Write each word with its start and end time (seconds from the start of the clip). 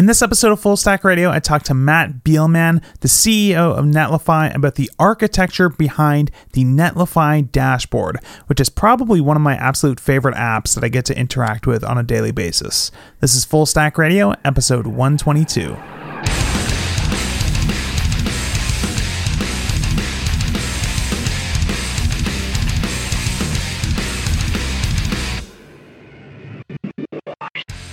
In 0.00 0.06
this 0.06 0.22
episode 0.22 0.50
of 0.50 0.60
Full 0.60 0.78
Stack 0.78 1.04
Radio, 1.04 1.30
I 1.30 1.40
talked 1.40 1.66
to 1.66 1.74
Matt 1.74 2.24
Biilmann, 2.24 2.82
the 3.00 3.06
CEO 3.06 3.76
of 3.76 3.84
Netlify, 3.84 4.54
about 4.54 4.76
the 4.76 4.90
architecture 4.98 5.68
behind 5.68 6.30
the 6.54 6.64
Netlify 6.64 7.52
dashboard, 7.52 8.16
which 8.46 8.60
is 8.60 8.70
probably 8.70 9.20
one 9.20 9.36
of 9.36 9.42
my 9.42 9.56
absolute 9.56 10.00
favorite 10.00 10.36
apps 10.36 10.74
that 10.74 10.82
I 10.82 10.88
get 10.88 11.04
to 11.04 11.18
interact 11.18 11.66
with 11.66 11.84
on 11.84 11.98
a 11.98 12.02
daily 12.02 12.32
basis. 12.32 12.90
This 13.20 13.34
is 13.34 13.44
Full 13.44 13.66
Stack 13.66 13.98
Radio, 13.98 14.32
episode 14.42 14.86
122. 14.86 15.76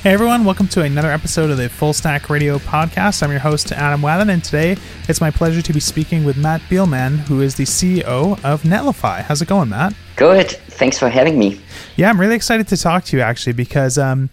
Hey 0.07 0.13
everyone, 0.13 0.45
welcome 0.45 0.69
to 0.69 0.83
another 0.83 1.11
episode 1.11 1.49
of 1.49 1.57
the 1.57 1.67
Full 1.67 1.91
Stack 1.91 2.29
Radio 2.29 2.59
podcast. 2.59 3.21
I'm 3.21 3.29
your 3.29 3.41
host, 3.41 3.73
Adam 3.73 3.99
Wathan, 3.99 4.29
and 4.31 4.41
today 4.41 4.77
it's 5.09 5.20
my 5.20 5.29
pleasure 5.29 5.61
to 5.61 5.73
be 5.73 5.81
speaking 5.81 6.23
with 6.23 6.38
Matt 6.38 6.61
Biilmann, 6.70 7.17
who 7.17 7.41
is 7.41 7.55
the 7.55 7.65
CEO 7.65 8.41
of 8.41 8.62
Netlify. 8.62 9.21
How's 9.21 9.41
it 9.41 9.49
going, 9.49 9.67
Matt? 9.67 9.93
Good. 10.15 10.51
Thanks 10.51 10.98
for 10.98 11.09
having 11.09 11.38
me. 11.38 11.59
Yeah, 11.98 12.09
I'm 12.09 12.21
really 12.21 12.35
excited 12.35 12.70
to 12.70 12.77
talk 12.77 13.03
to 13.03 13.17
you 13.17 13.21
actually 13.21 13.51
because 13.51 13.98
um, 13.98 14.29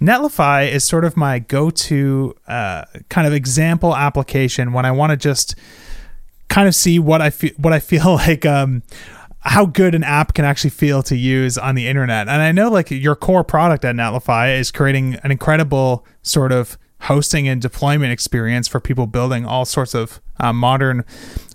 Netlify 0.00 0.70
is 0.70 0.84
sort 0.84 1.04
of 1.04 1.16
my 1.16 1.40
go 1.40 1.70
to 1.70 2.36
uh, 2.46 2.84
kind 3.08 3.26
of 3.26 3.32
example 3.32 3.96
application 3.96 4.72
when 4.72 4.84
I 4.84 4.92
want 4.92 5.10
to 5.10 5.16
just 5.16 5.56
kind 6.46 6.68
of 6.68 6.74
see 6.76 7.00
what 7.00 7.20
I 7.20 7.30
feel 7.30 7.50
what 7.56 7.72
I 7.72 7.80
feel 7.80 8.14
like 8.14 8.46
um, 8.46 8.84
how 9.46 9.64
good 9.64 9.94
an 9.94 10.02
app 10.02 10.34
can 10.34 10.44
actually 10.44 10.70
feel 10.70 11.02
to 11.04 11.16
use 11.16 11.56
on 11.56 11.76
the 11.76 11.86
internet. 11.86 12.28
And 12.28 12.42
I 12.42 12.50
know 12.52 12.68
like 12.68 12.90
your 12.90 13.14
core 13.14 13.44
product 13.44 13.84
at 13.84 13.94
Netlify 13.94 14.58
is 14.58 14.72
creating 14.72 15.14
an 15.22 15.30
incredible 15.30 16.04
sort 16.22 16.50
of 16.50 16.76
hosting 17.02 17.46
and 17.46 17.62
deployment 17.62 18.12
experience 18.12 18.66
for 18.66 18.80
people 18.80 19.06
building 19.06 19.46
all 19.46 19.64
sorts 19.64 19.94
of 19.94 20.20
uh, 20.40 20.52
modern 20.52 21.04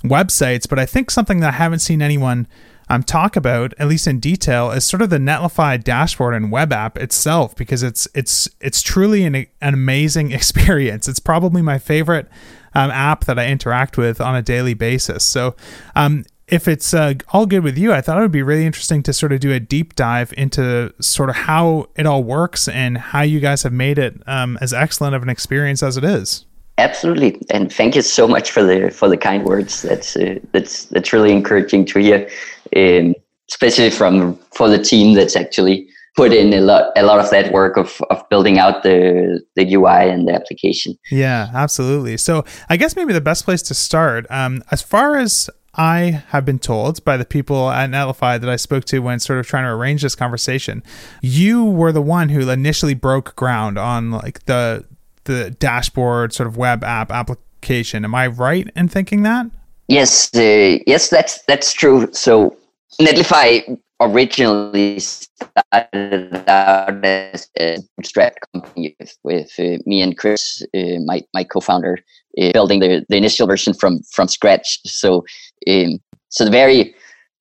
websites. 0.04 0.70
But 0.70 0.80
I 0.80 0.86
think 0.86 1.12
something 1.12 1.42
that 1.42 1.50
I 1.50 1.58
haven't 1.58 1.80
seen 1.80 2.02
anyone 2.02 2.48
um, 2.90 3.04
talk 3.04 3.36
about, 3.36 3.74
at 3.78 3.88
least 3.88 4.08
in 4.08 4.20
detail, 4.20 4.72
is 4.72 4.86
sort 4.86 5.02
of 5.02 5.10
the 5.10 5.18
Netlify 5.18 5.82
dashboard 5.82 6.34
and 6.34 6.52
web 6.52 6.72
app 6.72 6.98
itself, 6.98 7.56
because 7.56 7.84
it's 7.84 8.08
it's 8.14 8.50
it's 8.60 8.82
truly 8.82 9.24
an, 9.24 9.36
an 9.36 9.74
amazing 9.74 10.32
experience. 10.34 11.08
It's 11.08 11.20
probably 11.20 11.62
my 11.62 11.78
favorite 11.78 12.28
um, 12.74 12.92
app 12.92 13.26
that 13.26 13.38
I 13.38 13.48
interact 13.48 13.98
with 13.98 14.22
on 14.22 14.36
a 14.36 14.42
daily 14.42 14.74
basis. 14.74 15.24
So, 15.24 15.56
um, 15.96 16.26
if 16.52 16.68
it's 16.68 16.94
uh, 16.94 17.14
all 17.30 17.46
good 17.46 17.64
with 17.64 17.78
you, 17.78 17.94
I 17.94 18.02
thought 18.02 18.18
it 18.18 18.22
would 18.22 18.32
be 18.32 18.44
really 18.44 18.66
interesting 18.66 19.02
to 19.04 19.14
sort 19.14 19.32
of 19.32 19.40
do 19.40 19.54
a 19.54 19.60
deep 19.60 19.96
dive 19.96 20.34
into 20.38 20.94
sort 21.00 21.30
of 21.30 21.36
how 21.36 21.88
it 21.96 22.06
all 22.06 22.24
works 22.24 22.68
and 22.68 22.98
how 22.98 23.22
you 23.22 23.40
guys 23.40 23.64
have 23.64 23.72
made 23.72 23.98
it 23.98 24.22
um, 24.28 24.58
as 24.60 24.74
excellent 24.74 25.16
of 25.16 25.24
an 25.24 25.30
experience 25.30 25.82
as 25.82 25.96
it 25.96 26.04
is. 26.04 26.46
Absolutely, 26.78 27.42
and 27.52 27.72
thank 27.72 27.96
you 27.96 28.02
so 28.02 28.28
much 28.28 28.52
for 28.52 28.64
the 28.64 28.92
for 28.92 29.08
the 29.08 29.18
kind 29.18 29.46
words. 29.46 29.84
That's 29.84 30.16
uh, 30.16 30.40
that's 30.52 30.86
that's 30.86 31.14
really 31.14 31.32
encouraging 31.32 31.86
to 31.86 32.00
hear, 32.00 32.30
um, 32.76 33.16
especially 33.50 33.90
from 33.90 34.36
for 34.54 34.68
the 34.68 34.80
team 34.80 35.14
that's 35.16 35.36
actually 35.36 35.88
put 36.16 36.34
in 36.34 36.54
a 36.54 36.60
lot 36.60 36.92
a 36.98 37.04
lot 37.04 37.20
of 37.20 37.30
that 37.30 37.54
work 37.54 37.78
of 37.78 38.02
of 38.10 38.28
building 38.30 38.58
out 38.58 38.84
the 38.84 39.42
the 39.56 39.74
UI 39.76 40.10
and 40.10 40.28
the 40.28 40.34
application. 40.34 40.98
Yeah, 41.12 41.50
absolutely. 41.54 42.18
So 42.18 42.44
I 42.70 42.78
guess 42.78 42.96
maybe 42.96 43.14
the 43.14 43.22
best 43.22 43.46
place 43.46 43.62
to 43.64 43.74
start, 43.74 44.26
um, 44.30 44.64
as 44.72 44.82
far 44.82 45.18
as 45.18 45.50
I 45.76 46.24
have 46.30 46.46
been 46.46 46.60
told 46.60 47.04
by 47.06 47.16
the 47.18 47.26
people 47.26 47.70
at 47.70 47.90
Netlify 47.90 48.40
that 48.40 48.50
I 48.50 48.58
spoke 48.58 48.84
to 48.86 49.00
when 49.00 49.20
sort 49.20 49.40
of 49.40 49.48
trying 49.48 49.64
to 49.64 49.70
arrange 49.70 50.02
this 50.02 50.16
conversation, 50.16 50.84
you 51.22 51.64
were 51.64 51.92
the 51.92 52.02
one 52.02 52.30
who 52.30 52.50
initially 52.50 52.94
broke 52.94 53.36
ground 53.36 53.78
on 53.78 54.12
like 54.12 54.46
the 54.46 54.86
the 55.26 55.52
dashboard 55.52 56.34
sort 56.34 56.48
of 56.48 56.58
web 56.58 56.84
app 56.84 57.12
application. 57.12 58.04
Am 58.04 58.16
I 58.16 58.28
right 58.28 58.70
in 58.76 58.88
thinking 58.88 59.24
that? 59.24 59.46
Yes, 59.88 60.34
uh, 60.36 60.78
yes, 60.86 61.10
that's 61.10 61.42
that's 61.44 61.74
true. 61.74 62.10
So 62.12 62.58
Netlify 63.00 63.78
originally 64.02 65.00
started 65.00 66.44
out 66.50 67.06
as 67.06 67.48
a 67.60 67.78
bootstrap 67.96 68.34
company 68.52 68.96
with, 69.00 69.18
with 69.24 69.52
uh, 69.60 69.78
me 69.86 70.02
and 70.02 70.18
Chris, 70.18 70.64
uh, 70.76 71.00
my 71.06 71.22
my 71.34 71.44
co-founder, 71.44 72.00
uh, 72.42 72.52
building 72.52 72.80
the, 72.80 73.06
the 73.10 73.18
initial 73.18 73.48
version 73.48 73.74
from 73.74 74.02
from 74.12 74.28
scratch. 74.28 74.80
So 74.86 75.24
um, 75.70 76.00
so 76.30 76.46
the 76.46 76.52
very 76.52 76.96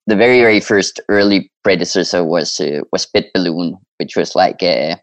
the 0.06 0.16
very 0.16 0.40
very 0.40 0.60
first 0.60 1.00
early 1.08 1.50
predecessor 1.62 2.24
was 2.24 2.60
uh, 2.60 2.80
was 2.92 3.06
BitBalloon, 3.14 3.80
which 3.98 4.16
was 4.16 4.34
like 4.34 4.62
a, 4.62 4.96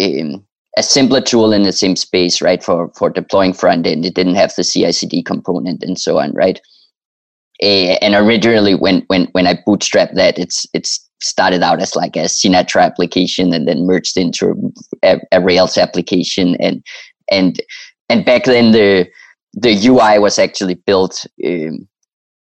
um, 0.00 0.44
a 0.76 0.82
simpler 0.82 1.20
tool 1.20 1.52
in 1.52 1.62
the 1.62 1.72
same 1.72 1.96
space, 1.96 2.42
right? 2.42 2.62
For 2.62 2.90
for 2.96 3.10
deploying 3.10 3.52
front 3.52 3.86
end, 3.86 4.04
it 4.04 4.14
didn't 4.14 4.34
have 4.34 4.54
the 4.56 4.64
CI/CD 4.64 5.22
component 5.22 5.82
and 5.82 5.98
so 5.98 6.18
on, 6.18 6.32
right? 6.32 6.60
Uh, 7.62 7.96
and 8.02 8.14
originally, 8.14 8.74
when 8.74 9.02
when 9.06 9.28
when 9.32 9.46
I 9.46 9.54
bootstrapped 9.66 10.14
that, 10.14 10.38
it's 10.38 10.66
it's 10.74 11.02
started 11.22 11.62
out 11.62 11.80
as 11.80 11.96
like 11.96 12.16
a 12.16 12.24
Sinatra 12.24 12.82
application 12.82 13.54
and 13.54 13.66
then 13.66 13.86
merged 13.86 14.18
into 14.18 14.72
a, 15.02 15.18
a 15.32 15.40
Rails 15.40 15.78
application, 15.78 16.56
and 16.56 16.82
and 17.30 17.60
and 18.08 18.24
back 18.24 18.44
then 18.44 18.72
the 18.72 19.08
the 19.54 19.72
UI 19.86 20.18
was 20.18 20.38
actually 20.38 20.74
built 20.74 21.24
um, 21.46 21.88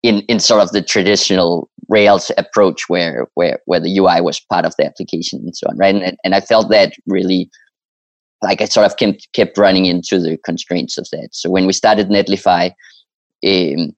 in 0.03 0.21
in 0.21 0.39
sort 0.39 0.61
of 0.61 0.71
the 0.71 0.81
traditional 0.81 1.69
Rails 1.89 2.31
approach, 2.37 2.87
where 2.87 3.27
where 3.35 3.59
where 3.65 3.79
the 3.79 3.97
UI 3.97 4.21
was 4.21 4.39
part 4.39 4.65
of 4.65 4.73
the 4.77 4.85
application 4.85 5.39
and 5.39 5.55
so 5.55 5.67
on, 5.67 5.77
right? 5.77 5.95
And 5.95 6.17
and 6.23 6.35
I 6.35 6.41
felt 6.41 6.69
that 6.69 6.93
really, 7.05 7.49
like 8.41 8.61
I 8.61 8.65
sort 8.65 8.85
of 8.85 8.97
kept 8.97 9.27
kept 9.33 9.57
running 9.57 9.85
into 9.85 10.19
the 10.19 10.37
constraints 10.37 10.97
of 10.97 11.07
that. 11.11 11.29
So 11.31 11.49
when 11.49 11.65
we 11.65 11.73
started 11.73 12.09
Netlify, 12.09 12.67
um, 13.45 13.95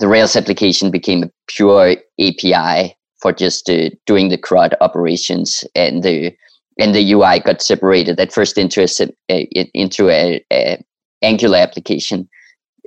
the 0.00 0.08
Rails 0.08 0.36
application 0.36 0.90
became 0.90 1.24
a 1.24 1.30
pure 1.48 1.96
API 2.20 2.96
for 3.20 3.32
just 3.32 3.68
uh, 3.68 3.90
doing 4.06 4.28
the 4.28 4.38
CRUD 4.38 4.74
operations, 4.80 5.64
and 5.74 6.02
the 6.02 6.34
and 6.78 6.94
the 6.94 7.12
UI 7.12 7.40
got 7.40 7.60
separated 7.60 8.18
at 8.20 8.32
first 8.32 8.56
into 8.56 8.86
a, 9.28 9.68
into 9.74 10.08
a, 10.08 10.42
a 10.52 10.82
Angular 11.20 11.58
application 11.58 12.28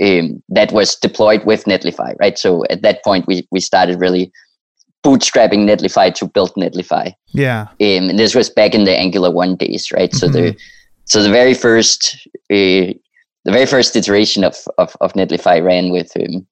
um, 0.01 0.41
that 0.50 0.72
was 0.72 0.95
deployed 0.95 1.45
with 1.45 1.66
Netlify, 1.66 2.16
right? 2.19 2.38
So 2.38 2.63
at 2.69 2.81
that 2.81 3.03
point, 3.03 3.28
we 3.28 3.47
we 3.51 3.59
started 3.59 4.00
really 4.00 4.31
bootstrapping 5.03 5.66
Netlify 5.67 6.13
to 6.16 6.28
build 6.28 6.53
Netlify. 6.56 7.13
Yeah. 7.34 7.62
Um, 7.81 8.09
and 8.09 8.19
this 8.19 8.35
was 8.35 8.50
back 8.50 8.73
in 8.73 8.84
the 8.84 8.97
Angular 8.97 9.31
one 9.31 9.56
days, 9.56 9.91
right? 9.91 10.11
Mm-hmm. 10.11 10.17
So 10.17 10.28
the 10.28 10.40
mm-hmm. 10.40 10.57
so 11.06 11.23
the 11.23 11.29
very 11.29 11.53
first 11.53 12.28
uh, 12.51 12.94
the 13.45 13.51
very 13.51 13.66
first 13.66 13.95
iteration 13.95 14.44
of 14.44 14.56
of, 14.78 14.95
of 15.01 15.13
Netlify 15.13 15.63
ran 15.63 15.91
with 15.91 16.11
um, 16.17 16.45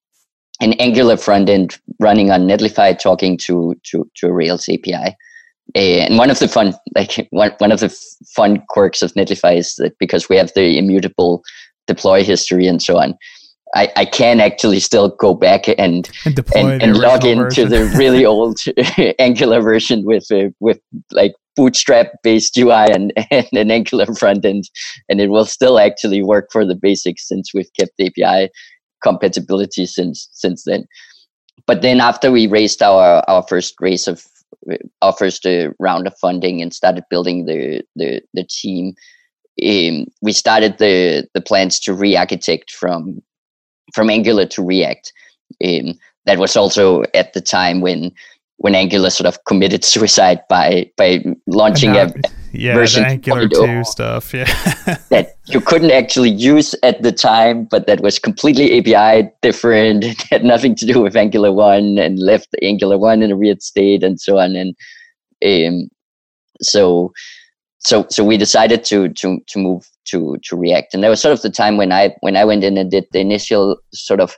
an 0.61 0.73
Angular 0.73 1.17
front 1.17 1.49
end 1.49 1.79
running 1.99 2.31
on 2.31 2.47
Netlify, 2.47 2.97
talking 2.97 3.37
to 3.37 3.75
to 3.83 4.09
to 4.15 4.27
a 4.27 4.33
Rails 4.33 4.69
API. 4.69 5.15
Uh, 5.75 6.01
and 6.01 6.17
one 6.17 6.31
of 6.31 6.39
the 6.39 6.47
fun, 6.47 6.73
like 6.95 7.27
one, 7.29 7.51
one 7.59 7.71
of 7.71 7.79
the 7.79 7.95
fun 8.35 8.63
quirks 8.69 9.03
of 9.03 9.13
Netlify 9.13 9.57
is 9.57 9.75
that 9.75 9.95
because 9.99 10.27
we 10.27 10.35
have 10.35 10.51
the 10.55 10.79
immutable 10.79 11.43
deploy 11.85 12.23
history 12.23 12.65
and 12.65 12.81
so 12.81 12.97
on, 12.97 13.15
I, 13.75 13.91
I 13.95 14.05
can 14.05 14.39
actually 14.39 14.79
still 14.79 15.09
go 15.09 15.33
back 15.33 15.67
and 15.67 16.09
and, 16.25 16.39
and, 16.55 16.81
and 16.81 16.97
log 16.97 17.23
into 17.25 17.65
the 17.65 17.85
really 17.97 18.25
old 18.25 18.59
Angular 19.19 19.61
version 19.61 20.03
with 20.05 20.31
uh, 20.31 20.49
with 20.59 20.79
like 21.11 21.33
Bootstrap 21.55 22.07
based 22.23 22.57
UI 22.57 22.91
and, 22.91 23.13
and 23.31 23.47
an 23.53 23.71
Angular 23.71 24.07
front 24.15 24.45
end, 24.45 24.69
and 25.07 25.21
it 25.21 25.29
will 25.29 25.45
still 25.45 25.79
actually 25.79 26.23
work 26.23 26.49
for 26.51 26.65
the 26.65 26.75
basics 26.75 27.27
since 27.27 27.53
we've 27.53 27.71
kept 27.79 27.99
API 27.99 28.49
compatibility 29.03 29.85
since 29.85 30.27
since 30.31 30.63
then. 30.63 30.85
But 31.67 31.81
then 31.81 32.01
after 32.01 32.31
we 32.31 32.47
raised 32.47 32.81
our 32.81 33.23
our 33.27 33.43
first 33.43 33.75
raise 33.79 34.07
of 34.07 34.25
our 35.01 35.13
first 35.13 35.45
uh, 35.45 35.69
round 35.79 36.07
of 36.07 36.17
funding 36.19 36.61
and 36.61 36.73
started 36.73 37.03
building 37.09 37.45
the 37.45 37.83
the 37.95 38.21
the 38.33 38.45
team, 38.45 38.93
um, 39.63 40.07
we 40.21 40.31
started 40.31 40.79
the 40.79 41.27
the 41.33 41.41
plans 41.41 41.79
to 41.81 41.93
re-architect 41.93 42.71
from 42.71 43.21
from 43.93 44.09
Angular 44.09 44.45
to 44.47 44.63
React. 44.63 45.13
Um, 45.63 45.93
that 46.25 46.37
was 46.37 46.55
also 46.55 47.03
at 47.13 47.33
the 47.33 47.41
time 47.41 47.81
when 47.81 48.11
when 48.57 48.75
Angular 48.75 49.09
sort 49.09 49.25
of 49.25 49.43
committed 49.45 49.83
suicide 49.83 50.41
by 50.49 50.91
by 50.97 51.23
launching 51.47 51.95
a, 51.95 52.13
yeah, 52.51 52.73
version 52.73 53.05
Angular 53.05 53.47
two 53.47 53.83
stuff, 53.83 54.33
yeah, 54.33 54.45
that 55.09 55.37
you 55.47 55.61
couldn't 55.61 55.91
actually 55.91 56.29
use 56.29 56.75
at 56.83 57.01
the 57.01 57.11
time, 57.11 57.65
but 57.65 57.87
that 57.87 58.01
was 58.01 58.19
completely 58.19 58.77
API 58.77 59.29
different. 59.41 60.03
It 60.03 60.21
had 60.29 60.43
nothing 60.43 60.75
to 60.75 60.85
do 60.85 61.01
with 61.01 61.15
Angular 61.15 61.51
one, 61.51 61.97
and 61.97 62.19
left 62.19 62.49
Angular 62.61 62.97
one 62.97 63.21
in 63.21 63.31
a 63.31 63.37
weird 63.37 63.61
state, 63.61 64.03
and 64.03 64.19
so 64.19 64.37
on. 64.37 64.55
And 64.55 64.75
um, 65.45 65.89
so 66.61 67.13
so 67.79 68.05
so 68.09 68.23
we 68.23 68.37
decided 68.37 68.83
to 68.85 69.09
to 69.09 69.39
to 69.47 69.59
move 69.59 69.89
to 70.05 70.37
to 70.43 70.55
React, 70.55 70.93
and 70.93 71.03
that 71.03 71.09
was 71.09 71.21
sort 71.21 71.33
of 71.33 71.41
the 71.41 71.49
time 71.49 71.77
when 71.77 71.91
I 71.91 72.15
when 72.21 72.35
I 72.35 72.45
went 72.45 72.63
in 72.63 72.77
and 72.77 72.91
did 72.91 73.05
the 73.11 73.19
initial 73.19 73.77
sort 73.93 74.19
of 74.19 74.37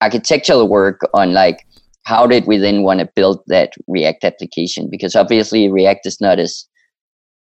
architectural 0.00 0.68
work 0.68 1.00
on 1.14 1.32
like 1.32 1.66
how 2.04 2.26
did 2.26 2.46
we 2.46 2.58
then 2.58 2.82
want 2.82 3.00
to 3.00 3.10
build 3.16 3.40
that 3.46 3.72
React 3.88 4.24
application? 4.24 4.88
Because 4.90 5.16
obviously 5.16 5.70
React 5.70 6.06
is 6.06 6.20
not 6.20 6.38
as 6.38 6.66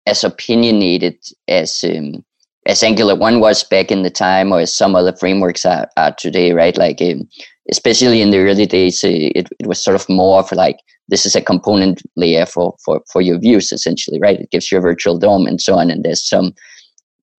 as 0.07 0.25
opinionated 0.25 1.17
as 1.49 1.85
um, 1.85 2.25
as 2.67 2.83
Angular 2.83 3.15
one 3.15 3.41
was 3.41 3.63
back 3.65 3.91
in 3.91 4.03
the 4.03 4.11
time, 4.11 4.53
or 4.53 4.61
as 4.61 4.75
some 4.75 4.97
other 4.97 5.15
frameworks 5.17 5.65
are, 5.65 5.89
are 5.97 6.15
today, 6.19 6.53
right? 6.53 6.77
Like 6.77 7.01
um, 7.01 7.29
especially 7.71 8.21
in 8.21 8.31
the 8.31 8.39
early 8.39 8.67
days, 8.67 9.03
it, 9.05 9.49
it 9.59 9.67
was 9.67 9.83
sort 9.83 9.95
of 9.95 10.09
more 10.09 10.41
of 10.41 10.53
like 10.53 10.77
this 11.09 11.25
is 11.27 11.37
a 11.37 11.41
component 11.41 12.03
layer 12.17 12.47
for 12.47 12.75
for 12.85 13.01
for 13.13 13.21
your 13.23 13.39
views 13.39 13.73
essentially, 13.73 14.19
right? 14.21 14.41
It 14.41 14.51
gives 14.51 14.71
you 14.71 14.79
a 14.79 14.83
virtual 14.83 15.19
DOM 15.19 15.47
and 15.47 15.61
so 15.61 15.79
on, 15.79 15.91
and 15.91 16.05
there's 16.05 16.27
some 16.27 16.55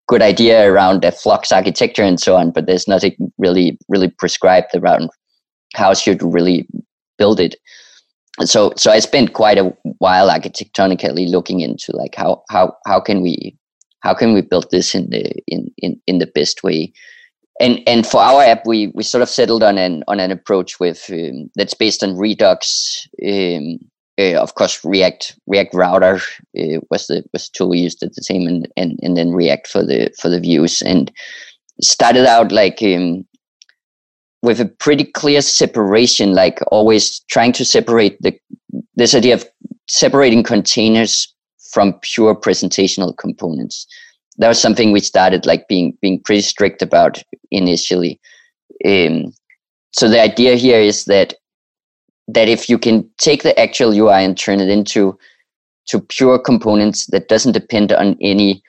good 0.07 0.21
idea 0.21 0.71
around 0.71 1.01
the 1.01 1.11
flux 1.11 1.51
architecture 1.51 2.03
and 2.03 2.19
so 2.19 2.35
on, 2.35 2.51
but 2.51 2.65
there's 2.65 2.87
nothing 2.87 3.15
really 3.37 3.77
really 3.89 4.09
prescribed 4.09 4.75
around 4.75 5.09
how 5.75 5.93
should 5.93 6.23
really 6.23 6.65
build 7.17 7.39
it 7.39 7.55
so 8.43 8.71
so 8.77 8.91
I 8.91 8.99
spent 8.99 9.33
quite 9.33 9.57
a 9.57 9.73
while 9.97 10.29
architectonically 10.29 11.29
looking 11.29 11.61
into 11.61 11.95
like 11.95 12.15
how 12.15 12.43
how 12.49 12.75
how 12.85 12.99
can 12.99 13.21
we 13.21 13.57
how 14.01 14.13
can 14.13 14.33
we 14.33 14.41
build 14.41 14.69
this 14.71 14.93
in 14.93 15.09
the 15.09 15.31
in 15.47 15.71
in, 15.79 15.99
in 16.05 16.19
the 16.19 16.27
best 16.27 16.63
way 16.63 16.93
and 17.59 17.81
and 17.87 18.05
for 18.05 18.21
our 18.21 18.41
app 18.41 18.65
we 18.65 18.87
we 18.93 19.03
sort 19.03 19.21
of 19.21 19.29
settled 19.29 19.63
on 19.63 19.77
an 19.77 20.03
on 20.07 20.19
an 20.19 20.31
approach 20.31 20.79
with 20.79 21.09
um, 21.11 21.49
that's 21.55 21.73
based 21.73 22.03
on 22.03 22.17
redux 22.17 23.07
um, 23.27 23.77
uh, 24.19 24.35
of 24.41 24.55
course 24.55 24.83
react 24.83 25.37
react 25.47 25.73
router 25.73 26.15
uh, 26.59 26.79
was 26.89 27.07
the 27.07 27.23
was 27.33 27.49
the 27.49 27.57
tool 27.57 27.69
we 27.69 27.79
used 27.79 28.03
at 28.03 28.13
the 28.15 28.21
time 28.21 28.47
and, 28.47 28.67
and 28.77 28.99
and 29.01 29.17
then 29.17 29.31
react 29.31 29.67
for 29.67 29.83
the 29.83 30.11
for 30.19 30.29
the 30.29 30.39
views 30.39 30.81
and 30.81 31.11
started 31.81 32.25
out 32.25 32.51
like 32.51 32.81
um, 32.81 33.25
with 34.41 34.59
a 34.59 34.65
pretty 34.65 35.03
clear 35.03 35.41
separation, 35.41 36.33
like 36.33 36.59
always 36.71 37.19
trying 37.29 37.51
to 37.53 37.65
separate 37.65 38.21
the 38.21 38.37
this 38.95 39.15
idea 39.15 39.33
of 39.33 39.45
separating 39.87 40.43
containers 40.43 41.33
from 41.71 41.93
pure 42.01 42.35
presentational 42.35 43.15
components. 43.17 43.87
That 44.37 44.47
was 44.47 44.61
something 44.61 44.91
we 44.91 44.99
started 44.99 45.45
like 45.45 45.67
being 45.67 45.97
being 46.01 46.21
pretty 46.21 46.41
strict 46.41 46.81
about 46.81 47.21
initially. 47.51 48.19
Um, 48.85 49.33
so 49.91 50.07
the 50.09 50.21
idea 50.21 50.55
here 50.55 50.79
is 50.79 51.05
that 51.05 51.33
that 52.27 52.49
if 52.49 52.69
you 52.69 52.77
can 52.77 53.09
take 53.17 53.43
the 53.43 53.57
actual 53.59 53.93
UI 53.93 54.23
and 54.23 54.37
turn 54.37 54.59
it 54.59 54.69
into 54.69 55.17
to 55.87 56.01
pure 56.01 56.37
components 56.37 57.07
that 57.07 57.29
doesn't 57.29 57.53
depend 57.53 57.91
on 57.91 58.17
any 58.21 58.61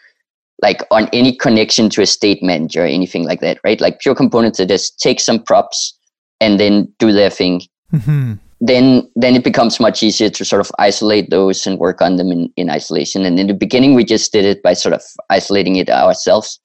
like 0.62 0.82
on 0.91 1.09
any 1.12 1.37
connection 1.37 1.88
to 1.91 2.03
a 2.03 2.06
state 2.06 2.43
manager 2.43 2.82
or 2.82 2.87
anything 2.87 3.25
like 3.25 3.41
that, 3.41 3.59
right? 3.62 3.81
Like 3.81 4.00
pure 4.00 4.14
components 4.14 4.59
that 4.59 4.69
just 4.69 4.99
take 4.99 5.21
some 5.21 5.43
props 5.43 5.97
and 6.41 6.59
then 6.59 6.93
do 6.99 7.12
their 7.12 7.31
thing. 7.31 7.62
Mm-hmm. 7.93 8.35
Then 8.60 9.08
then 9.14 9.37
it 9.37 9.44
becomes 9.44 9.78
much 9.78 10.02
easier 10.02 10.31
to 10.31 10.44
sort 10.44 10.60
of 10.60 10.72
isolate 10.78 11.31
those 11.31 11.66
and 11.66 11.78
work 11.78 12.02
on 12.02 12.16
them 12.16 12.32
in, 12.32 12.52
in 12.56 12.70
isolation. 12.70 13.25
And 13.25 13.38
in 13.38 13.46
the 13.46 13.55
beginning 13.55 13.94
we 13.94 14.05
just 14.05 14.32
did 14.32 14.44
it 14.44 14.62
by 14.62 14.72
sort 14.72 14.94
of 14.94 15.02
isolating 15.31 15.76
it 15.76 15.88
ourselves. 15.88 16.58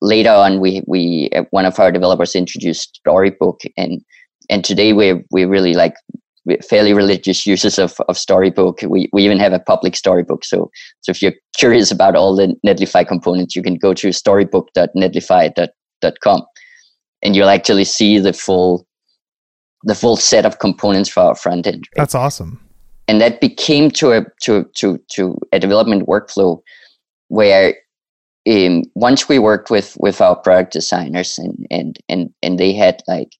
Later 0.00 0.30
on 0.30 0.60
we 0.60 0.82
we 0.86 1.30
uh, 1.34 1.44
one 1.50 1.64
of 1.64 1.78
our 1.78 1.92
developers 1.92 2.34
introduced 2.34 2.96
Storybook 2.96 3.60
and 3.76 4.02
and 4.50 4.64
today 4.64 4.92
we're 4.92 5.22
we 5.30 5.44
really 5.44 5.74
like 5.74 5.94
fairly 6.68 6.92
religious 6.94 7.46
users 7.46 7.78
of, 7.78 8.00
of 8.08 8.16
Storybook. 8.16 8.80
We, 8.82 9.10
we 9.12 9.24
even 9.24 9.38
have 9.38 9.52
a 9.52 9.60
public 9.60 9.94
Storybook. 9.96 10.44
So, 10.44 10.70
so 11.02 11.10
if 11.10 11.20
you're 11.20 11.34
curious 11.56 11.90
about 11.90 12.16
all 12.16 12.34
the 12.34 12.56
Netlify 12.66 13.06
components, 13.06 13.54
you 13.54 13.62
can 13.62 13.74
go 13.76 13.92
to 13.94 14.10
storybook.netlify.com 14.12 16.42
and 17.22 17.36
you'll 17.36 17.48
actually 17.48 17.84
see 17.84 18.18
the 18.18 18.32
full 18.32 18.87
the 19.84 19.94
full 19.94 20.16
set 20.16 20.44
of 20.44 20.58
components 20.58 21.08
for 21.08 21.20
our 21.20 21.34
front 21.34 21.66
end. 21.66 21.88
Right? 21.96 22.02
That's 22.02 22.14
awesome. 22.14 22.60
And 23.06 23.20
that 23.20 23.40
became 23.40 23.90
to 23.92 24.12
a 24.12 24.24
to 24.42 24.64
to 24.74 24.98
to 25.08 25.38
a 25.52 25.58
development 25.58 26.06
workflow 26.06 26.60
where 27.28 27.74
um, 28.48 28.84
once 28.94 29.28
we 29.28 29.38
worked 29.38 29.70
with 29.70 29.96
with 30.00 30.20
our 30.20 30.36
product 30.36 30.72
designers 30.72 31.38
and 31.38 31.66
and 31.70 31.98
and 32.08 32.30
and 32.42 32.58
they 32.58 32.72
had 32.72 33.02
like 33.06 33.32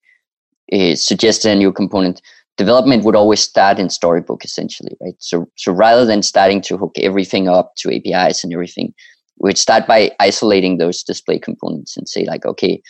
uh, 0.73 0.94
suggested 0.94 1.50
a 1.50 1.56
new 1.56 1.73
component 1.73 2.23
development 2.56 3.05
would 3.05 3.17
always 3.17 3.40
start 3.40 3.79
in 3.79 3.88
storybook 3.88 4.44
essentially 4.44 4.96
right 5.00 5.14
so 5.19 5.49
so 5.56 5.73
rather 5.73 6.05
than 6.05 6.23
starting 6.23 6.61
to 6.61 6.76
hook 6.76 6.93
everything 6.99 7.49
up 7.49 7.75
to 7.76 7.88
apis 7.90 8.43
and 8.43 8.52
everything 8.52 8.93
we'd 9.38 9.56
start 9.56 9.87
by 9.87 10.11
isolating 10.19 10.76
those 10.76 11.02
display 11.02 11.38
components 11.38 11.96
and 11.96 12.08
say 12.08 12.25
like 12.25 12.44
okay 12.44 12.82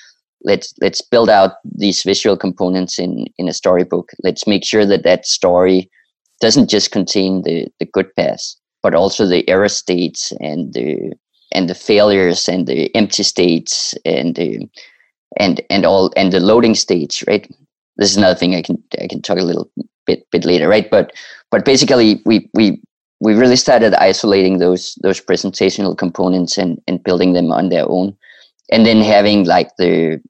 let's 0.45 0.75
let's 0.81 1.03
build 1.03 1.29
out 1.29 1.53
these 1.65 2.03
visual 2.03 2.37
components 2.37 2.99
in 2.99 3.27
in 3.39 3.49
a 3.49 3.53
storybook. 3.53 4.11
Let's 4.23 4.47
make 4.47 4.65
sure 4.65 4.87
that 4.87 5.05
that 5.05 5.27
story 5.27 5.91
doesn't 6.41 6.71
just 6.71 6.91
contain 6.91 7.43
the 7.43 7.67
the 7.79 7.87
good 7.87 8.15
paths 8.15 8.57
but 8.83 8.95
also 8.95 9.27
the 9.27 9.49
error 9.49 9.69
states 9.69 10.33
and 10.41 10.73
the 10.73 11.13
and 11.53 11.69
the 11.69 11.75
failures 11.75 12.49
and 12.49 12.67
the 12.67 12.95
empty 12.95 13.23
states 13.23 13.95
and 14.05 14.35
the 14.37 14.69
and 15.39 15.61
and 15.71 15.85
all 15.85 16.13
and 16.17 16.33
the 16.33 16.41
loading 16.41 16.75
states 16.75 17.25
right? 17.27 17.51
This 17.97 18.11
is 18.11 18.17
another 18.17 18.39
thing 18.39 18.55
I 18.55 18.63
can 18.63 18.83
I 19.01 19.07
can 19.09 19.21
talk 19.21 19.39
a 19.39 19.43
little 19.43 19.71
bit 20.07 20.27
bit 20.31 20.45
later, 20.45 20.69
right? 20.69 20.89
But 20.91 21.13
but 21.51 21.65
basically, 21.65 22.23
we 22.25 22.49
we 22.55 22.81
we 23.21 23.35
really 23.35 23.57
started 23.57 23.95
isolating 23.95 24.59
those 24.59 24.95
those 25.03 25.21
presentational 25.21 25.97
components 25.97 26.59
and 26.59 26.81
and 26.87 27.03
building 27.03 27.33
them 27.33 27.53
on 27.53 27.69
their 27.69 27.89
own, 27.89 28.17
and 28.71 28.87
then 28.87 29.01
having 29.01 29.45
like 29.45 29.71
the 29.79 30.21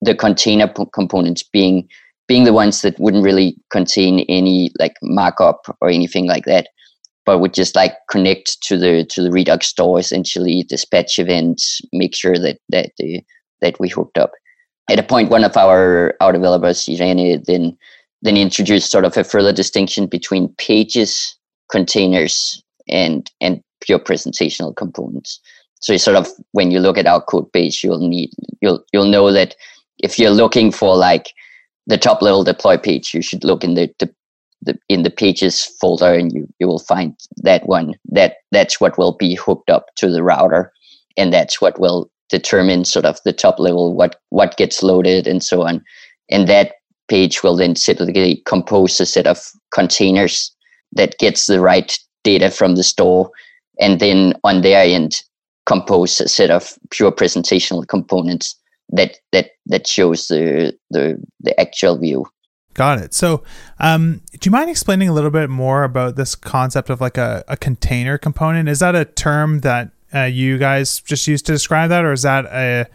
the 0.00 0.14
container 0.14 0.68
p- 0.68 0.84
components 0.92 1.42
being 1.42 1.88
being 2.28 2.44
the 2.44 2.52
ones 2.52 2.82
that 2.82 2.98
wouldn't 2.98 3.24
really 3.24 3.56
contain 3.70 4.20
any 4.28 4.70
like 4.78 4.94
markup 5.02 5.76
or 5.80 5.88
anything 5.88 6.26
like 6.26 6.44
that 6.44 6.68
but 7.24 7.38
would 7.38 7.54
just 7.54 7.76
like 7.76 7.94
connect 8.10 8.60
to 8.62 8.76
the 8.76 9.04
to 9.04 9.22
the 9.22 9.30
redux 9.30 9.66
store 9.66 9.98
essentially 9.98 10.64
dispatch 10.68 11.18
events 11.18 11.80
make 11.92 12.14
sure 12.14 12.36
that 12.38 12.58
that 12.68 12.90
the 12.98 13.22
that 13.60 13.78
we 13.78 13.88
hooked 13.88 14.18
up 14.18 14.32
at 14.90 14.98
a 14.98 15.02
point, 15.02 15.30
one 15.30 15.44
of 15.44 15.56
our 15.56 16.14
our 16.20 16.32
developers, 16.32 16.88
Irene, 16.88 17.42
then 17.46 17.76
then 18.22 18.36
introduced 18.36 18.90
sort 18.90 19.04
of 19.04 19.16
a 19.16 19.24
further 19.24 19.52
distinction 19.52 20.06
between 20.06 20.54
pages, 20.58 21.36
containers, 21.70 22.62
and 22.88 23.30
and 23.40 23.62
pure 23.80 23.98
presentational 23.98 24.74
components. 24.74 25.40
So 25.82 25.96
sort 25.96 26.16
of 26.16 26.28
when 26.52 26.70
you 26.70 26.80
look 26.80 26.96
at 26.96 27.06
our 27.06 27.20
code 27.20 27.50
base, 27.52 27.82
you'll 27.84 28.08
need 28.08 28.30
you'll 28.60 28.84
you'll 28.92 29.10
know 29.10 29.32
that 29.32 29.54
if 29.98 30.18
you're 30.18 30.30
looking 30.30 30.72
for 30.72 30.96
like 30.96 31.32
the 31.86 31.98
top 31.98 32.22
level 32.22 32.44
deploy 32.44 32.78
page, 32.78 33.12
you 33.12 33.20
should 33.22 33.44
look 33.44 33.64
in 33.64 33.74
the, 33.74 33.92
the, 33.98 34.14
the 34.62 34.78
in 34.88 35.02
the 35.02 35.10
pages 35.10 35.64
folder, 35.80 36.14
and 36.14 36.32
you 36.32 36.48
you 36.58 36.66
will 36.66 36.78
find 36.78 37.14
that 37.38 37.66
one. 37.66 37.94
That 38.06 38.36
that's 38.52 38.80
what 38.80 38.96
will 38.96 39.12
be 39.12 39.34
hooked 39.34 39.70
up 39.70 39.86
to 39.96 40.08
the 40.08 40.22
router, 40.22 40.72
and 41.16 41.32
that's 41.32 41.60
what 41.60 41.78
will 41.78 42.10
determine 42.32 42.84
sort 42.84 43.04
of 43.04 43.20
the 43.24 43.32
top 43.32 43.60
level 43.60 43.94
what 43.94 44.18
what 44.30 44.56
gets 44.56 44.82
loaded 44.82 45.26
and 45.26 45.44
so 45.44 45.62
on 45.62 45.84
and 46.30 46.48
that 46.48 46.72
page 47.08 47.42
will 47.42 47.54
then 47.54 47.74
typically 47.74 48.42
compose 48.46 48.98
a 48.98 49.04
set 49.04 49.26
of 49.26 49.38
containers 49.70 50.50
that 50.92 51.18
gets 51.18 51.46
the 51.46 51.60
right 51.60 51.98
data 52.24 52.50
from 52.50 52.74
the 52.74 52.82
store 52.82 53.30
and 53.80 54.00
then 54.00 54.32
on 54.44 54.62
their 54.62 54.82
end 54.82 55.22
compose 55.66 56.20
a 56.20 56.28
set 56.28 56.50
of 56.50 56.78
pure 56.90 57.12
presentational 57.12 57.86
components 57.86 58.56
that 58.90 59.18
that 59.32 59.50
that 59.66 59.86
shows 59.86 60.28
the 60.28 60.76
the, 60.90 61.22
the 61.40 61.58
actual 61.60 61.98
view. 61.98 62.26
Got 62.74 63.00
it. 63.00 63.12
So 63.12 63.42
um, 63.80 64.22
do 64.32 64.48
you 64.48 64.50
mind 64.50 64.70
explaining 64.70 65.08
a 65.08 65.12
little 65.12 65.30
bit 65.30 65.50
more 65.50 65.84
about 65.84 66.16
this 66.16 66.34
concept 66.34 66.88
of 66.88 67.00
like 67.02 67.18
a, 67.18 67.44
a 67.46 67.56
container 67.56 68.16
component? 68.16 68.68
Is 68.68 68.78
that 68.78 68.94
a 68.94 69.04
term 69.04 69.60
that 69.60 69.90
uh, 70.14 70.22
you 70.22 70.56
guys 70.56 71.00
just 71.00 71.26
use 71.26 71.42
to 71.42 71.52
describe 71.52 71.90
that, 71.90 72.04
or 72.04 72.12
is 72.12 72.22
that 72.22 72.46
a 72.46 72.86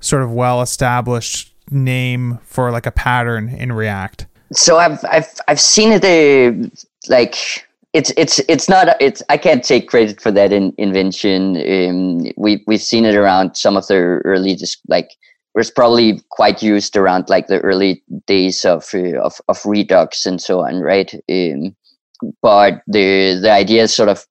sort 0.00 0.22
of 0.22 0.32
well 0.32 0.60
established 0.60 1.54
name 1.70 2.38
for 2.42 2.70
like 2.70 2.86
a 2.86 2.90
pattern 2.90 3.48
in 3.48 3.72
React? 3.72 4.26
So 4.52 4.78
I've 4.78 5.02
I've 5.04 5.40
I've 5.48 5.60
seen 5.60 5.92
it 5.92 6.04
uh, 6.04 6.68
like 7.08 7.66
it's 7.92 8.12
it's 8.16 8.40
it's 8.48 8.68
not 8.68 8.96
it's 9.00 9.22
I 9.28 9.36
can't 9.36 9.62
take 9.62 9.88
credit 9.88 10.20
for 10.20 10.30
that 10.32 10.52
in, 10.52 10.74
invention. 10.78 11.56
Um, 11.56 12.32
we 12.36 12.62
we've 12.66 12.80
seen 12.80 13.04
it 13.04 13.16
around 13.16 13.56
some 13.56 13.76
of 13.76 13.86
the 13.86 13.96
early 13.96 14.54
just 14.54 14.80
like 14.88 15.10
was 15.54 15.70
probably 15.70 16.22
quite 16.30 16.62
used 16.62 16.96
around 16.96 17.28
like 17.28 17.48
the 17.48 17.60
early 17.60 18.02
days 18.26 18.64
of 18.64 18.88
uh, 18.94 19.20
of, 19.20 19.40
of 19.48 19.60
Redux 19.66 20.24
and 20.24 20.40
so 20.40 20.60
on, 20.60 20.80
right? 20.80 21.12
Um, 21.30 21.76
but 22.40 22.82
the 22.86 23.38
the 23.40 23.52
idea 23.52 23.86
sort 23.88 24.08
of 24.08 24.26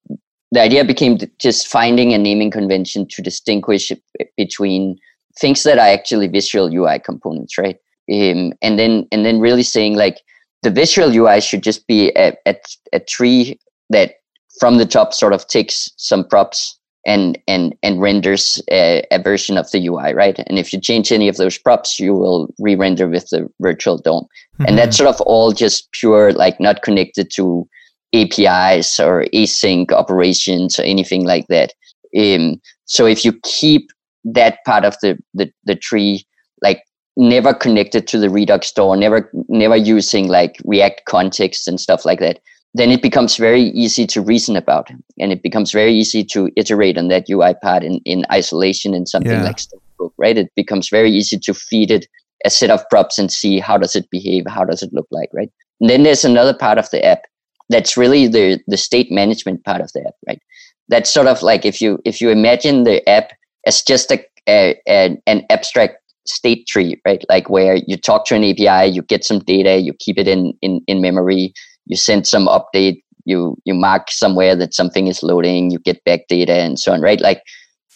the 0.51 0.62
idea 0.62 0.84
became 0.84 1.20
just 1.38 1.68
finding 1.68 2.13
a 2.13 2.18
naming 2.18 2.51
convention 2.51 3.08
to 3.10 3.22
distinguish 3.22 3.91
between 4.36 4.98
things 5.39 5.63
that 5.63 5.77
are 5.77 5.88
actually 5.88 6.27
visual 6.27 6.74
UI 6.74 7.00
components, 7.00 7.58
right? 7.58 7.77
Um, 8.12 8.53
and 8.62 8.80
then 8.80 9.08
and 9.12 9.24
then 9.24 9.39
really 9.39 9.63
saying 9.63 9.96
like 9.96 10.22
the 10.63 10.70
visual 10.70 11.12
UI 11.15 11.41
should 11.41 11.63
just 11.63 11.88
be 11.88 12.12
a, 12.15 12.34
a, 12.46 12.56
a 12.94 13.00
tree 13.00 13.60
that 13.89 14.15
from 14.60 14.77
the 14.77 14.86
top 14.86 15.13
sort 15.13 15.34
of 15.34 15.48
takes 15.48 15.91
some 15.98 16.27
props 16.27 16.77
and 17.06 17.38
and 17.48 17.75
and 17.82 18.00
renders 18.00 18.62
a, 18.70 19.03
a, 19.12 19.20
version 19.20 19.58
of 19.58 19.70
the 19.72 19.88
UI, 19.88 20.13
right? 20.13 20.38
And 20.38 20.60
if 20.60 20.72
you 20.72 20.80
change 20.80 21.12
any 21.12 21.27
of 21.27 21.38
those 21.38 21.58
props, 21.58 22.00
you 22.00 22.13
will 22.13 22.53
re-render 22.60 23.08
with 23.08 23.27
the 23.30 23.50
virtual 23.60 23.98
DOM. 23.98 24.24
Mm-hmm. 24.24 24.65
And 24.68 24.77
that's 24.77 24.98
sort 24.98 25.10
of 25.10 25.20
all 25.22 25.51
just 25.51 25.91
pure, 25.94 26.32
like 26.34 26.60
not 26.60 26.84
connected 26.84 27.32
to 27.32 27.68
APIs 28.13 29.00
or 29.00 29.25
async 29.34 29.91
operations 29.91 30.77
or 30.77 30.84
anything 30.84 31.25
like 31.25 31.48
that. 31.48 31.74
Um, 32.15 32.62
so 32.86 33.08
if 33.08 33.25
you 33.25 33.34
keep 33.44 33.89
that 34.24 34.60
part 34.65 34.86
of 34.86 34.96
the, 35.01 35.18
the 35.34 35.51
the 35.63 35.75
tree 35.75 36.24
like 36.62 36.84
never 37.18 37.53
connected 37.53 38.08
to 38.08 38.18
the 38.18 38.30
redux 38.30 38.68
store 38.68 38.96
never 38.96 39.30
never 39.50 39.75
using 39.75 40.27
like 40.27 40.58
react 40.65 41.03
context 41.06 41.68
and 41.68 41.80
stuff 41.80 42.06
like 42.06 42.20
that 42.20 42.39
then 42.74 42.89
it 42.89 43.01
becomes 43.01 43.36
very 43.36 43.63
easy 43.63 44.08
to 44.08 44.22
reason 44.22 44.56
about 44.56 44.89
and 45.20 45.32
it 45.32 45.44
becomes 45.44 45.72
very 45.72 45.94
easy 45.94 46.24
to 46.24 46.50
iterate 46.56 46.98
on 46.98 47.10
that 47.10 47.30
ui 47.30 47.53
part 47.62 47.84
in, 47.84 48.00
in 48.06 48.25
isolation 48.32 48.94
in 48.94 49.06
something 49.06 49.32
yeah. 49.32 49.44
like 49.44 49.60
storybook 49.60 50.13
right? 50.18 50.38
It 50.38 50.51
becomes 50.56 50.89
very 50.89 51.12
easy 51.12 51.38
to 51.39 51.53
feed 51.53 51.91
it 51.91 52.08
a 52.44 52.50
set 52.50 52.72
of 52.72 52.88
props 52.89 53.20
and 53.20 53.32
see 53.32 53.60
how 53.60 53.77
does 53.77 53.96
it 53.96 54.10
behave 54.10 54.46
how 54.48 54.63
does 54.63 54.82
it 54.82 54.94
look 54.94 55.08
like 55.12 55.30
right? 55.34 55.51
And 55.80 55.89
then 55.89 56.03
there's 56.03 56.25
another 56.25 56.53
part 56.53 56.77
of 56.77 56.89
the 56.91 57.03
app 57.03 57.24
that's 57.70 57.98
really 57.98 58.27
the 58.27 58.60
the 58.68 58.77
state 58.77 59.12
management 59.12 59.63
part 59.63 59.82
of 59.82 59.91
the 59.94 60.01
app 60.08 60.15
right? 60.27 60.41
That's 60.88 61.13
sort 61.13 61.27
of 61.27 61.41
like 61.44 61.65
if 61.65 61.82
you 61.82 62.00
if 62.06 62.22
you 62.22 62.30
imagine 62.30 62.84
the 62.84 63.08
app 63.08 63.32
as 63.65 63.82
just 63.82 64.12
a, 64.12 64.25
a, 64.48 64.80
a 64.88 65.22
an 65.27 65.46
abstract 65.50 66.00
state 66.25 66.68
tree 66.68 67.00
right? 67.06 67.24
Like 67.30 67.50
where 67.50 67.75
you 67.88 67.98
talk 67.98 68.25
to 68.25 68.36
an 68.36 68.44
api 68.44 68.92
you 68.92 69.01
get 69.01 69.24
some 69.24 69.40
data 69.40 69.78
you 69.78 69.94
keep 70.00 70.18
it 70.18 70.28
in 70.28 70.54
in, 70.62 70.82
in 70.88 71.01
memory 71.01 71.54
you 71.86 71.96
send 71.96 72.28
some 72.28 72.48
update 72.48 73.01
you 73.25 73.58
you 73.66 73.74
mark 73.74 74.12
somewhere 74.12 74.56
that 74.56 74.74
something 74.74 75.08
is 75.08 75.24
loading 75.24 75.72
you 75.72 75.80
get 75.80 76.04
back 76.04 76.22
data 76.28 76.54
and 76.54 76.80
so 76.80 76.92
on 76.92 77.01
right? 77.01 77.22
Like 77.22 77.44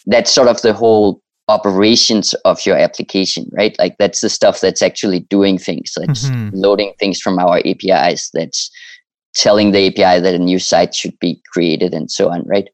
that's 0.06 0.30
sort 0.30 0.48
of 0.48 0.62
the 0.62 0.72
whole 0.72 1.20
operations 1.48 2.34
of 2.44 2.64
your 2.66 2.76
application 2.76 3.48
right? 3.52 3.76
Like 3.78 3.96
that's 3.98 4.20
the 4.20 4.28
stuff 4.28 4.60
that's 4.60 4.82
actually 4.82 5.20
doing 5.20 5.58
things 5.58 5.92
that's 5.96 6.28
mm-hmm. 6.28 6.50
loading 6.56 6.92
things 6.98 7.20
from 7.20 7.38
our 7.38 7.58
apis 7.64 8.30
that's 8.34 8.70
telling 9.34 9.70
the 9.70 9.86
api 9.86 10.20
that 10.20 10.34
a 10.34 10.38
new 10.38 10.58
site 10.58 10.94
should 10.94 11.16
be 11.20 11.40
created 11.52 11.94
and 11.94 12.10
so 12.10 12.30
on 12.30 12.42
right 12.46 12.68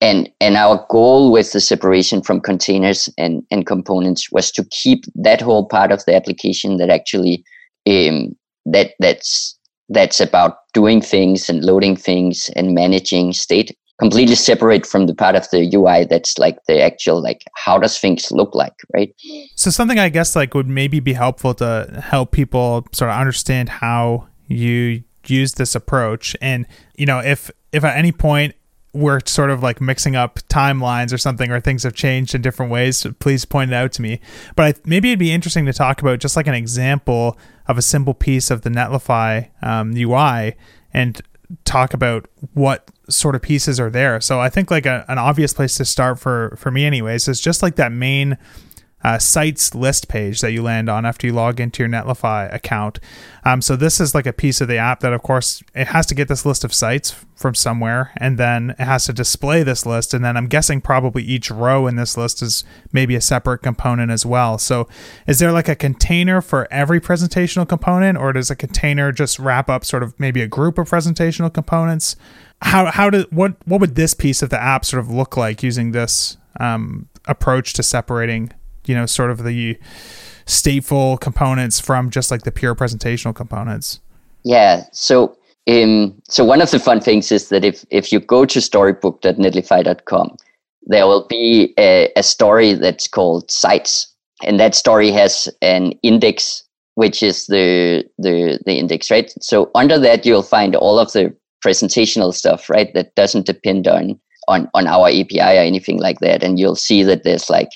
and 0.00 0.28
and 0.40 0.56
our 0.56 0.84
goal 0.90 1.32
with 1.32 1.52
the 1.52 1.60
separation 1.60 2.22
from 2.22 2.40
containers 2.40 3.08
and 3.16 3.42
and 3.50 3.66
components 3.66 4.30
was 4.30 4.50
to 4.52 4.64
keep 4.70 5.04
that 5.14 5.40
whole 5.40 5.66
part 5.66 5.92
of 5.92 6.04
the 6.04 6.14
application 6.14 6.76
that 6.76 6.90
actually 6.90 7.44
um, 7.86 8.36
that 8.64 8.92
that's 8.98 9.58
that's 9.88 10.20
about 10.20 10.58
doing 10.74 11.00
things 11.00 11.48
and 11.48 11.64
loading 11.64 11.96
things 11.96 12.50
and 12.56 12.74
managing 12.74 13.32
state 13.32 13.76
completely 13.98 14.34
separate 14.34 14.84
from 14.84 15.06
the 15.06 15.14
part 15.14 15.34
of 15.34 15.48
the 15.50 15.74
UI 15.74 16.04
that's 16.04 16.38
like 16.38 16.58
the 16.66 16.82
actual 16.82 17.22
like 17.22 17.44
how 17.54 17.78
does 17.78 17.98
things 17.98 18.30
look 18.30 18.54
like, 18.54 18.74
right? 18.92 19.14
So 19.54 19.70
something 19.70 19.98
I 19.98 20.08
guess 20.08 20.36
like 20.36 20.54
would 20.54 20.68
maybe 20.68 21.00
be 21.00 21.14
helpful 21.14 21.54
to 21.54 22.02
help 22.04 22.32
people 22.32 22.86
sort 22.92 23.10
of 23.10 23.18
understand 23.18 23.68
how 23.68 24.28
you 24.48 25.02
use 25.26 25.54
this 25.54 25.74
approach 25.74 26.36
and 26.40 26.66
you 26.96 27.04
know 27.04 27.18
if 27.18 27.50
if 27.72 27.82
at 27.82 27.96
any 27.96 28.12
point 28.12 28.54
we're 28.96 29.20
sort 29.26 29.50
of 29.50 29.62
like 29.62 29.80
mixing 29.80 30.16
up 30.16 30.40
timelines 30.48 31.12
or 31.12 31.18
something 31.18 31.50
or 31.50 31.60
things 31.60 31.82
have 31.82 31.94
changed 31.94 32.34
in 32.34 32.42
different 32.42 32.72
ways 32.72 33.06
please 33.18 33.44
point 33.44 33.70
it 33.70 33.74
out 33.74 33.92
to 33.92 34.02
me. 34.02 34.20
But 34.54 34.62
I, 34.64 34.80
maybe 34.84 35.10
it'd 35.10 35.18
be 35.18 35.32
interesting 35.32 35.66
to 35.66 35.72
talk 35.72 36.00
about 36.00 36.18
just 36.18 36.36
like 36.36 36.46
an 36.46 36.54
example 36.54 37.36
of 37.66 37.78
a 37.78 37.82
simple 37.82 38.14
piece 38.14 38.50
of 38.50 38.62
the 38.62 38.70
netlify 38.70 39.48
um, 39.62 39.96
ui 39.96 40.56
and 40.92 41.20
talk 41.64 41.94
about 41.94 42.28
what 42.54 42.90
sort 43.08 43.34
of 43.34 43.42
pieces 43.42 43.78
are 43.78 43.90
there. 43.90 44.20
So 44.20 44.40
i 44.40 44.48
think 44.48 44.70
like 44.70 44.86
a, 44.86 45.04
an 45.08 45.18
obvious 45.18 45.52
place 45.52 45.76
to 45.76 45.84
start 45.84 46.18
for 46.18 46.56
for 46.58 46.70
me 46.70 46.84
anyways 46.84 47.28
is 47.28 47.40
just 47.40 47.62
like 47.62 47.76
that 47.76 47.92
main 47.92 48.38
uh, 49.06 49.20
sites 49.20 49.72
list 49.72 50.08
page 50.08 50.40
that 50.40 50.50
you 50.50 50.64
land 50.64 50.88
on 50.88 51.06
after 51.06 51.28
you 51.28 51.32
log 51.32 51.60
into 51.60 51.80
your 51.80 51.88
Netlify 51.88 52.52
account. 52.52 52.98
Um, 53.44 53.62
so 53.62 53.76
this 53.76 54.00
is 54.00 54.16
like 54.16 54.26
a 54.26 54.32
piece 54.32 54.60
of 54.60 54.66
the 54.66 54.78
app 54.78 54.98
that, 54.98 55.12
of 55.12 55.22
course, 55.22 55.62
it 55.76 55.86
has 55.86 56.06
to 56.06 56.14
get 56.16 56.26
this 56.26 56.44
list 56.44 56.64
of 56.64 56.74
sites 56.74 57.14
from 57.36 57.54
somewhere, 57.54 58.10
and 58.16 58.36
then 58.36 58.70
it 58.70 58.80
has 58.80 59.06
to 59.06 59.12
display 59.12 59.62
this 59.62 59.86
list. 59.86 60.12
And 60.12 60.24
then 60.24 60.36
I'm 60.36 60.48
guessing 60.48 60.80
probably 60.80 61.22
each 61.22 61.52
row 61.52 61.86
in 61.86 61.94
this 61.94 62.16
list 62.16 62.42
is 62.42 62.64
maybe 62.90 63.14
a 63.14 63.20
separate 63.20 63.58
component 63.58 64.10
as 64.10 64.26
well. 64.26 64.58
So 64.58 64.88
is 65.28 65.38
there 65.38 65.52
like 65.52 65.68
a 65.68 65.76
container 65.76 66.40
for 66.40 66.66
every 66.72 67.00
presentational 67.00 67.68
component, 67.68 68.18
or 68.18 68.32
does 68.32 68.50
a 68.50 68.56
container 68.56 69.12
just 69.12 69.38
wrap 69.38 69.70
up 69.70 69.84
sort 69.84 70.02
of 70.02 70.18
maybe 70.18 70.42
a 70.42 70.48
group 70.48 70.78
of 70.78 70.90
presentational 70.90 71.54
components? 71.54 72.16
How 72.60 72.86
how 72.86 73.10
did 73.10 73.30
what 73.30 73.54
what 73.68 73.80
would 73.80 73.94
this 73.94 74.14
piece 74.14 74.42
of 74.42 74.50
the 74.50 74.60
app 74.60 74.84
sort 74.84 74.98
of 74.98 75.12
look 75.12 75.36
like 75.36 75.62
using 75.62 75.92
this 75.92 76.38
um, 76.58 77.08
approach 77.26 77.72
to 77.74 77.84
separating 77.84 78.52
you 78.86 78.94
know 78.94 79.06
sort 79.06 79.30
of 79.30 79.44
the 79.44 79.78
stateful 80.46 81.20
components 81.20 81.80
from 81.80 82.10
just 82.10 82.30
like 82.30 82.42
the 82.42 82.52
pure 82.52 82.74
presentational 82.74 83.34
components. 83.34 84.00
Yeah. 84.44 84.84
So 84.92 85.36
um, 85.68 86.14
so 86.28 86.44
one 86.44 86.62
of 86.62 86.70
the 86.70 86.78
fun 86.78 87.00
things 87.00 87.32
is 87.32 87.48
that 87.48 87.64
if 87.64 87.84
if 87.90 88.12
you 88.12 88.20
go 88.20 88.44
to 88.44 88.60
storybook.netlify.com 88.60 90.36
there 90.86 91.06
will 91.06 91.26
be 91.26 91.74
a, 91.78 92.10
a 92.16 92.22
story 92.22 92.72
that's 92.72 93.08
called 93.08 93.50
sites. 93.50 94.12
And 94.44 94.60
that 94.60 94.74
story 94.74 95.10
has 95.10 95.48
an 95.62 95.92
index 96.02 96.62
which 96.94 97.22
is 97.22 97.46
the 97.46 98.04
the 98.18 98.58
the 98.64 98.78
index 98.78 99.10
right? 99.10 99.32
So 99.40 99.70
under 99.74 99.98
that 99.98 100.24
you'll 100.24 100.42
find 100.42 100.74
all 100.76 100.98
of 100.98 101.12
the 101.12 101.34
presentational 101.64 102.32
stuff 102.32 102.70
right? 102.70 102.92
That 102.94 103.14
doesn't 103.16 103.46
depend 103.46 103.88
on 103.88 104.18
on 104.48 104.68
on 104.74 104.86
our 104.86 105.08
api 105.08 105.40
or 105.40 105.62
anything 105.62 105.98
like 105.98 106.20
that. 106.20 106.42
And 106.42 106.58
you'll 106.58 106.76
see 106.76 107.02
that 107.02 107.24
there's 107.24 107.50
like 107.50 107.70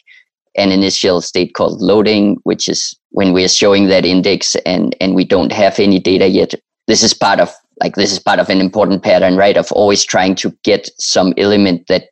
an 0.56 0.72
initial 0.72 1.20
state 1.20 1.54
called 1.54 1.80
loading, 1.80 2.36
which 2.42 2.68
is 2.68 2.94
when 3.10 3.32
we're 3.32 3.48
showing 3.48 3.86
that 3.86 4.04
index 4.04 4.56
and, 4.66 4.96
and 5.00 5.14
we 5.14 5.24
don't 5.24 5.52
have 5.52 5.78
any 5.78 5.98
data 5.98 6.28
yet. 6.28 6.54
This 6.86 7.02
is 7.02 7.14
part 7.14 7.40
of 7.40 7.54
like 7.80 7.94
this 7.94 8.12
is 8.12 8.18
part 8.18 8.38
of 8.38 8.50
an 8.50 8.60
important 8.60 9.02
pattern, 9.02 9.36
right? 9.36 9.56
Of 9.56 9.72
always 9.72 10.04
trying 10.04 10.34
to 10.36 10.54
get 10.64 10.90
some 10.98 11.32
element 11.38 11.86
that 11.88 12.04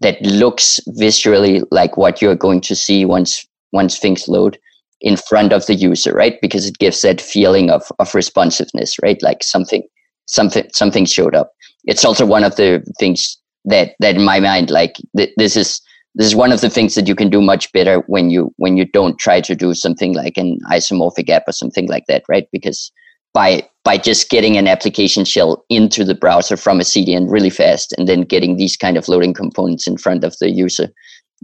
that 0.00 0.20
looks 0.22 0.80
visually 0.88 1.62
like 1.70 1.96
what 1.96 2.20
you're 2.20 2.36
going 2.36 2.60
to 2.62 2.76
see 2.76 3.04
once 3.04 3.46
once 3.72 3.98
things 3.98 4.28
load 4.28 4.58
in 5.00 5.16
front 5.16 5.52
of 5.52 5.66
the 5.66 5.74
user, 5.74 6.12
right? 6.12 6.40
Because 6.40 6.66
it 6.66 6.78
gives 6.78 7.02
that 7.02 7.20
feeling 7.20 7.70
of, 7.70 7.90
of 7.98 8.14
responsiveness, 8.14 8.96
right? 9.02 9.22
Like 9.22 9.42
something 9.42 9.82
something 10.26 10.68
something 10.72 11.04
showed 11.04 11.34
up. 11.34 11.52
It's 11.84 12.04
also 12.04 12.26
one 12.26 12.44
of 12.44 12.56
the 12.56 12.84
things 12.98 13.38
that 13.64 13.94
that 14.00 14.16
in 14.16 14.24
my 14.24 14.40
mind, 14.40 14.70
like 14.70 14.96
th- 15.16 15.32
this 15.36 15.56
is 15.56 15.80
this 16.14 16.26
is 16.26 16.34
one 16.34 16.52
of 16.52 16.60
the 16.60 16.70
things 16.70 16.94
that 16.94 17.06
you 17.06 17.14
can 17.14 17.30
do 17.30 17.40
much 17.40 17.72
better 17.72 18.02
when 18.06 18.30
you 18.30 18.52
when 18.56 18.76
you 18.76 18.84
don't 18.84 19.18
try 19.18 19.40
to 19.40 19.54
do 19.54 19.74
something 19.74 20.14
like 20.14 20.36
an 20.36 20.58
isomorphic 20.70 21.28
app 21.28 21.44
or 21.46 21.52
something 21.52 21.88
like 21.88 22.04
that 22.08 22.22
right? 22.28 22.48
Because 22.52 22.90
by 23.34 23.62
by 23.84 23.96
just 23.98 24.30
getting 24.30 24.56
an 24.56 24.66
application 24.66 25.24
shell 25.24 25.64
into 25.68 26.04
the 26.04 26.14
browser 26.14 26.56
from 26.56 26.80
a 26.80 26.82
cdn 26.82 27.30
really 27.30 27.50
fast 27.50 27.92
and 27.96 28.08
then 28.08 28.22
getting 28.22 28.56
these 28.56 28.76
kind 28.76 28.96
of 28.96 29.08
loading 29.08 29.34
components 29.34 29.86
in 29.86 29.96
front 29.96 30.24
of 30.24 30.34
the 30.40 30.50
user 30.50 30.88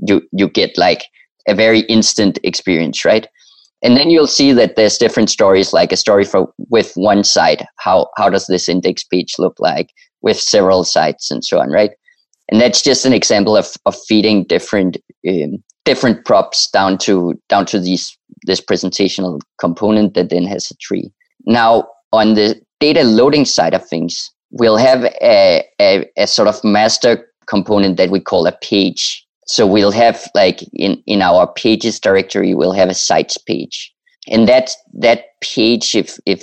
you 0.08 0.22
you 0.32 0.48
get 0.48 0.76
like 0.76 1.04
a 1.46 1.54
very 1.54 1.80
instant 1.80 2.38
experience 2.42 3.04
right? 3.04 3.26
And 3.82 3.98
then 3.98 4.08
you'll 4.08 4.26
see 4.26 4.52
that 4.52 4.76
there's 4.76 4.96
different 4.96 5.28
stories 5.28 5.74
like 5.74 5.92
a 5.92 5.96
story 5.98 6.24
for 6.24 6.48
with 6.70 6.92
one 6.94 7.22
site 7.22 7.62
how 7.76 8.08
how 8.16 8.30
does 8.30 8.46
this 8.46 8.68
index 8.68 9.04
page 9.04 9.34
look 9.38 9.56
like 9.58 9.90
with 10.22 10.40
several 10.40 10.84
sites 10.84 11.30
and 11.30 11.44
so 11.44 11.60
on 11.60 11.70
right 11.70 11.90
and 12.50 12.60
that's 12.60 12.82
just 12.82 13.06
an 13.06 13.12
example 13.12 13.56
of, 13.56 13.72
of 13.86 13.96
feeding 14.06 14.44
different 14.44 14.96
um, 15.28 15.62
different 15.84 16.24
props 16.24 16.70
down 16.70 16.98
to 16.98 17.34
down 17.48 17.66
to 17.66 17.78
these 17.78 18.16
this 18.42 18.60
presentational 18.60 19.40
component 19.58 20.14
that 20.14 20.30
then 20.30 20.44
has 20.44 20.70
a 20.70 20.76
tree. 20.76 21.12
Now 21.46 21.88
on 22.12 22.34
the 22.34 22.60
data 22.80 23.02
loading 23.02 23.44
side 23.44 23.74
of 23.74 23.86
things, 23.86 24.30
we'll 24.50 24.76
have 24.76 25.04
a, 25.20 25.64
a, 25.80 26.08
a 26.16 26.26
sort 26.26 26.48
of 26.48 26.62
master 26.62 27.26
component 27.46 27.96
that 27.96 28.10
we 28.10 28.20
call 28.20 28.46
a 28.46 28.52
page. 28.52 29.26
So 29.46 29.66
we'll 29.66 29.90
have 29.90 30.26
like 30.34 30.62
in, 30.72 31.02
in 31.06 31.20
our 31.20 31.52
pages 31.52 32.00
directory, 32.00 32.54
we'll 32.54 32.72
have 32.72 32.88
a 32.88 32.94
sites 32.94 33.36
page. 33.36 33.92
And 34.26 34.48
that 34.48 34.70
that 34.94 35.24
page, 35.42 35.94
if 35.94 36.18
if 36.24 36.42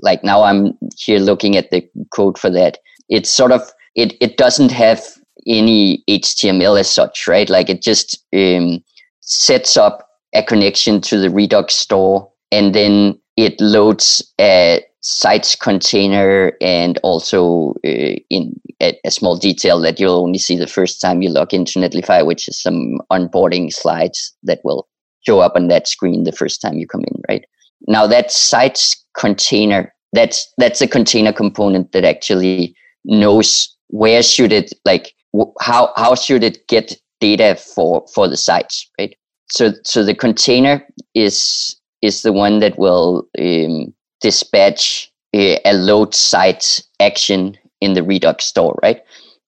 like 0.00 0.24
now 0.24 0.42
I'm 0.42 0.76
here 0.96 1.20
looking 1.20 1.56
at 1.56 1.70
the 1.70 1.88
code 2.12 2.36
for 2.36 2.50
that, 2.50 2.78
it's 3.08 3.30
sort 3.30 3.52
of 3.52 3.62
it, 3.94 4.14
it 4.20 4.36
doesn't 4.38 4.72
have 4.72 5.04
any 5.46 6.02
HTML 6.08 6.78
as 6.78 6.90
such, 6.90 7.26
right? 7.26 7.48
Like 7.48 7.68
it 7.68 7.82
just 7.82 8.24
um, 8.34 8.82
sets 9.20 9.76
up 9.76 10.08
a 10.34 10.42
connection 10.42 11.00
to 11.02 11.18
the 11.18 11.30
Redux 11.30 11.74
store 11.74 12.30
and 12.50 12.74
then 12.74 13.18
it 13.36 13.60
loads 13.60 14.22
a 14.40 14.84
sites 15.00 15.56
container 15.56 16.52
and 16.60 16.98
also 17.02 17.74
uh, 17.84 18.16
in 18.30 18.54
a, 18.80 18.96
a, 19.04 19.10
small 19.10 19.36
detail 19.36 19.80
that 19.80 19.98
you'll 19.98 20.22
only 20.22 20.38
see 20.38 20.56
the 20.56 20.66
first 20.66 21.00
time 21.00 21.22
you 21.22 21.28
log 21.28 21.52
into 21.52 21.80
Netlify, 21.80 22.24
which 22.24 22.46
is 22.46 22.60
some 22.60 23.00
onboarding 23.10 23.72
slides 23.72 24.32
that 24.44 24.60
will 24.62 24.86
show 25.26 25.40
up 25.40 25.56
on 25.56 25.66
that 25.68 25.88
screen 25.88 26.22
the 26.22 26.32
first 26.32 26.60
time 26.60 26.74
you 26.74 26.86
come 26.86 27.02
in, 27.02 27.20
right? 27.28 27.44
Now 27.88 28.06
that 28.06 28.30
sites 28.30 29.04
container, 29.16 29.92
that's 30.12 30.52
that's 30.56 30.80
a 30.80 30.86
container 30.86 31.32
component 31.32 31.90
that 31.92 32.04
actually 32.04 32.76
knows 33.04 33.74
where 33.88 34.22
should 34.22 34.52
it 34.52 34.72
like 34.84 35.14
how 35.60 35.92
how 35.96 36.14
should 36.14 36.42
it 36.42 36.66
get 36.68 36.96
data 37.20 37.56
for 37.56 38.06
for 38.14 38.28
the 38.28 38.36
sites 38.36 38.88
right? 38.98 39.16
So 39.50 39.72
so 39.84 40.04
the 40.04 40.14
container 40.14 40.86
is 41.14 41.76
is 42.02 42.22
the 42.22 42.32
one 42.32 42.58
that 42.60 42.78
will 42.78 43.28
um, 43.38 43.94
dispatch 44.20 45.10
a, 45.34 45.58
a 45.64 45.72
load 45.72 46.14
site 46.14 46.82
action 47.00 47.56
in 47.80 47.94
the 47.94 48.02
redux 48.02 48.44
store 48.44 48.78
right? 48.82 49.02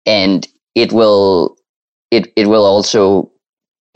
And 0.07 0.47
it 0.75 0.93
will 0.93 1.57
it, 2.11 2.33
it 2.37 2.47
will 2.47 2.65
also 2.65 3.31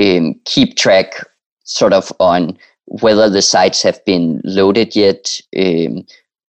um, 0.00 0.35
keep 0.45 0.76
track 0.76 1.25
sort 1.64 1.92
of 1.92 2.12
on 2.18 2.59
whether 2.87 3.28
the 3.28 3.42
sites 3.42 3.83
have 3.83 4.02
been 4.04 4.40
loaded 4.45 4.97
yet, 4.97 5.40
um, 5.59 6.04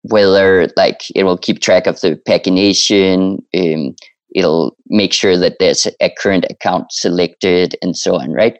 whether 0.03 0.69
like 0.77 1.01
it 1.13 1.23
will 1.23 1.37
keep 1.37 1.59
track 1.59 1.87
of 1.87 1.99
the 2.01 2.19
pagination, 2.27 3.43
um, 3.53 3.95
it'll 4.33 4.75
make 4.87 5.13
sure 5.13 5.37
that 5.37 5.57
there's 5.59 5.87
a 5.99 6.09
current 6.17 6.45
account 6.49 6.91
selected 6.91 7.75
and 7.81 7.97
so 7.97 8.15
on, 8.15 8.31
right? 8.31 8.57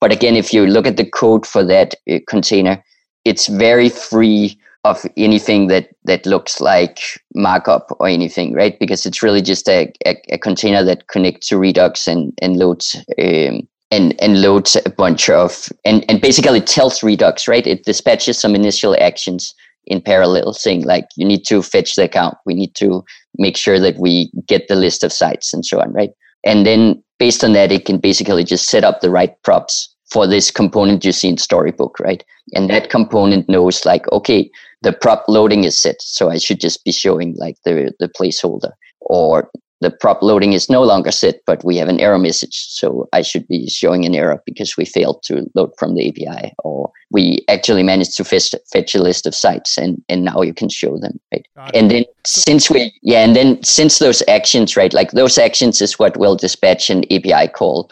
But 0.00 0.12
again, 0.12 0.36
if 0.36 0.52
you 0.52 0.66
look 0.66 0.86
at 0.86 0.96
the 0.96 1.04
code 1.04 1.46
for 1.46 1.62
that 1.64 1.94
uh, 2.10 2.18
container, 2.28 2.82
it's 3.24 3.46
very 3.46 3.88
free 3.88 4.58
of 4.84 5.06
anything 5.16 5.68
that 5.68 5.90
that 6.04 6.26
looks 6.26 6.60
like 6.60 6.98
markup 7.34 7.96
or 8.00 8.08
anything, 8.08 8.52
right? 8.52 8.78
Because 8.80 9.06
it's 9.06 9.22
really 9.22 9.42
just 9.42 9.68
a, 9.68 9.92
a, 10.04 10.16
a 10.30 10.38
container 10.38 10.82
that 10.82 11.06
connects 11.06 11.48
to 11.48 11.58
Redux 11.58 12.08
and 12.08 12.32
and 12.42 12.56
loads 12.56 12.96
um, 13.18 13.68
and 13.90 14.20
and 14.20 14.42
loads 14.42 14.76
a 14.84 14.90
bunch 14.90 15.30
of 15.30 15.68
and 15.84 16.04
and 16.08 16.20
basically 16.20 16.60
tells 16.60 17.02
Redux, 17.02 17.46
right? 17.46 17.66
It 17.66 17.84
dispatches 17.84 18.38
some 18.38 18.54
initial 18.54 18.96
actions 19.00 19.54
in 19.86 20.00
parallel, 20.00 20.52
saying 20.52 20.84
like 20.84 21.08
you 21.16 21.26
need 21.26 21.44
to 21.46 21.62
fetch 21.62 21.94
the 21.94 22.04
account, 22.04 22.36
we 22.46 22.54
need 22.54 22.74
to 22.76 23.04
make 23.38 23.56
sure 23.56 23.80
that 23.80 23.98
we 23.98 24.30
get 24.46 24.68
the 24.68 24.74
list 24.74 25.04
of 25.04 25.12
sites 25.12 25.52
and 25.52 25.64
so 25.64 25.80
on, 25.80 25.92
right? 25.92 26.10
And 26.44 26.66
then 26.66 27.02
based 27.18 27.44
on 27.44 27.52
that, 27.52 27.72
it 27.72 27.84
can 27.84 27.98
basically 27.98 28.44
just 28.44 28.68
set 28.68 28.84
up 28.84 29.00
the 29.00 29.10
right 29.10 29.40
props 29.42 29.94
for 30.10 30.26
this 30.26 30.50
component 30.50 31.04
you 31.04 31.12
see 31.12 31.28
in 31.28 31.38
Storybook, 31.38 31.98
right? 31.98 32.22
And 32.54 32.68
that 32.68 32.90
component 32.90 33.48
knows 33.48 33.86
like, 33.86 34.10
okay, 34.12 34.50
the 34.82 34.92
prop 34.92 35.24
loading 35.28 35.64
is 35.64 35.78
set, 35.78 36.02
so 36.02 36.30
I 36.30 36.38
should 36.38 36.60
just 36.60 36.84
be 36.84 36.92
showing 36.92 37.34
like 37.36 37.56
the 37.64 37.92
the 37.98 38.08
placeholder, 38.08 38.72
or 39.00 39.48
the 39.82 39.90
prop 39.90 40.22
loading 40.22 40.52
is 40.52 40.70
no 40.70 40.82
longer 40.82 41.10
set, 41.10 41.40
but 41.44 41.64
we 41.64 41.76
have 41.76 41.88
an 41.88 41.98
error 41.98 42.18
message. 42.18 42.54
So 42.54 43.08
I 43.12 43.22
should 43.22 43.46
be 43.48 43.68
showing 43.68 44.04
an 44.04 44.14
error 44.14 44.40
because 44.46 44.76
we 44.76 44.84
failed 44.84 45.22
to 45.24 45.50
load 45.54 45.72
from 45.76 45.94
the 45.94 46.08
API, 46.08 46.54
or 46.64 46.90
we 47.10 47.44
actually 47.48 47.82
managed 47.82 48.16
to 48.16 48.24
fetch, 48.24 48.54
fetch 48.72 48.94
a 48.94 49.02
list 49.02 49.26
of 49.26 49.34
sites, 49.34 49.76
and 49.76 50.02
and 50.08 50.24
now 50.24 50.42
you 50.42 50.54
can 50.54 50.68
show 50.68 50.96
them, 50.98 51.18
right? 51.32 51.46
And 51.74 51.90
then 51.90 52.04
since 52.24 52.70
we, 52.70 52.92
yeah, 53.02 53.24
and 53.24 53.34
then 53.34 53.62
since 53.62 53.98
those 53.98 54.22
actions, 54.28 54.76
right, 54.76 54.92
like 54.92 55.10
those 55.10 55.36
actions 55.36 55.82
is 55.82 55.98
what 55.98 56.16
will 56.16 56.36
dispatch 56.36 56.88
an 56.88 57.04
API 57.12 57.48
call, 57.48 57.90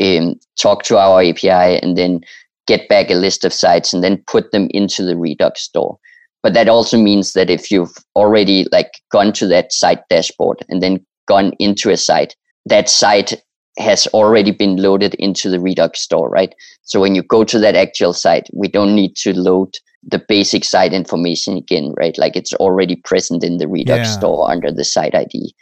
um, 0.00 0.38
talk 0.58 0.82
to 0.84 0.98
our 0.98 1.22
API, 1.22 1.80
and 1.82 1.96
then 1.96 2.20
get 2.66 2.88
back 2.88 3.10
a 3.10 3.14
list 3.14 3.44
of 3.44 3.52
sites, 3.52 3.94
and 3.94 4.04
then 4.04 4.22
put 4.26 4.52
them 4.52 4.68
into 4.72 5.02
the 5.04 5.16
Redux 5.16 5.62
store 5.62 5.98
but 6.42 6.54
that 6.54 6.68
also 6.68 6.96
means 6.96 7.32
that 7.34 7.50
if 7.50 7.70
you've 7.70 7.94
already 8.16 8.66
like 8.72 9.00
gone 9.12 9.32
to 9.34 9.46
that 9.46 9.72
site 9.72 10.00
dashboard 10.08 10.64
and 10.68 10.82
then 10.82 11.04
gone 11.30 11.52
into 11.58 11.90
a 11.90 11.96
site, 11.96 12.34
that 12.66 12.88
site 12.88 13.32
has 13.78 14.06
already 14.08 14.50
been 14.50 14.76
loaded 14.76 15.14
into 15.14 15.48
the 15.48 15.60
Redux 15.60 16.00
store, 16.00 16.28
right? 16.28 16.52
So 16.82 17.00
when 17.00 17.14
you 17.14 17.22
go 17.22 17.44
to 17.44 17.58
that 17.60 17.76
actual 17.76 18.12
site, 18.12 18.48
we 18.52 18.68
don't 18.68 18.96
need 18.96 19.14
to 19.16 19.32
load 19.32 19.70
the 20.02 20.22
basic 20.28 20.64
site 20.64 20.92
information 20.92 21.56
again, 21.56 21.94
right? 21.96 22.16
Like 22.18 22.36
it's 22.36 22.52
already 22.54 22.96
present 22.96 23.44
in 23.44 23.58
the 23.58 23.68
Redux 23.68 24.08
yeah. 24.08 24.18
store 24.18 24.50
under 24.50 24.72
the 24.72 24.84
site 24.84 25.14
ID. 25.14 25.54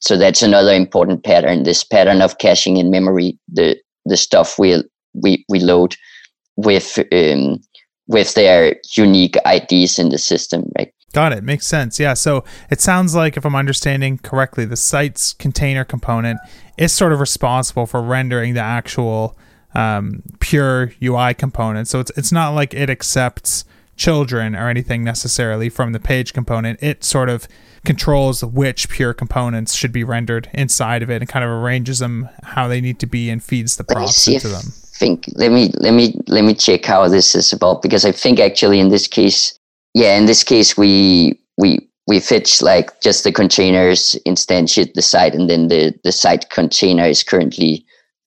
So 0.00 0.18
that's 0.18 0.42
another 0.42 0.74
important 0.74 1.24
pattern. 1.24 1.62
This 1.62 1.82
pattern 1.82 2.20
of 2.20 2.38
caching 2.38 2.76
in 2.76 2.90
memory, 2.90 3.38
the 3.48 3.76
the 4.04 4.16
stuff 4.16 4.58
we 4.58 4.82
we 5.14 5.44
we 5.48 5.58
load 5.60 5.96
with 6.56 6.98
um, 7.12 7.58
with 8.06 8.34
their 8.34 8.76
unique 8.96 9.36
IDs 9.46 9.98
in 9.98 10.10
the 10.10 10.18
system, 10.18 10.70
right? 10.78 10.92
Got 11.16 11.32
it. 11.32 11.42
Makes 11.42 11.66
sense. 11.66 11.98
Yeah. 11.98 12.12
So 12.12 12.44
it 12.68 12.78
sounds 12.78 13.14
like, 13.14 13.38
if 13.38 13.46
I'm 13.46 13.56
understanding 13.56 14.18
correctly, 14.18 14.66
the 14.66 14.76
site's 14.76 15.32
container 15.32 15.82
component 15.82 16.38
is 16.76 16.92
sort 16.92 17.10
of 17.10 17.20
responsible 17.20 17.86
for 17.86 18.02
rendering 18.02 18.52
the 18.52 18.60
actual 18.60 19.34
um, 19.74 20.22
pure 20.40 20.92
UI 21.02 21.32
component. 21.32 21.88
So 21.88 22.00
it's 22.00 22.12
it's 22.18 22.32
not 22.32 22.50
like 22.50 22.74
it 22.74 22.90
accepts 22.90 23.64
children 23.96 24.54
or 24.54 24.68
anything 24.68 25.04
necessarily 25.04 25.70
from 25.70 25.92
the 25.92 26.00
page 26.00 26.34
component. 26.34 26.82
It 26.82 27.02
sort 27.02 27.30
of 27.30 27.48
controls 27.86 28.44
which 28.44 28.90
pure 28.90 29.14
components 29.14 29.72
should 29.72 29.92
be 29.92 30.04
rendered 30.04 30.50
inside 30.52 31.02
of 31.02 31.08
it 31.08 31.22
and 31.22 31.28
kind 31.30 31.46
of 31.46 31.50
arranges 31.50 32.00
them 32.00 32.28
how 32.42 32.68
they 32.68 32.82
need 32.82 32.98
to 32.98 33.06
be 33.06 33.30
and 33.30 33.42
feeds 33.42 33.78
the 33.78 33.84
props 33.84 34.28
into 34.28 34.48
them. 34.48 34.64
Think 34.98 35.24
let 35.36 35.50
me 35.50 35.70
let 35.78 35.94
me 35.94 36.20
let 36.26 36.44
me 36.44 36.52
check 36.52 36.84
how 36.84 37.08
this 37.08 37.34
is 37.34 37.54
about 37.54 37.80
because 37.80 38.04
I 38.04 38.12
think 38.12 38.38
actually 38.38 38.80
in 38.80 38.90
this 38.90 39.08
case 39.08 39.58
yeah, 39.96 40.18
in 40.18 40.26
this 40.26 40.44
case, 40.44 40.76
we 40.76 41.40
we 41.56 41.88
we 42.06 42.20
fetch 42.20 42.60
like 42.60 43.00
just 43.00 43.24
the 43.24 43.32
containers, 43.32 44.14
instantiate 44.26 44.92
the 44.92 45.00
site, 45.00 45.34
and 45.34 45.48
then 45.48 45.68
the 45.68 45.94
the 46.04 46.12
site 46.12 46.50
container 46.50 47.04
is 47.06 47.22
currently 47.22 47.82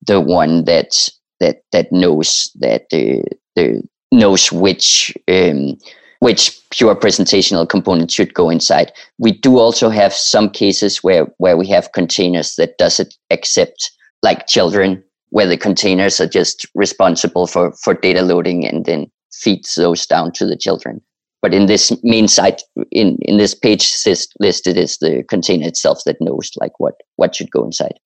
the 0.08 0.20
one 0.20 0.66
that 0.66 1.08
that 1.40 1.62
that 1.72 1.92
knows 1.92 2.50
that 2.60 2.90
the 2.90 3.24
the 3.56 3.88
knows 4.12 4.52
which 4.52 5.16
um, 5.28 5.78
which 6.22 6.60
pure 6.72 6.96
presentational 6.96 7.70
component 7.70 8.10
should 8.10 8.34
go 8.34 8.50
inside. 8.50 8.92
We 9.20 9.34
do 9.34 9.60
also 9.60 9.90
have 9.90 10.12
some 10.12 10.50
cases 10.50 11.04
where 11.04 11.28
where 11.38 11.56
we 11.56 11.68
have 11.68 11.92
containers 11.92 12.56
that 12.56 12.80
doesn't 12.80 13.14
accept 13.30 13.92
like 14.24 14.48
children, 14.48 15.04
where 15.30 15.46
the 15.46 15.56
containers 15.56 16.20
are 16.20 16.28
just 16.28 16.66
responsible 16.74 17.46
for 17.46 17.74
for 17.74 17.94
data 17.94 18.24
loading 18.24 18.66
and 18.66 18.86
then 18.86 19.06
feeds 19.32 19.76
those 19.76 20.08
down 20.08 20.32
to 20.32 20.48
the 20.48 20.58
children 20.58 21.00
but 21.42 21.54
in 21.54 21.66
this 21.66 21.92
main 22.04 22.28
site 22.28 22.62
in 22.92 23.18
in 23.22 23.38
this 23.38 23.56
page 23.56 23.94
list 24.40 24.68
it 24.68 24.78
is 24.78 24.98
the 24.98 25.24
container 25.30 25.68
itself 25.68 26.02
that 26.06 26.18
knows 26.20 26.52
like 26.60 26.74
what 26.80 26.96
what 27.16 27.36
should 27.36 27.52
go 27.52 27.64
inside 27.64 28.00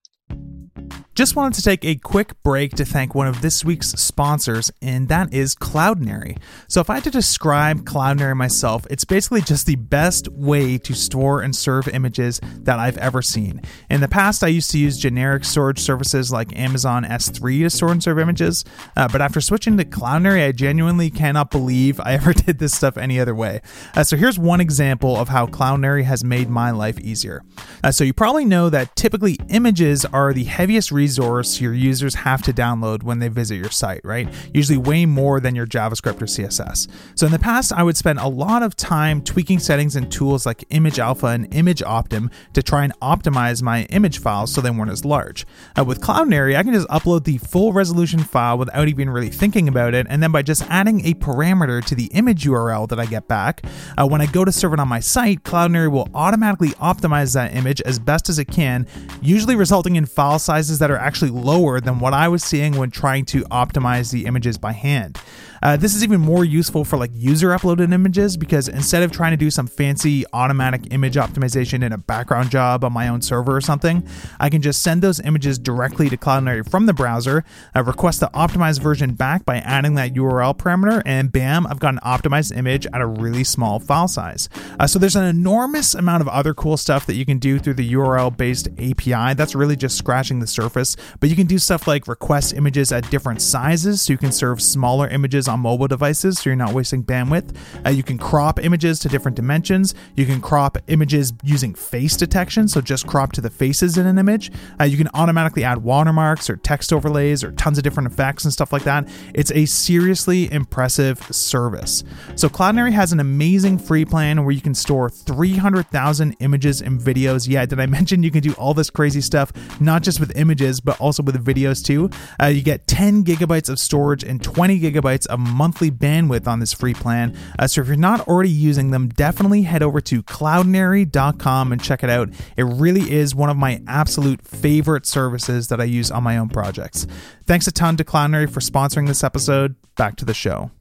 just 1.16 1.36
wanted 1.36 1.54
to 1.56 1.62
take 1.62 1.86
a 1.86 1.96
quick 1.96 2.42
break 2.42 2.72
to 2.74 2.86
thank 2.86 3.14
one 3.14 3.28
of 3.28 3.42
this 3.42 3.64
week's 3.64 3.90
sponsors, 3.92 4.72
and 4.82 5.08
that 5.10 5.32
is 5.32 5.56
Cloudinary. 5.56 6.38
So, 6.68 6.82
if 6.82 6.90
I 6.90 6.96
had 6.96 7.04
to 7.04 7.12
describe 7.12 7.82
Cloudinary 7.82 8.36
myself, 8.36 8.88
it's 8.90 9.06
basically 9.06 9.42
just 9.42 9.68
the 9.68 9.76
best 9.76 10.28
way 10.30 10.80
to 10.80 10.96
store 10.96 11.42
and 11.42 11.56
serve 11.56 11.88
images 11.88 12.42
that 12.62 12.80
I've 12.80 12.98
ever 12.98 13.22
seen. 13.22 13.62
In 13.92 14.02
the 14.02 14.08
past, 14.08 14.44
I 14.44 14.48
used 14.48 14.72
to 14.72 14.80
use 14.80 14.98
generic 14.98 15.46
storage 15.46 15.78
services 15.78 16.32
like 16.32 16.58
Amazon 16.58 17.04
S3 17.04 17.62
to 17.62 17.70
store 17.70 17.92
and 17.92 18.02
serve 18.02 18.18
images, 18.18 18.66
uh, 18.98 19.08
but 19.08 19.22
after 19.22 19.40
switching 19.40 19.78
to 19.78 19.86
Cloudinary, 19.86 20.48
I 20.48 20.52
genuinely 20.52 21.12
cannot 21.12 21.52
believe 21.52 22.00
I 22.00 22.14
ever 22.24 22.34
did 22.34 22.58
this 22.58 22.74
stuff 22.74 22.98
any 22.98 23.20
other 23.20 23.36
way. 23.36 23.62
Uh, 23.96 24.04
so, 24.04 24.18
here's 24.18 24.40
one 24.40 24.62
example 24.62 25.16
of 25.16 25.30
how 25.30 25.46
Cloudinary 25.46 26.06
has 26.06 26.24
made 26.24 26.50
my 26.50 26.72
life 26.72 27.00
easier. 27.00 27.44
Uh, 27.84 27.92
so, 27.92 28.04
you 28.04 28.14
probably 28.14 28.46
know 28.46 28.70
that 28.72 28.96
typically 28.96 29.38
images 29.50 30.06
are 30.06 30.34
the 30.34 30.46
heaviest 30.64 30.94
resource 30.94 31.60
your 31.60 31.74
users 31.74 32.16
have 32.16 32.42
to 32.42 32.54
download 32.54 33.04
when 33.04 33.20
they 33.20 33.28
visit 33.28 33.58
your 33.58 33.70
site, 33.70 34.00
right? 34.06 34.30
Usually 34.54 34.78
way 34.78 35.06
more 35.06 35.42
than 35.42 35.56
your 35.56 35.68
JavaScript 35.68 36.22
or 36.22 36.26
CSS. 36.26 36.88
So 37.16 37.26
in 37.26 37.34
the 37.34 37.38
past, 37.38 37.74
I 37.74 37.84
would 37.84 37.98
spend 37.98 38.20
a 38.20 38.30
lot 38.30 38.64
of 38.64 38.78
time 38.78 39.22
tweaking 39.22 39.60
settings 39.60 39.98
and 39.98 40.10
tools 40.10 40.46
like 40.46 40.60
ImageAlpha 40.70 41.36
and 41.36 41.52
ImageOptim 41.52 42.32
to 42.54 42.64
try 42.64 42.86
and 42.86 42.98
optimize 43.02 43.62
my 43.62 43.84
image 43.90 44.20
files 44.20 44.54
so 44.54 44.62
they 44.62 44.70
weren't 44.70 44.90
as 44.90 45.04
large. 45.04 45.46
Uh, 45.78 45.84
with 45.84 46.00
Cloudinary, 46.00 46.56
I 46.56 46.64
can 46.64 46.72
just 46.72 46.88
upload 46.88 47.26
the 47.26 47.40
full 47.40 47.74
resolution 47.74 48.20
file 48.20 48.58
without 48.58 48.88
even 48.88 49.10
really 49.10 49.32
thinking 49.32 49.68
about 49.68 49.94
it, 49.94 50.08
and 50.10 50.24
then 50.24 50.32
by 50.32 50.44
just 50.44 50.64
adding 50.70 51.06
a 51.06 51.14
parameter 51.14 51.84
to 51.84 51.94
the 51.94 52.06
image 52.14 52.46
URL 52.46 52.88
that 52.88 53.02
I 53.02 53.06
get 53.06 53.28
back, 53.28 53.66
uh, 53.98 54.08
when 54.08 54.22
I 54.22 54.28
go 54.28 54.46
to 54.46 54.52
serve 54.54 54.72
it 54.72 54.80
on 54.80 54.88
my 54.88 55.02
site, 55.02 55.44
Cloudinary 55.44 55.92
will 55.92 56.08
automatically 56.16 56.70
optimize 56.70 57.34
that 57.34 57.54
image 57.54 57.82
as 57.82 58.00
best 58.00 58.30
as 58.30 58.40
it 58.40 58.46
can, 58.46 58.88
usually 59.22 59.58
resulting 59.58 59.98
in 59.98 60.06
file 60.06 60.40
sizes 60.54 60.78
that 60.78 60.92
are 60.92 60.98
actually 60.98 61.32
lower 61.32 61.82
than 61.82 61.98
what 61.98 62.14
I 62.14 62.28
was 62.28 62.44
seeing 62.44 62.78
when 62.78 62.92
trying 62.92 63.26
to 63.26 63.42
optimize 63.46 64.12
the 64.12 64.28
images 64.28 64.60
by 64.60 64.72
hand. 64.72 65.18
Uh, 65.64 65.78
this 65.78 65.96
is 65.96 66.04
even 66.04 66.20
more 66.20 66.44
useful 66.44 66.84
for 66.84 66.98
like 66.98 67.10
user 67.14 67.52
uploaded 67.52 67.94
images 67.94 68.36
because 68.36 68.68
instead 68.68 69.02
of 69.02 69.14
trying 69.14 69.32
to 69.32 69.38
do 69.38 69.50
some 69.50 69.66
fancy 69.66 70.26
automatic 70.34 70.82
image 70.92 71.16
optimization 71.16 71.86
in 71.86 71.94
a 71.94 71.98
background 71.98 72.52
job 72.52 72.84
on 72.84 72.92
my 72.92 73.08
own 73.08 73.22
server 73.22 73.56
or 73.56 73.62
something, 73.62 74.06
I 74.42 74.50
can 74.50 74.62
just 74.62 74.84
send 74.84 75.02
those 75.02 75.22
images 75.22 75.58
directly 75.58 76.10
to 76.10 76.18
Cloudinary 76.18 76.70
from 76.70 76.86
the 76.86 76.94
browser, 76.94 77.46
uh, 77.74 77.82
request 77.82 78.20
the 78.20 78.30
optimized 78.34 78.82
version 78.82 79.14
back 79.14 79.46
by 79.46 79.60
adding 79.60 79.96
that 79.96 80.14
URL 80.14 80.54
parameter, 80.58 81.02
and 81.06 81.32
bam, 81.32 81.66
I've 81.68 81.80
got 81.80 81.94
an 81.94 82.02
optimized 82.04 82.56
image 82.58 82.86
at 82.88 83.00
a 83.00 83.08
really 83.08 83.46
small 83.46 83.80
file 83.80 84.10
size. 84.10 84.50
Uh, 84.82 84.86
so 84.86 85.00
there's 85.00 85.16
an 85.16 85.24
enormous 85.24 85.96
amount 85.96 86.20
of 86.20 86.28
other 86.28 86.54
cool 86.54 86.76
stuff 86.76 87.06
that 87.06 87.16
you 87.16 87.26
can 87.26 87.40
do 87.40 87.58
through 87.58 87.76
the 87.76 87.94
URL 87.94 88.36
based 88.36 88.68
API. 88.78 89.34
That's 89.34 89.56
really 89.56 89.78
just 89.78 89.98
scratching 89.98 90.42
the 90.42 90.48
surface, 90.48 90.98
but 91.22 91.30
you 91.30 91.38
can 91.38 91.48
do 91.48 91.58
stuff 91.58 91.88
like 91.88 92.10
request 92.10 92.54
images 92.54 92.92
at 92.92 93.10
different 93.10 93.42
sizes 93.42 94.02
so 94.02 94.12
you 94.12 94.18
can 94.18 94.34
serve 94.34 94.62
smaller 94.62 95.08
images 95.08 95.48
mobile 95.60 95.88
devices 95.88 96.40
so 96.40 96.50
you're 96.50 96.58
not 96.58 96.74
wasting 96.74 97.04
bandwidth. 97.04 97.56
Uh, 97.86 97.90
you 97.90 98.04
can 98.04 98.18
crop 98.18 98.60
images 98.60 99.00
to 99.00 99.08
different 99.08 99.36
dimensions. 99.36 99.96
You 100.16 100.26
can 100.26 100.42
crop 100.42 100.78
images 100.88 101.32
using 101.44 101.74
face 101.74 102.18
detection, 102.18 102.68
so 102.68 102.82
just 102.82 103.08
crop 103.08 103.32
to 103.34 103.42
the 103.42 103.50
faces 103.50 103.98
in 103.98 104.06
an 104.06 104.18
image. 104.18 104.52
Uh, 104.80 104.84
you 104.84 104.98
can 104.98 105.08
automatically 105.14 105.64
add 105.64 105.84
watermarks 105.84 106.50
or 106.50 106.58
text 106.58 106.92
overlays 106.92 107.44
or 107.44 107.52
tons 107.54 107.78
of 107.78 107.84
different 107.84 108.12
effects 108.12 108.44
and 108.44 108.52
stuff 108.52 108.74
like 108.74 108.84
that. 108.84 109.08
It's 109.34 109.52
a 109.52 109.66
seriously 109.66 110.52
impressive 110.52 111.20
service. 111.34 112.04
So 112.36 112.50
Cloudinary 112.50 112.92
has 112.92 113.14
an 113.14 113.20
amazing 113.20 113.78
free 113.78 114.04
plan 114.04 114.44
where 114.44 114.52
you 114.52 114.62
can 114.62 114.74
store 114.74 115.10
300,000 115.10 116.36
images 116.40 116.82
and 116.82 117.00
videos. 117.00 117.48
Yeah, 117.48 117.66
did 117.66 117.80
I 117.80 117.86
mention 117.94 118.24
you 118.24 118.32
can 118.32 118.42
do 118.42 118.54
all 118.54 118.74
this 118.74 118.90
crazy 118.90 119.22
stuff 119.22 119.54
not 119.80 120.04
just 120.04 120.20
with 120.20 120.34
with 120.34 120.38
images, 120.38 120.80
but 120.80 121.00
also 121.00 121.22
with 121.22 121.44
videos 121.44 121.84
too. 121.84 122.10
Uh, 122.42 122.48
you 122.48 122.62
get 122.62 122.88
10 122.88 123.24
gigabytes 123.24 123.70
of 123.70 123.80
storage 123.80 124.24
and 124.24 124.42
20 124.42 124.80
gigabytes 124.80 125.28
of 125.28 125.40
monthly 125.44 125.92
bandwidth 125.92 126.48
on 126.48 126.60
this 126.60 126.74
free 126.74 126.94
plan. 126.94 127.38
Uh, 127.58 127.68
so 127.68 127.82
if 127.82 127.88
you're 127.88 127.96
not 127.96 128.28
already 128.28 128.50
using 128.50 128.92
them, 128.92 129.10
definitely 129.10 129.64
head 129.64 129.84
over 129.84 130.02
to 130.02 130.24
cloudinary.com 130.24 131.72
and 131.72 131.84
check 131.84 132.04
it 132.04 132.10
out. 132.10 132.30
It 132.58 132.64
really 132.64 133.12
is 133.12 133.36
one 133.36 133.50
of 133.50 133.58
my 133.58 133.82
absolute 133.88 134.42
favorite 134.42 135.06
services 135.06 135.68
that 135.68 135.80
I 135.80 135.86
use 135.86 136.12
on 136.12 136.24
my 136.24 136.38
own 136.38 136.50
projects. 136.50 137.08
Thanks 137.46 137.68
a 137.68 137.72
ton 137.72 137.98
to 137.98 138.04
Cloudinary 138.04 138.50
for 138.50 138.60
sponsoring 138.60 139.08
this 139.08 139.24
episode. 139.24 139.76
Back 139.96 140.16
to 140.18 140.26
the 140.26 140.34
show. 140.34 140.72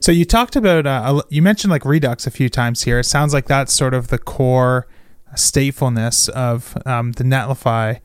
So 0.00 0.12
you 0.12 0.24
talked 0.24 0.56
about 0.56 0.86
uh, 0.86 1.22
you 1.28 1.42
mentioned 1.42 1.70
like 1.70 1.84
Redux 1.84 2.26
a 2.26 2.30
few 2.30 2.48
times 2.48 2.82
here. 2.82 3.00
It 3.00 3.04
sounds 3.04 3.34
like 3.34 3.46
that's 3.46 3.72
sort 3.72 3.94
of 3.94 4.08
the 4.08 4.18
core 4.18 4.86
statefulness 5.34 6.28
of 6.28 6.76
um, 6.86 7.12
the 7.12 7.24
Netlify 7.24 8.00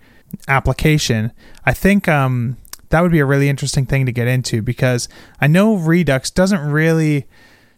application. 0.47 1.31
I 1.65 1.73
think 1.73 2.07
um, 2.07 2.57
that 2.89 3.01
would 3.01 3.11
be 3.11 3.19
a 3.19 3.25
really 3.25 3.49
interesting 3.49 3.85
thing 3.85 4.05
to 4.05 4.11
get 4.11 4.27
into 4.27 4.61
because 4.61 5.09
I 5.41 5.47
know 5.47 5.75
Redux 5.75 6.29
doesn't 6.31 6.71
really 6.71 7.27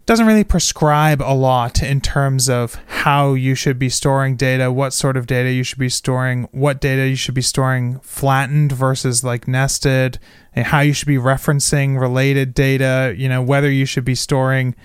doesn't 0.05 0.25
really 0.25 0.43
prescribe 0.43 1.21
a 1.21 1.35
lot 1.35 1.83
in 1.83 2.01
terms 2.01 2.49
of 2.49 2.81
how 2.87 3.35
you 3.35 3.53
should 3.53 3.77
be 3.77 3.89
storing 3.89 4.35
data, 4.35 4.71
what 4.71 4.91
sort 4.91 5.15
of 5.15 5.27
data 5.27 5.51
you 5.51 5.61
should 5.61 5.77
be 5.77 5.87
storing, 5.87 6.47
what 6.51 6.81
data 6.81 7.07
you 7.07 7.15
should 7.15 7.35
be 7.35 7.43
storing 7.43 7.99
flattened 7.99 8.71
versus 8.71 9.23
like 9.23 9.47
nested, 9.47 10.17
and 10.55 10.65
how 10.65 10.79
you 10.79 10.93
should 10.93 11.07
be 11.07 11.17
referencing 11.17 11.99
related 11.99 12.55
data, 12.55 13.13
you 13.15 13.29
know, 13.29 13.39
whether 13.39 13.69
you 13.69 13.85
should 13.85 14.03
be 14.03 14.15
storing 14.15 14.75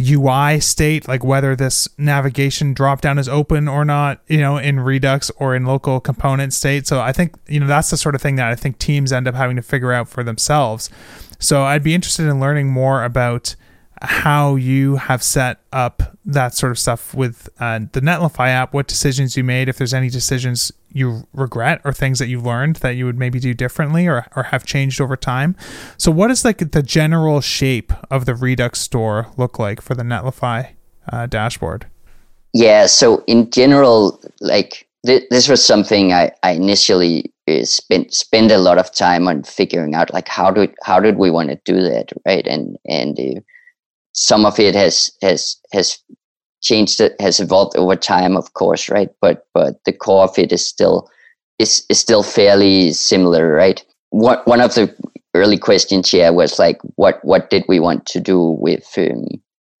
UI 0.00 0.60
state, 0.60 1.08
like 1.08 1.24
whether 1.24 1.56
this 1.56 1.88
navigation 1.98 2.74
dropdown 2.74 3.18
is 3.18 3.28
open 3.28 3.68
or 3.68 3.84
not, 3.84 4.20
you 4.26 4.38
know, 4.38 4.58
in 4.58 4.80
Redux 4.80 5.30
or 5.36 5.54
in 5.54 5.64
local 5.64 6.00
component 6.00 6.52
state. 6.52 6.86
So 6.86 7.00
I 7.00 7.12
think, 7.12 7.34
you 7.46 7.60
know, 7.60 7.66
that's 7.66 7.90
the 7.90 7.96
sort 7.96 8.14
of 8.14 8.22
thing 8.22 8.36
that 8.36 8.48
I 8.48 8.54
think 8.54 8.78
teams 8.78 9.12
end 9.12 9.26
up 9.26 9.34
having 9.34 9.56
to 9.56 9.62
figure 9.62 9.92
out 9.92 10.08
for 10.08 10.22
themselves. 10.22 10.90
So 11.38 11.62
I'd 11.62 11.82
be 11.82 11.94
interested 11.94 12.26
in 12.26 12.40
learning 12.40 12.68
more 12.68 13.04
about 13.04 13.56
how 14.02 14.56
you 14.56 14.96
have 14.96 15.22
set 15.22 15.60
up 15.72 16.16
that 16.24 16.54
sort 16.54 16.72
of 16.72 16.78
stuff 16.78 17.14
with 17.14 17.48
uh, 17.60 17.80
the 17.92 18.00
Netlify 18.00 18.48
app, 18.48 18.74
what 18.74 18.86
decisions 18.86 19.36
you 19.36 19.44
made, 19.44 19.68
if 19.68 19.78
there's 19.78 19.94
any 19.94 20.10
decisions 20.10 20.72
you 20.92 21.26
regret 21.32 21.80
or 21.84 21.92
things 21.92 22.18
that 22.18 22.28
you 22.28 22.40
learned 22.40 22.76
that 22.76 22.96
you 22.96 23.04
would 23.04 23.18
maybe 23.18 23.38
do 23.38 23.54
differently 23.54 24.06
or, 24.06 24.26
or 24.34 24.44
have 24.44 24.64
changed 24.64 25.00
over 25.00 25.16
time. 25.16 25.56
So, 25.96 26.10
what 26.10 26.28
does 26.28 26.44
like 26.44 26.72
the 26.72 26.82
general 26.82 27.40
shape 27.40 27.92
of 28.10 28.24
the 28.24 28.34
Redux 28.34 28.80
store 28.80 29.28
look 29.36 29.58
like 29.58 29.80
for 29.80 29.94
the 29.94 30.02
Netlify 30.02 30.70
uh, 31.12 31.26
dashboard? 31.26 31.86
Yeah, 32.52 32.86
so 32.86 33.22
in 33.26 33.50
general, 33.50 34.20
like 34.40 34.86
th- 35.04 35.24
this 35.30 35.48
was 35.48 35.64
something 35.64 36.12
I, 36.12 36.32
I 36.42 36.52
initially 36.52 37.32
uh, 37.48 37.64
spent 37.64 38.12
spent 38.12 38.50
a 38.50 38.58
lot 38.58 38.78
of 38.78 38.92
time 38.92 39.28
on 39.28 39.42
figuring 39.42 39.94
out, 39.94 40.12
like 40.12 40.28
how 40.28 40.50
do 40.50 40.68
how 40.82 41.00
did 41.00 41.16
we 41.16 41.30
want 41.30 41.50
to 41.50 41.60
do 41.64 41.80
that, 41.82 42.12
right? 42.24 42.46
And 42.46 42.78
and 42.86 43.18
uh, 43.18 43.40
some 44.16 44.46
of 44.46 44.58
it 44.58 44.74
has 44.74 45.10
has 45.22 45.56
has 45.72 45.98
changed 46.62 47.00
has 47.20 47.38
evolved 47.38 47.76
over 47.76 47.94
time 47.94 48.36
of 48.36 48.52
course 48.54 48.88
right? 48.88 49.10
But 49.20 49.46
but 49.54 49.84
the 49.84 49.92
core 49.92 50.24
of 50.24 50.38
it 50.38 50.52
is 50.52 50.66
still 50.66 51.08
is 51.58 51.84
is 51.88 52.00
still 52.00 52.22
fairly 52.22 52.92
similar 52.92 53.52
right? 53.52 53.84
One 54.10 54.38
one 54.46 54.60
of 54.60 54.74
the 54.74 54.92
early 55.34 55.58
questions 55.58 56.10
here 56.10 56.32
was 56.32 56.58
like 56.58 56.78
what 56.96 57.22
what 57.22 57.50
did 57.50 57.64
we 57.68 57.78
want 57.78 58.06
to 58.06 58.20
do 58.20 58.56
with 58.58 58.86
um, 58.96 59.26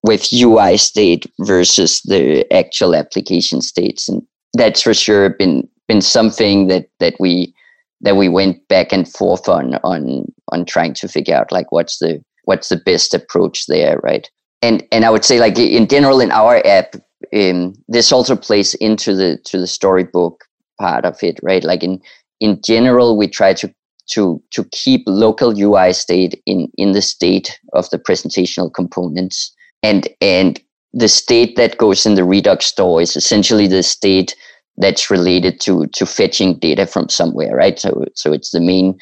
with 0.02 0.32
UI 0.32 0.76
state 0.76 1.26
versus 1.40 2.02
the 2.02 2.50
actual 2.52 2.94
application 2.94 3.62
states? 3.62 4.08
And 4.08 4.22
that's 4.52 4.82
for 4.82 4.94
sure 4.94 5.30
been 5.30 5.68
been 5.88 6.02
something 6.02 6.66
that 6.66 6.88
that 7.00 7.14
we 7.18 7.54
that 8.02 8.16
we 8.16 8.28
went 8.28 8.68
back 8.68 8.92
and 8.92 9.10
forth 9.10 9.48
on 9.48 9.76
on 9.76 10.30
on 10.52 10.66
trying 10.66 10.92
to 10.94 11.08
figure 11.08 11.34
out 11.34 11.50
like 11.50 11.72
what's 11.72 11.98
the 11.98 12.22
what's 12.46 12.70
the 12.70 12.76
best 12.76 13.12
approach 13.14 13.66
there, 13.66 14.00
right? 14.02 14.28
And 14.62 14.82
and 14.90 15.04
I 15.04 15.10
would 15.10 15.24
say 15.24 15.38
like 15.38 15.58
in 15.58 15.86
general 15.86 16.20
in 16.20 16.32
our 16.32 16.66
app, 16.66 16.96
um, 17.34 17.74
this 17.88 18.10
also 18.10 18.34
plays 18.34 18.74
into 18.74 19.14
the 19.14 19.38
to 19.44 19.58
the 19.58 19.66
storybook 19.66 20.44
part 20.80 21.04
of 21.04 21.22
it, 21.22 21.38
right? 21.42 21.62
Like 21.62 21.82
in 21.82 22.00
in 22.40 22.60
general, 22.64 23.16
we 23.16 23.28
try 23.28 23.52
to 23.54 23.72
to 24.10 24.42
to 24.52 24.64
keep 24.72 25.02
local 25.06 25.58
UI 25.58 25.92
state 25.92 26.40
in 26.46 26.70
in 26.78 26.92
the 26.92 27.02
state 27.02 27.60
of 27.74 27.90
the 27.90 27.98
presentational 27.98 28.72
components, 28.72 29.54
and 29.82 30.08
and 30.20 30.60
the 30.92 31.08
state 31.08 31.56
that 31.56 31.78
goes 31.78 32.06
in 32.06 32.14
the 32.14 32.24
Redux 32.24 32.66
store 32.66 33.02
is 33.02 33.16
essentially 33.16 33.66
the 33.66 33.82
state 33.82 34.34
that's 34.78 35.10
related 35.10 35.60
to 35.60 35.86
to 35.88 36.06
fetching 36.06 36.58
data 36.58 36.86
from 36.86 37.08
somewhere, 37.08 37.54
right? 37.56 37.78
So 37.78 38.04
so 38.14 38.32
it's 38.32 38.50
the 38.50 38.60
main 38.60 38.98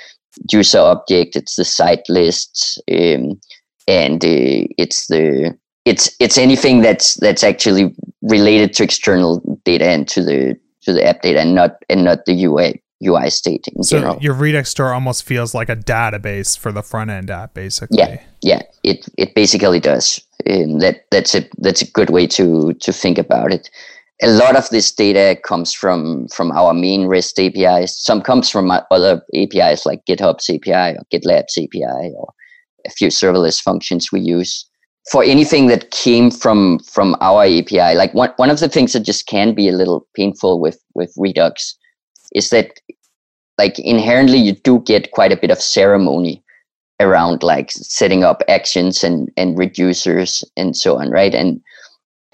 user 0.51 0.79
object, 0.79 1.37
it's 1.37 1.57
the 1.57 1.65
site 1.65 2.09
lists, 2.09 2.79
um, 2.91 3.41
and 3.87 4.25
uh, 4.25 4.67
it's 4.79 5.07
the 5.09 5.57
it's 5.85 6.15
it's 6.21 6.39
anything 6.39 6.81
that's 6.81 7.15
that's 7.15 7.45
actually 7.45 7.95
related 8.23 8.73
to 8.75 8.85
external 8.85 9.41
data 9.65 9.87
and 9.87 10.09
to 10.09 10.23
the 10.23 10.59
to 10.83 10.93
the 10.93 11.05
app 11.05 11.23
data 11.23 11.41
and 11.41 11.55
not 11.55 11.77
and 11.89 12.05
not 12.05 12.25
the 12.25 12.45
UI 12.45 12.81
UI 13.05 13.29
state 13.31 13.67
in 13.75 13.83
so 13.83 13.99
general. 13.99 14.19
your 14.21 14.35
Redux 14.35 14.71
store 14.71 14.93
almost 14.93 15.25
feels 15.25 15.55
like 15.55 15.69
a 15.69 15.77
database 15.77 16.57
for 16.57 16.73
the 16.73 16.83
front 16.83 17.11
end 17.11 17.31
app, 17.31 17.55
basically. 17.55 17.99
Yeah, 17.99 18.23
yeah, 18.43 18.63
it 18.83 19.07
it 19.19 19.35
basically 19.35 19.81
does. 19.81 20.21
Um, 20.49 20.79
that 20.79 21.07
that's 21.11 21.35
a 21.35 21.49
that's 21.59 21.83
a 21.83 21.91
good 21.91 22.11
way 22.11 22.27
to 22.29 22.73
to 22.75 22.93
think 22.93 23.19
about 23.19 23.53
it 23.53 23.69
a 24.23 24.29
lot 24.29 24.57
of 24.57 24.69
this 24.71 24.93
data 24.93 25.39
comes 25.43 25.73
from 25.73 26.29
from 26.29 26.53
our 26.53 26.73
main 26.73 27.07
REST 27.07 27.39
APIs. 27.41 27.97
Some 27.99 28.23
comes 28.23 28.49
from 28.49 28.71
other 28.71 29.23
APIs 29.35 29.85
like 29.85 30.05
GitHub's 30.09 30.49
API 30.49 30.97
or 30.97 31.05
GitLab's 31.13 31.59
API 31.59 32.13
or 32.17 32.33
a 32.87 32.91
few 32.91 33.09
serverless 33.09 33.61
functions 33.61 34.13
we 34.13 34.21
use. 34.21 34.67
For 35.11 35.23
anything 35.23 35.67
that 35.67 35.91
came 35.91 36.31
from 36.31 36.79
from 36.79 37.17
our 37.21 37.45
API, 37.45 37.95
like 37.95 38.15
one, 38.15 38.33
one 38.37 38.51
of 38.51 38.61
the 38.61 38.69
things 38.69 38.93
that 38.93 39.01
just 39.01 39.27
can 39.27 39.55
be 39.55 39.69
a 39.69 39.73
little 39.73 40.07
painful 40.15 40.61
with 40.61 40.79
with 40.95 41.13
Redux 41.17 41.77
is 42.35 42.51
that 42.51 42.81
like 43.59 43.79
inherently 43.79 44.39
you 44.39 44.53
do 44.53 44.81
get 44.81 45.11
quite 45.11 45.33
a 45.33 45.37
bit 45.37 45.51
of 45.51 45.61
ceremony 45.61 46.43
around 47.01 47.43
like 47.43 47.71
setting 47.73 48.23
up 48.23 48.43
actions 48.49 49.03
and 49.03 49.31
and 49.37 49.59
reducers 49.59 50.45
and 50.57 50.77
so 50.77 50.99
on, 50.99 51.11
right? 51.11 51.35
And 51.35 51.61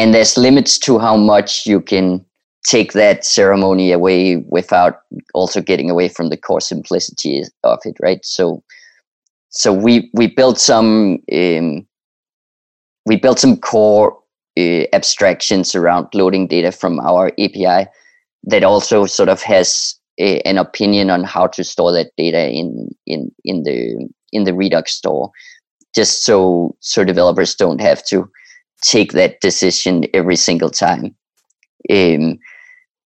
and 0.00 0.14
there's 0.14 0.38
limits 0.38 0.78
to 0.78 0.98
how 0.98 1.14
much 1.14 1.66
you 1.66 1.78
can 1.78 2.24
take 2.64 2.94
that 2.94 3.22
ceremony 3.22 3.92
away 3.92 4.36
without 4.48 5.02
also 5.34 5.60
getting 5.60 5.90
away 5.90 6.08
from 6.08 6.30
the 6.30 6.38
core 6.38 6.60
simplicity 6.60 7.42
of 7.64 7.78
it 7.84 7.96
right? 8.00 8.24
So 8.24 8.62
so 9.50 9.74
we 9.74 10.10
we 10.14 10.26
built 10.26 10.58
some 10.58 11.18
um, 11.32 11.86
we 13.04 13.16
built 13.16 13.38
some 13.38 13.58
core 13.58 14.16
uh, 14.58 14.84
abstractions 14.94 15.74
around 15.74 16.08
loading 16.14 16.46
data 16.46 16.72
from 16.72 16.98
our 17.00 17.26
api 17.38 17.86
that 18.44 18.64
also 18.64 19.04
sort 19.04 19.28
of 19.28 19.42
has 19.42 19.94
a, 20.18 20.40
an 20.42 20.56
opinion 20.56 21.10
on 21.10 21.24
how 21.24 21.46
to 21.48 21.62
store 21.62 21.92
that 21.92 22.10
data 22.16 22.48
in 22.48 22.88
in 23.06 23.30
in 23.44 23.64
the 23.64 24.08
in 24.32 24.44
the 24.44 24.54
redux 24.54 24.92
store 24.92 25.30
just 25.94 26.24
so 26.24 26.74
so 26.80 27.04
developers 27.04 27.54
don't 27.54 27.82
have 27.82 28.02
to 28.06 28.30
take 28.82 29.12
that 29.12 29.40
decision 29.40 30.06
every 30.14 30.36
single 30.36 30.70
time. 30.70 31.14
Um, 31.90 32.38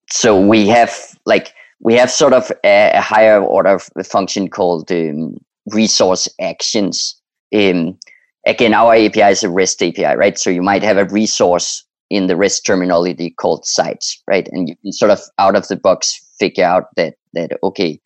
so 0.09 0.39
we 0.39 0.67
have 0.67 0.93
like 1.25 1.53
we 1.79 1.95
have 1.95 2.11
sort 2.11 2.33
of 2.33 2.51
a, 2.63 2.91
a 2.93 3.01
higher 3.01 3.41
order 3.41 3.79
function 4.03 4.49
called 4.49 4.91
um, 4.91 5.37
resource 5.67 6.27
actions. 6.39 7.15
Um, 7.53 7.97
again, 8.45 8.73
our 8.73 8.95
API 8.95 9.21
is 9.21 9.43
a 9.43 9.49
REST 9.49 9.83
API, 9.83 10.15
right? 10.15 10.37
So 10.37 10.49
you 10.49 10.61
might 10.61 10.83
have 10.83 10.97
a 10.97 11.05
resource 11.05 11.83
in 12.09 12.27
the 12.27 12.35
REST 12.35 12.65
terminology 12.65 13.31
called 13.31 13.65
sites, 13.65 14.21
right? 14.27 14.47
And 14.51 14.69
you 14.69 14.75
can 14.77 14.91
sort 14.91 15.11
of 15.11 15.19
out 15.39 15.55
of 15.55 15.67
the 15.67 15.75
box 15.75 16.19
figure 16.39 16.65
out 16.65 16.95
that 16.95 17.15
that 17.33 17.57
okay, 17.63 17.99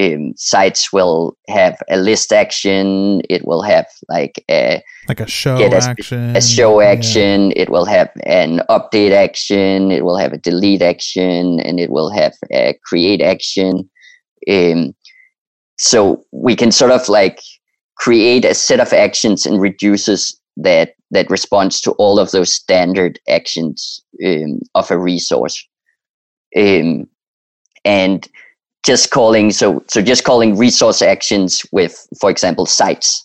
um, 0.00 0.34
sites 0.36 0.92
will 0.92 1.36
have 1.48 1.80
a 1.88 1.96
list 1.96 2.32
action. 2.32 3.22
It 3.30 3.46
will 3.46 3.62
have 3.62 3.86
like 4.08 4.44
a 4.50 4.82
like 5.08 5.20
a 5.20 5.28
show 5.28 5.56
a, 5.56 5.68
action, 5.68 6.36
a 6.36 6.40
show 6.40 6.80
action. 6.80 7.50
Yeah. 7.50 7.62
It 7.62 7.70
will 7.70 7.84
have 7.84 8.10
an 8.24 8.60
update 8.68 9.12
action. 9.12 9.92
It 9.92 10.04
will 10.04 10.18
have 10.18 10.32
a 10.32 10.38
delete 10.38 10.82
action, 10.82 11.60
and 11.60 11.78
it 11.78 11.90
will 11.90 12.10
have 12.10 12.34
a 12.52 12.78
create 12.84 13.22
action. 13.22 13.88
Um, 14.50 14.94
so 15.78 16.24
we 16.32 16.56
can 16.56 16.72
sort 16.72 16.90
of 16.90 17.08
like 17.08 17.40
create 17.96 18.44
a 18.44 18.54
set 18.54 18.80
of 18.80 18.92
actions 18.92 19.46
and 19.46 19.58
reducers 19.60 20.34
that 20.56 20.94
that 21.10 21.30
responds 21.30 21.80
to 21.82 21.92
all 21.92 22.18
of 22.18 22.32
those 22.32 22.52
standard 22.52 23.20
actions 23.28 24.02
um, 24.26 24.60
of 24.74 24.90
a 24.90 24.98
resource. 24.98 25.66
Um, 26.56 27.06
and 27.84 28.28
just 28.84 29.10
calling 29.10 29.50
so 29.50 29.82
so 29.88 30.02
just 30.02 30.24
calling 30.24 30.56
resource 30.56 31.02
actions 31.02 31.64
with 31.72 32.06
for 32.20 32.30
example 32.30 32.66
sites 32.66 33.24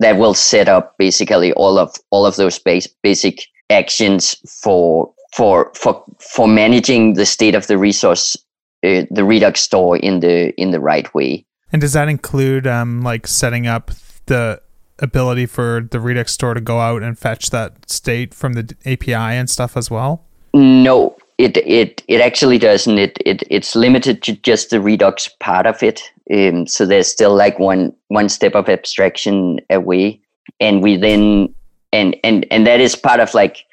that 0.00 0.18
will 0.18 0.34
set 0.34 0.68
up 0.68 0.96
basically 0.98 1.52
all 1.54 1.78
of 1.78 1.94
all 2.10 2.26
of 2.26 2.36
those 2.36 2.58
base, 2.58 2.86
basic 3.02 3.46
actions 3.70 4.34
for 4.62 5.12
for 5.32 5.72
for 5.74 6.04
for 6.20 6.48
managing 6.48 7.14
the 7.14 7.26
state 7.26 7.54
of 7.54 7.66
the 7.66 7.78
resource 7.78 8.36
uh, 8.84 9.02
the 9.10 9.24
Redux 9.24 9.60
store 9.60 9.96
in 9.96 10.20
the 10.20 10.52
in 10.60 10.70
the 10.70 10.80
right 10.80 11.12
way. 11.14 11.46
And 11.72 11.80
does 11.80 11.92
that 11.94 12.08
include 12.08 12.66
um, 12.66 13.02
like 13.02 13.26
setting 13.26 13.66
up 13.66 13.90
the 14.26 14.60
ability 15.00 15.46
for 15.46 15.88
the 15.90 15.98
Redux 16.00 16.32
store 16.32 16.54
to 16.54 16.60
go 16.60 16.78
out 16.78 17.02
and 17.02 17.18
fetch 17.18 17.50
that 17.50 17.90
state 17.90 18.32
from 18.32 18.52
the 18.52 18.76
API 18.84 19.14
and 19.14 19.50
stuff 19.50 19.76
as 19.76 19.90
well? 19.90 20.24
No, 20.52 21.16
it 21.38 21.56
it 21.56 22.02
it 22.08 22.20
actually 22.20 22.58
doesn't. 22.58 22.98
It 22.98 23.18
it 23.24 23.42
it's 23.50 23.74
limited 23.74 24.22
to 24.24 24.36
just 24.36 24.70
the 24.70 24.80
Redux 24.80 25.28
part 25.40 25.66
of 25.66 25.82
it. 25.82 26.02
Um, 26.32 26.66
so 26.66 26.86
there's 26.86 27.08
still 27.08 27.34
like 27.34 27.58
one 27.58 27.92
one 28.08 28.28
step 28.28 28.54
of 28.54 28.68
abstraction 28.68 29.60
away, 29.70 30.20
and 30.60 30.82
we 30.82 30.96
then 30.96 31.54
and 31.92 32.16
and 32.24 32.46
and 32.50 32.66
that 32.66 32.80
is 32.80 32.96
part 32.96 33.20
of 33.20 33.34
like 33.34 33.64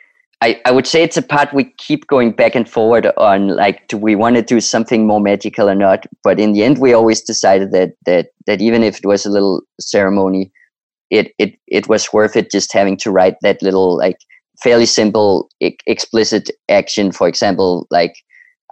I, 0.41 0.59
I 0.65 0.71
would 0.71 0.87
say 0.87 1.03
it's 1.03 1.17
a 1.17 1.21
part 1.21 1.53
we 1.53 1.65
keep 1.77 2.07
going 2.07 2.31
back 2.31 2.55
and 2.55 2.67
forward 2.67 3.07
on 3.17 3.49
like 3.49 3.87
do 3.87 3.97
we 3.97 4.15
want 4.15 4.35
to 4.37 4.41
do 4.41 4.59
something 4.59 5.05
more 5.05 5.19
magical 5.19 5.69
or 5.69 5.75
not 5.75 6.05
but 6.23 6.39
in 6.39 6.53
the 6.53 6.63
end 6.63 6.79
we 6.79 6.93
always 6.93 7.21
decided 7.21 7.71
that 7.71 7.93
that 8.05 8.29
that 8.47 8.61
even 8.61 8.83
if 8.83 8.97
it 8.97 9.05
was 9.05 9.25
a 9.25 9.29
little 9.29 9.61
ceremony 9.79 10.51
it 11.09 11.33
it 11.37 11.55
it 11.67 11.87
was 11.87 12.11
worth 12.11 12.35
it 12.35 12.49
just 12.49 12.73
having 12.73 12.97
to 12.97 13.11
write 13.11 13.35
that 13.41 13.61
little 13.61 13.97
like 13.97 14.17
fairly 14.61 14.85
simple 14.85 15.49
explicit 15.87 16.49
action. 16.69 17.11
For 17.11 17.27
example 17.27 17.87
like 17.91 18.15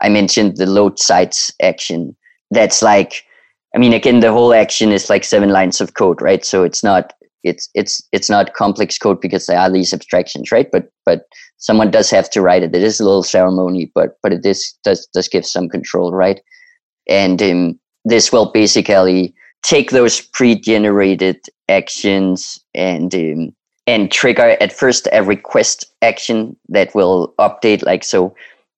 i 0.02 0.10
mentioned 0.10 0.58
the 0.58 0.66
load 0.66 1.00
sites 1.00 1.52
action. 1.62 2.16
That's 2.52 2.82
like 2.82 3.24
i 3.76 3.78
mean 3.78 3.94
again 3.94 4.20
the 4.20 4.32
whole 4.32 4.54
action 4.54 4.92
is 4.92 5.10
like 5.10 5.24
seven 5.24 5.50
lines 5.50 5.82
of 5.82 5.94
code 5.94 6.22
right? 6.22 6.46
So 6.46 6.64
it's 6.64 6.84
not 6.84 7.14
it's 7.44 7.70
it's 7.74 8.02
it's 8.12 8.30
not 8.30 8.54
complex 8.54 8.98
code 8.98 9.22
because 9.22 9.46
there 9.46 9.60
are 9.60 9.72
these 9.72 9.94
abstractions 9.94 10.52
right? 10.52 10.70
But 10.72 10.92
but 11.06 11.24
someone 11.58 11.92
does 11.92 12.10
have 12.10 12.30
to 12.32 12.42
write 12.42 12.64
it. 12.64 12.76
It 12.76 12.84
is 12.84 13.00
a 13.00 13.06
little 13.06 13.24
ceremony 13.24 13.92
but 13.96 14.18
but 14.24 14.34
it 14.34 14.46
is 14.46 14.78
does 14.84 15.08
does 15.14 15.28
give 15.28 15.46
some 15.46 15.70
control 15.70 16.14
right? 16.14 16.42
And 17.08 17.42
um, 17.42 17.80
this 18.06 18.32
will 18.32 18.52
basically 18.52 19.34
take 19.64 19.92
those 19.92 20.22
pre-generated 20.22 21.38
actions 21.68 22.60
and 22.74 23.14
um, 23.14 23.56
and 23.90 24.12
trigger 24.12 24.56
at 24.62 24.72
first 24.72 25.08
a 25.12 25.24
request 25.24 25.86
action 26.02 26.56
that 26.70 26.94
will 26.94 27.34
update 27.40 27.84
like 27.84 28.04
so 28.04 28.36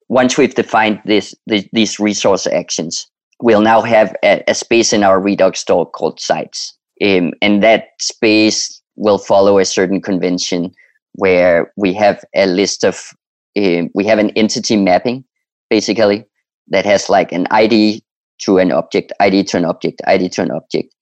once 0.10 0.38
we've 0.38 0.56
defined 0.56 1.02
this, 1.06 1.36
this 1.48 1.66
these 1.74 2.00
resource 2.00 2.46
actions 2.48 3.12
we'll 3.42 3.62
now 3.62 3.82
have 3.82 4.16
a, 4.24 4.44
a 4.48 4.56
space 4.56 4.94
in 4.94 5.04
our 5.04 5.20
redux 5.20 5.60
store 5.60 5.90
called 5.90 6.20
sites. 6.20 6.78
Um, 7.04 7.34
and 7.42 7.64
that 7.64 7.90
space 8.00 8.82
will 8.96 9.18
follow 9.18 9.58
a 9.58 9.66
certain 9.66 10.02
convention 10.02 10.72
where 11.14 11.74
we 11.76 11.94
have 11.94 12.24
a 12.36 12.46
list 12.46 12.84
of 12.84 13.10
uh, 13.58 13.84
we 13.94 14.06
have 14.06 14.20
an 14.20 14.30
entity 14.32 14.78
mapping 14.78 15.26
basically 15.70 16.26
that 16.68 16.86
has 16.86 17.10
like 17.10 17.34
an 17.34 17.48
id 17.52 18.02
to 18.40 18.60
an 18.60 18.72
object 18.72 19.12
id 19.20 19.44
to 19.44 19.58
an 19.58 19.66
object 19.66 20.02
id 20.08 20.30
to 20.30 20.42
an 20.44 20.52
object. 20.52 20.94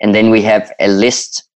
And 0.00 0.14
then 0.14 0.30
we 0.30 0.42
have 0.42 0.72
a 0.78 0.88
list 0.88 1.48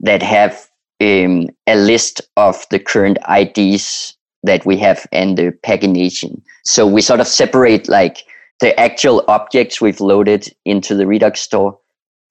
that 0.00 0.22
have 0.22 0.68
um, 1.00 1.48
a 1.66 1.76
list 1.76 2.20
of 2.36 2.64
the 2.70 2.78
current 2.78 3.18
ids 3.28 4.16
that 4.42 4.64
we 4.64 4.76
have 4.78 5.06
and 5.12 5.36
the 5.36 5.52
pagination. 5.64 6.40
So 6.64 6.86
we 6.86 7.02
sort 7.02 7.20
of 7.20 7.26
separate 7.26 7.88
like 7.88 8.24
the 8.60 8.78
actual 8.78 9.24
objects 9.28 9.80
we've 9.80 10.00
loaded 10.00 10.54
into 10.64 10.94
the 10.94 11.06
redux 11.06 11.40
store 11.40 11.78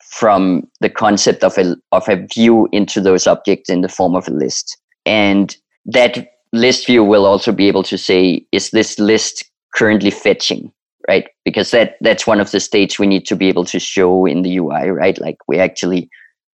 from 0.04 0.68
the 0.82 0.90
concept 0.90 1.44
of 1.44 1.58
a 1.58 1.76
of 1.92 2.08
a 2.10 2.26
view 2.34 2.68
into 2.72 3.00
those 3.00 3.28
objects 3.28 3.70
in 3.70 3.82
the 3.82 3.90
form 3.90 4.16
of 4.16 4.28
a 4.28 4.32
list. 4.32 4.78
And 5.06 5.56
that 5.86 6.34
list 6.52 6.88
view 6.88 7.04
will 7.04 7.26
also 7.26 7.52
be 7.52 7.68
able 7.68 7.84
to 7.84 7.98
say 7.98 8.46
is 8.52 8.72
this 8.72 8.98
list 8.98 9.46
currently 9.76 10.12
fetching 10.12 10.72
right? 11.08 11.30
Because 11.44 11.72
that 11.72 11.96
that's 12.02 12.28
one 12.28 12.40
of 12.40 12.52
the 12.52 12.60
states 12.60 13.00
we 13.00 13.08
need 13.08 13.26
to 13.26 13.36
be 13.36 13.48
able 13.48 13.66
to 13.66 13.80
show 13.80 14.26
in 14.26 14.44
the 14.44 14.58
ui 14.58 14.90
right? 14.92 15.20
Like 15.20 15.38
we're 15.48 15.62
actually 15.62 16.10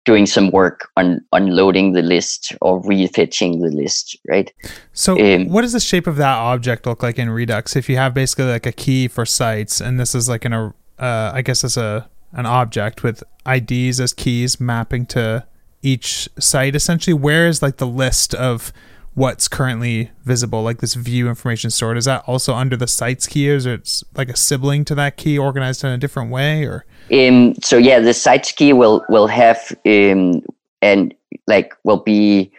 doing 0.04 0.26
some 0.26 0.50
work 0.50 0.90
on 0.96 1.24
unloading 1.32 1.92
the 1.92 2.02
list 2.02 2.52
or 2.60 2.82
refetching 2.82 3.60
the 3.60 3.70
list 3.70 4.16
right? 4.28 4.52
So 4.92 5.18
um, 5.18 5.48
what 5.48 5.62
does 5.62 5.72
the 5.72 5.80
shape 5.80 6.06
of 6.06 6.16
that 6.16 6.36
object 6.36 6.86
look 6.86 7.02
like 7.02 7.18
in 7.18 7.30
redux? 7.30 7.76
If 7.76 7.88
you 7.88 7.96
have 7.96 8.14
basically 8.14 8.46
like 8.46 8.66
a 8.66 8.72
key 8.72 9.08
for 9.08 9.24
sites 9.24 9.80
and 9.80 9.98
this 9.98 10.14
is 10.14 10.28
like 10.28 10.44
an 10.44 10.52
uh, 10.52 10.72
i 10.98 11.42
guess 11.42 11.64
as 11.64 11.76
a 11.76 12.08
an 12.32 12.46
object 12.46 13.02
with 13.02 13.22
IDs 13.46 14.00
as 14.00 14.12
keys 14.12 14.60
mapping 14.60 15.06
to 15.06 15.46
each 15.82 16.28
site 16.38 16.74
essentially 16.74 17.14
where 17.14 17.46
is 17.46 17.62
like 17.62 17.76
the 17.76 17.86
list 17.86 18.34
of 18.34 18.72
what's 19.14 19.46
currently 19.48 20.10
visible 20.24 20.62
like 20.62 20.78
this 20.78 20.94
view 20.94 21.28
information 21.28 21.70
stored 21.70 21.96
is 21.96 22.04
that 22.04 22.22
also 22.26 22.54
under 22.54 22.76
the 22.76 22.86
sites 22.86 23.26
key 23.26 23.50
or 23.50 23.54
is 23.54 23.66
it 23.66 24.02
like 24.16 24.28
a 24.28 24.36
sibling 24.36 24.84
to 24.84 24.94
that 24.94 25.16
key 25.16 25.38
organized 25.38 25.84
in 25.84 25.90
a 25.90 25.98
different 25.98 26.30
way 26.30 26.64
or 26.64 26.84
um 27.12 27.54
so 27.62 27.76
yeah 27.76 28.00
the 28.00 28.14
sites 28.14 28.50
key 28.50 28.72
will 28.72 29.04
will 29.08 29.28
have 29.28 29.72
um 29.86 30.42
and 30.82 31.14
like 31.46 31.74
will 31.84 32.02
be 32.02 32.50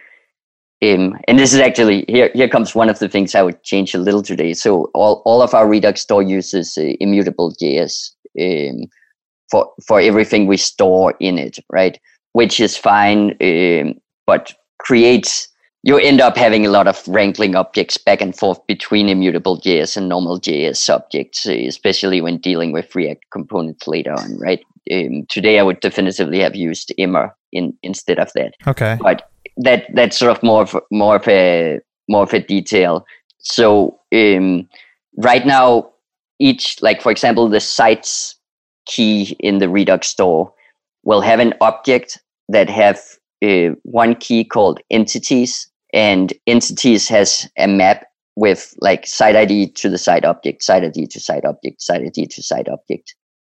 um, 0.82 1.18
and 1.26 1.38
this 1.38 1.54
is 1.54 1.60
actually 1.60 2.04
here. 2.06 2.30
Here 2.34 2.48
comes 2.48 2.74
one 2.74 2.90
of 2.90 2.98
the 2.98 3.08
things 3.08 3.34
I 3.34 3.42
would 3.42 3.62
change 3.62 3.94
a 3.94 3.98
little 3.98 4.22
today. 4.22 4.52
So 4.52 4.90
all, 4.92 5.22
all 5.24 5.40
of 5.40 5.54
our 5.54 5.66
Redux 5.66 6.02
store 6.02 6.22
uses 6.22 6.76
uh, 6.76 6.82
immutable 7.00 7.52
JS. 7.52 8.10
Um, 8.38 8.86
for 9.50 9.72
for 9.86 10.00
everything 10.00 10.46
we 10.46 10.56
store 10.56 11.14
in 11.20 11.38
it, 11.38 11.58
right? 11.70 11.98
Which 12.32 12.60
is 12.60 12.76
fine, 12.76 13.36
um, 13.40 13.94
but 14.26 14.52
creates 14.78 15.48
you 15.86 15.96
end 15.98 16.20
up 16.20 16.36
having 16.36 16.66
a 16.66 16.70
lot 16.70 16.88
of 16.88 17.00
wrangling 17.06 17.54
objects 17.54 17.96
back 17.96 18.20
and 18.20 18.36
forth 18.36 18.58
between 18.66 19.08
immutable 19.08 19.60
JS 19.60 19.96
and 19.96 20.08
normal 20.08 20.40
JS 20.40 20.92
objects, 20.92 21.46
especially 21.46 22.20
when 22.20 22.38
dealing 22.38 22.72
with 22.72 22.92
React 22.96 23.24
components 23.30 23.86
later 23.86 24.12
on, 24.12 24.36
right? 24.36 24.58
Um, 24.90 25.26
today, 25.28 25.60
I 25.60 25.62
would 25.62 25.78
definitively 25.78 26.40
have 26.40 26.56
used 26.56 26.92
Immer 26.98 27.32
in 27.52 27.72
instead 27.84 28.18
of 28.18 28.32
that. 28.34 28.54
Okay, 28.66 28.98
but 29.00 29.30
that 29.58 29.86
that's 29.94 30.18
sort 30.18 30.36
of 30.36 30.42
more 30.42 30.62
of 30.62 30.76
more 30.90 31.16
of 31.16 31.28
a 31.28 31.78
more 32.08 32.24
of 32.24 32.34
a 32.34 32.40
detail. 32.40 33.06
So 33.38 34.00
um, 34.12 34.68
right 35.18 35.46
now, 35.46 35.92
each 36.40 36.82
like 36.82 37.00
for 37.00 37.12
example, 37.12 37.48
the 37.48 37.60
sites 37.60 38.34
key 38.86 39.36
in 39.38 39.58
the 39.58 39.68
Redux 39.68 40.08
store 40.08 40.52
will 41.04 41.20
have 41.20 41.38
an 41.38 41.54
object 41.60 42.18
that 42.48 42.68
have 42.68 43.00
uh, 43.44 43.70
one 43.84 44.16
key 44.16 44.44
called 44.44 44.80
entities, 44.90 45.68
and 45.96 46.34
entities 46.46 47.08
has 47.08 47.48
a 47.58 47.66
map 47.66 48.04
with 48.36 48.74
like 48.80 49.06
site 49.06 49.34
ID 49.34 49.70
to 49.70 49.88
the 49.88 49.96
site 49.96 50.26
object, 50.26 50.62
site 50.62 50.84
ID 50.84 51.06
to 51.06 51.18
site 51.18 51.46
object, 51.46 51.80
site 51.80 52.02
ID 52.02 52.26
to 52.26 52.42
site 52.42 52.68
object. 52.68 53.14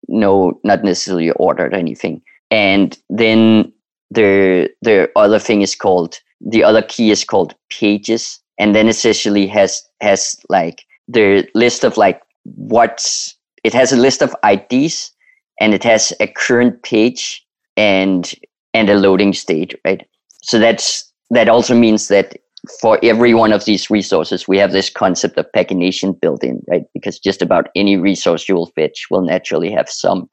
No, 0.07 0.59
not 0.63 0.83
necessarily 0.83 1.31
ordered 1.31 1.73
or 1.73 1.77
anything. 1.77 2.21
And 2.51 2.97
then 3.09 3.73
the 4.11 4.69
the 4.83 5.11
other 5.15 5.39
thing 5.39 5.63
is 5.63 5.75
called 5.75 6.19
the 6.39 6.63
other 6.63 6.83
key 6.83 7.09
is 7.09 7.23
called 7.23 7.55
pages, 7.69 8.39
and 8.59 8.75
then 8.75 8.87
essentially 8.87 9.47
has 9.47 9.83
has 9.99 10.35
like 10.47 10.85
the 11.07 11.49
list 11.55 11.83
of 11.83 11.97
like 11.97 12.21
what's 12.43 13.35
it 13.63 13.73
has 13.73 13.91
a 13.91 13.97
list 13.97 14.21
of 14.21 14.35
IDs 14.45 15.11
and 15.59 15.73
it 15.73 15.83
has 15.83 16.13
a 16.19 16.27
current 16.27 16.83
page 16.83 17.43
and 17.75 18.33
and 18.75 18.89
a 18.89 18.95
loading 18.95 19.33
state 19.33 19.73
right 19.83 20.07
so 20.43 20.59
that's 20.59 21.06
that 21.29 21.49
also 21.49 21.75
means 21.75 22.07
that 22.07 22.37
for 22.81 22.99
every 23.03 23.33
one 23.33 23.53
of 23.53 23.65
these 23.65 23.89
resources 23.89 24.47
we 24.47 24.57
have 24.57 24.71
this 24.71 24.89
concept 24.89 25.37
of 25.37 25.45
pagination 25.55 26.19
built 26.19 26.43
in 26.43 26.61
right 26.67 26.85
because 26.93 27.19
just 27.19 27.41
about 27.41 27.69
any 27.75 27.97
resource 27.97 28.49
you 28.49 28.55
will 28.55 28.67
fetch 28.67 29.07
will 29.09 29.21
naturally 29.21 29.71
have 29.71 29.89
some 29.89 30.29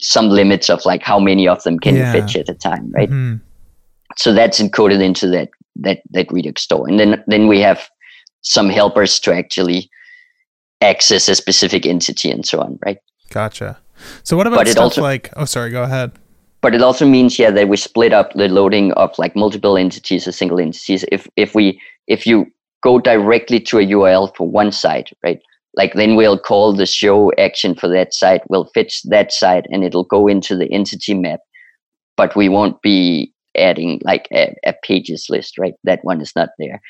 some 0.00 0.28
limits 0.28 0.68
of 0.68 0.84
like 0.84 1.02
how 1.02 1.18
many 1.18 1.48
of 1.48 1.62
them 1.62 1.78
can 1.78 1.96
yeah. 1.96 2.12
you 2.12 2.20
fetch 2.20 2.36
at 2.36 2.48
a 2.48 2.54
time 2.54 2.90
right 2.92 3.08
mm-hmm. 3.08 3.36
so 4.16 4.32
that's 4.32 4.60
encoded 4.60 5.02
into 5.02 5.26
that 5.26 5.48
that 5.74 6.02
that 6.10 6.30
redux 6.30 6.62
store 6.62 6.86
and 6.88 7.00
then 7.00 7.22
then 7.26 7.48
we 7.48 7.60
have 7.60 7.88
some 8.42 8.68
helpers 8.68 9.18
to 9.18 9.34
actually 9.34 9.90
access 10.80 11.28
a 11.28 11.34
specific 11.34 11.86
entity 11.86 12.30
and 12.30 12.46
so 12.46 12.60
on 12.60 12.78
right 12.84 12.98
gotcha 13.30 13.78
so 14.22 14.36
what 14.36 14.46
about 14.46 14.60
but 14.60 14.68
stuff 14.68 14.84
also, 14.84 15.02
like? 15.02 15.30
Oh, 15.36 15.44
sorry. 15.44 15.70
Go 15.70 15.82
ahead. 15.82 16.12
But 16.64 16.74
it 16.74 16.80
also 16.80 17.06
means 17.06 17.38
yeah 17.38 17.50
that 17.50 17.68
we 17.68 17.76
split 17.76 18.14
up 18.14 18.32
the 18.32 18.48
loading 18.48 18.92
of 18.92 19.18
like 19.18 19.36
multiple 19.36 19.76
entities 19.76 20.26
or 20.26 20.32
single 20.32 20.58
entities. 20.58 21.04
If 21.12 21.28
if 21.36 21.54
we 21.54 21.78
if 22.06 22.26
you 22.26 22.46
go 22.82 22.98
directly 22.98 23.60
to 23.60 23.80
a 23.80 23.86
URL 23.86 24.34
for 24.34 24.48
one 24.48 24.72
site, 24.72 25.10
right? 25.22 25.42
Like 25.74 25.92
then 25.92 26.16
we'll 26.16 26.38
call 26.38 26.72
the 26.72 26.86
show 26.86 27.30
action 27.36 27.74
for 27.74 27.86
that 27.88 28.14
site. 28.14 28.40
We'll 28.48 28.70
fetch 28.72 29.02
that 29.02 29.30
site 29.30 29.66
and 29.68 29.84
it'll 29.84 30.04
go 30.04 30.26
into 30.26 30.56
the 30.56 30.72
entity 30.72 31.12
map, 31.12 31.40
but 32.16 32.34
we 32.34 32.48
won't 32.48 32.80
be 32.80 33.34
adding 33.54 34.00
like 34.02 34.26
a, 34.32 34.56
a 34.64 34.72
pages 34.82 35.26
list, 35.28 35.58
right? 35.58 35.74
That 35.84 36.00
one 36.02 36.22
is 36.22 36.32
not 36.34 36.48
there. 36.58 36.80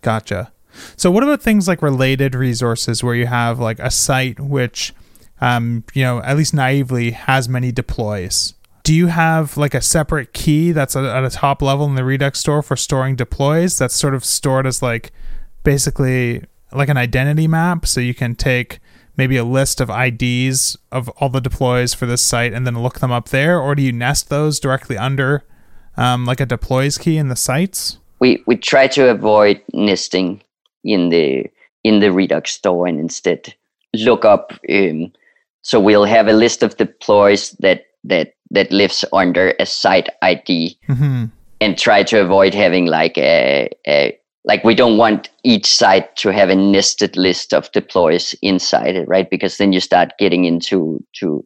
Gotcha. 0.00 0.52
So 0.96 1.10
what 1.10 1.24
about 1.24 1.42
things 1.42 1.66
like 1.66 1.82
related 1.82 2.36
resources 2.36 3.02
where 3.02 3.16
you 3.16 3.26
have 3.26 3.58
like 3.58 3.80
a 3.80 3.90
site 3.90 4.38
which 4.38 4.94
um, 5.40 5.82
you 5.92 6.04
know, 6.04 6.22
at 6.22 6.36
least 6.36 6.54
naively 6.54 7.10
has 7.10 7.48
many 7.48 7.72
deploys. 7.72 8.54
Do 8.82 8.94
you 8.94 9.06
have 9.08 9.56
like 9.56 9.74
a 9.74 9.80
separate 9.80 10.32
key 10.32 10.72
that's 10.72 10.96
at 10.96 11.24
a 11.24 11.30
top 11.30 11.62
level 11.62 11.86
in 11.86 11.94
the 11.94 12.04
Redux 12.04 12.40
store 12.40 12.62
for 12.62 12.76
storing 12.76 13.14
deploys 13.14 13.78
that's 13.78 13.94
sort 13.94 14.14
of 14.14 14.24
stored 14.24 14.66
as 14.66 14.82
like 14.82 15.12
basically 15.62 16.44
like 16.72 16.88
an 16.88 16.96
identity 16.96 17.46
map 17.46 17.86
so 17.86 18.00
you 18.00 18.14
can 18.14 18.34
take 18.34 18.80
maybe 19.16 19.36
a 19.36 19.44
list 19.44 19.80
of 19.80 19.90
IDs 19.90 20.76
of 20.90 21.08
all 21.10 21.28
the 21.28 21.40
deploys 21.40 21.94
for 21.94 22.06
this 22.06 22.22
site 22.22 22.52
and 22.52 22.66
then 22.66 22.82
look 22.82 23.00
them 23.00 23.12
up 23.12 23.28
there, 23.28 23.60
or 23.60 23.74
do 23.74 23.82
you 23.82 23.92
nest 23.92 24.28
those 24.28 24.58
directly 24.58 24.96
under 24.96 25.44
um, 25.96 26.24
like 26.24 26.40
a 26.40 26.46
deploys 26.46 26.98
key 26.98 27.16
in 27.16 27.28
the 27.28 27.36
sites? 27.36 27.98
We 28.20 28.42
we 28.46 28.56
try 28.56 28.86
to 28.88 29.10
avoid 29.10 29.60
nesting 29.72 30.42
in 30.84 31.10
the 31.10 31.46
in 31.84 32.00
the 32.00 32.12
Redux 32.12 32.52
store 32.52 32.86
and 32.86 32.98
instead 32.98 33.54
look 33.94 34.24
up. 34.24 34.52
Um, 34.70 35.12
so 35.62 35.78
we'll 35.80 36.04
have 36.04 36.28
a 36.28 36.32
list 36.32 36.62
of 36.62 36.76
deploys 36.76 37.50
that 37.60 37.86
that 38.04 38.34
that 38.52 38.70
lives 38.70 39.04
under 39.12 39.54
a 39.58 39.66
site 39.66 40.08
ID, 40.22 40.78
mm-hmm. 40.88 41.24
and 41.60 41.78
try 41.78 42.02
to 42.04 42.20
avoid 42.20 42.54
having 42.54 42.86
like 42.86 43.18
a, 43.18 43.68
a 43.86 44.16
like 44.44 44.64
we 44.64 44.74
don't 44.74 44.96
want 44.96 45.30
each 45.44 45.66
site 45.66 46.14
to 46.16 46.32
have 46.32 46.50
a 46.50 46.54
nested 46.54 47.16
list 47.16 47.54
of 47.54 47.70
deploys 47.72 48.34
inside 48.42 48.96
it 48.96 49.08
right? 49.08 49.28
Because 49.30 49.56
then 49.56 49.72
you 49.72 49.80
start 49.80 50.12
getting 50.18 50.44
into 50.44 51.02
to 51.14 51.44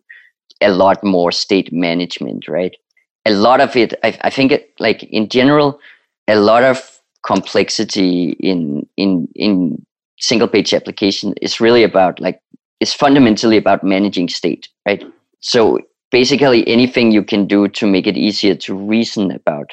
a 0.60 0.70
lot 0.70 1.02
more 1.04 1.32
state 1.32 1.72
management 1.72 2.48
right? 2.48 2.76
A 3.24 3.32
lot 3.32 3.60
of 3.60 3.74
it 3.74 3.94
i, 4.04 4.16
I 4.22 4.30
think 4.30 4.52
it 4.52 4.72
like 4.78 5.02
in 5.04 5.28
general 5.28 5.80
a 6.28 6.36
lot 6.36 6.62
of 6.62 7.00
complexity 7.24 8.36
in 8.40 8.86
in 8.96 9.28
in 9.34 9.84
single 10.18 10.48
page 10.48 10.72
application 10.72 11.34
is 11.42 11.60
really 11.60 11.82
about 11.82 12.20
like 12.20 12.40
is 12.80 12.92
fundamentally 12.92 13.56
about 13.56 13.82
managing 13.82 14.28
state 14.28 14.68
right? 14.86 15.04
So 15.40 15.80
basically 16.10 16.66
anything 16.68 17.12
you 17.12 17.22
can 17.22 17.46
do 17.46 17.68
to 17.68 17.86
make 17.86 18.06
it 18.06 18.16
easier 18.16 18.54
to 18.54 18.74
reason 18.74 19.30
about 19.30 19.70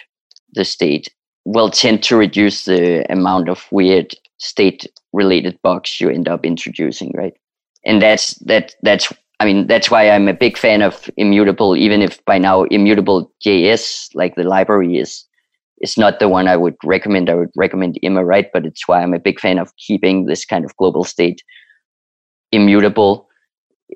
the 0.53 0.65
state 0.65 1.13
will 1.45 1.69
tend 1.69 2.03
to 2.03 2.15
reduce 2.15 2.65
the 2.65 3.11
amount 3.11 3.49
of 3.49 3.65
weird 3.71 4.13
state 4.37 4.87
related 5.11 5.59
bugs 5.61 5.99
you 5.99 6.09
end 6.09 6.27
up 6.27 6.45
introducing 6.45 7.11
right? 7.15 7.33
And 7.85 8.01
that's 8.01 8.35
that 8.45 8.75
that's 8.81 9.11
i 9.39 9.45
mean 9.45 9.67
that's 9.67 9.91
why 9.91 10.09
i'm 10.09 10.27
a 10.27 10.33
big 10.33 10.57
fan 10.57 10.81
of 10.81 11.09
immutable 11.17 11.75
even 11.75 12.01
if 12.01 12.23
by 12.25 12.37
now 12.37 12.63
immutable 12.63 13.31
js 13.45 14.09
like 14.13 14.35
the 14.35 14.43
library 14.43 14.97
is 14.97 15.25
is 15.81 15.97
not 15.97 16.19
the 16.19 16.29
one 16.29 16.47
i 16.47 16.55
would 16.55 16.75
recommend. 16.85 17.29
I 17.29 17.35
would 17.35 17.51
recommend 17.57 17.99
Immer 18.01 18.23
right? 18.23 18.47
But 18.53 18.65
it's 18.65 18.87
why 18.87 19.01
i'm 19.01 19.13
a 19.13 19.19
big 19.19 19.39
fan 19.39 19.59
of 19.59 19.75
keeping 19.75 20.25
this 20.25 20.45
kind 20.45 20.63
of 20.63 20.75
global 20.77 21.03
state 21.03 21.41
immutable. 22.53 23.27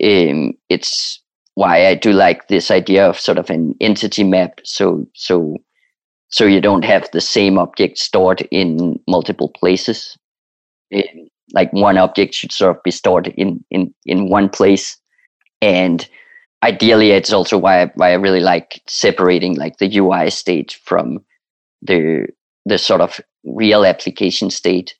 Um, 0.03 0.53
it's 0.69 1.21
why 1.61 1.87
i 1.87 1.93
do 1.95 2.11
like 2.11 2.47
this 2.47 2.69
idea 2.69 3.07
of 3.09 3.19
sort 3.19 3.37
of 3.37 3.49
an 3.49 3.73
entity 3.81 4.23
map 4.23 4.59
so 4.63 5.05
so 5.13 5.57
so 6.29 6.45
you 6.45 6.61
don't 6.61 6.85
have 6.85 7.09
the 7.11 7.21
same 7.21 7.57
object 7.57 7.97
stored 7.97 8.41
in 8.51 8.99
multiple 9.07 9.49
places. 9.49 10.17
It, 10.91 11.31
like 11.53 11.71
one 11.71 11.97
object 11.97 12.33
should 12.33 12.51
sort 12.51 12.75
of 12.75 12.83
be 12.83 12.91
stored 12.91 13.27
in 13.37 13.63
in 13.71 13.93
in 14.05 14.29
one 14.29 14.49
place, 14.49 14.97
and 15.61 16.07
ideally, 16.63 17.11
it's 17.11 17.31
also 17.31 17.57
why 17.57 17.83
I, 17.83 17.91
why 17.95 18.11
I 18.11 18.15
really 18.15 18.41
like 18.41 18.81
separating 18.87 19.55
like 19.55 19.77
the 19.77 19.97
UI 19.97 20.29
state 20.29 20.77
from 20.83 21.19
the 21.81 22.27
the 22.65 22.77
sort 22.77 22.99
of 22.99 23.21
real 23.45 23.85
application 23.85 24.49
state 24.49 24.93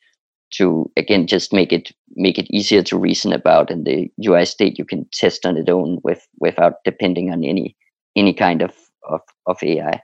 to 0.54 0.90
again 0.96 1.28
just 1.28 1.54
make 1.54 1.74
it 1.74 1.92
make 2.16 2.38
it 2.38 2.48
easier 2.50 2.82
to 2.84 2.98
reason 2.98 3.34
about 3.34 3.70
and 3.70 3.86
the 3.86 4.10
UI 4.26 4.46
state 4.46 4.78
you 4.80 4.86
can 4.86 5.06
test 5.12 5.46
on 5.46 5.58
its 5.58 5.70
own 5.70 6.00
with 6.04 6.28
without 6.40 6.76
depending 6.86 7.32
on 7.32 7.44
any 7.44 7.76
any 8.16 8.34
kind 8.34 8.62
of 8.62 8.74
of, 9.10 9.22
of 9.46 9.58
AI. 9.64 10.02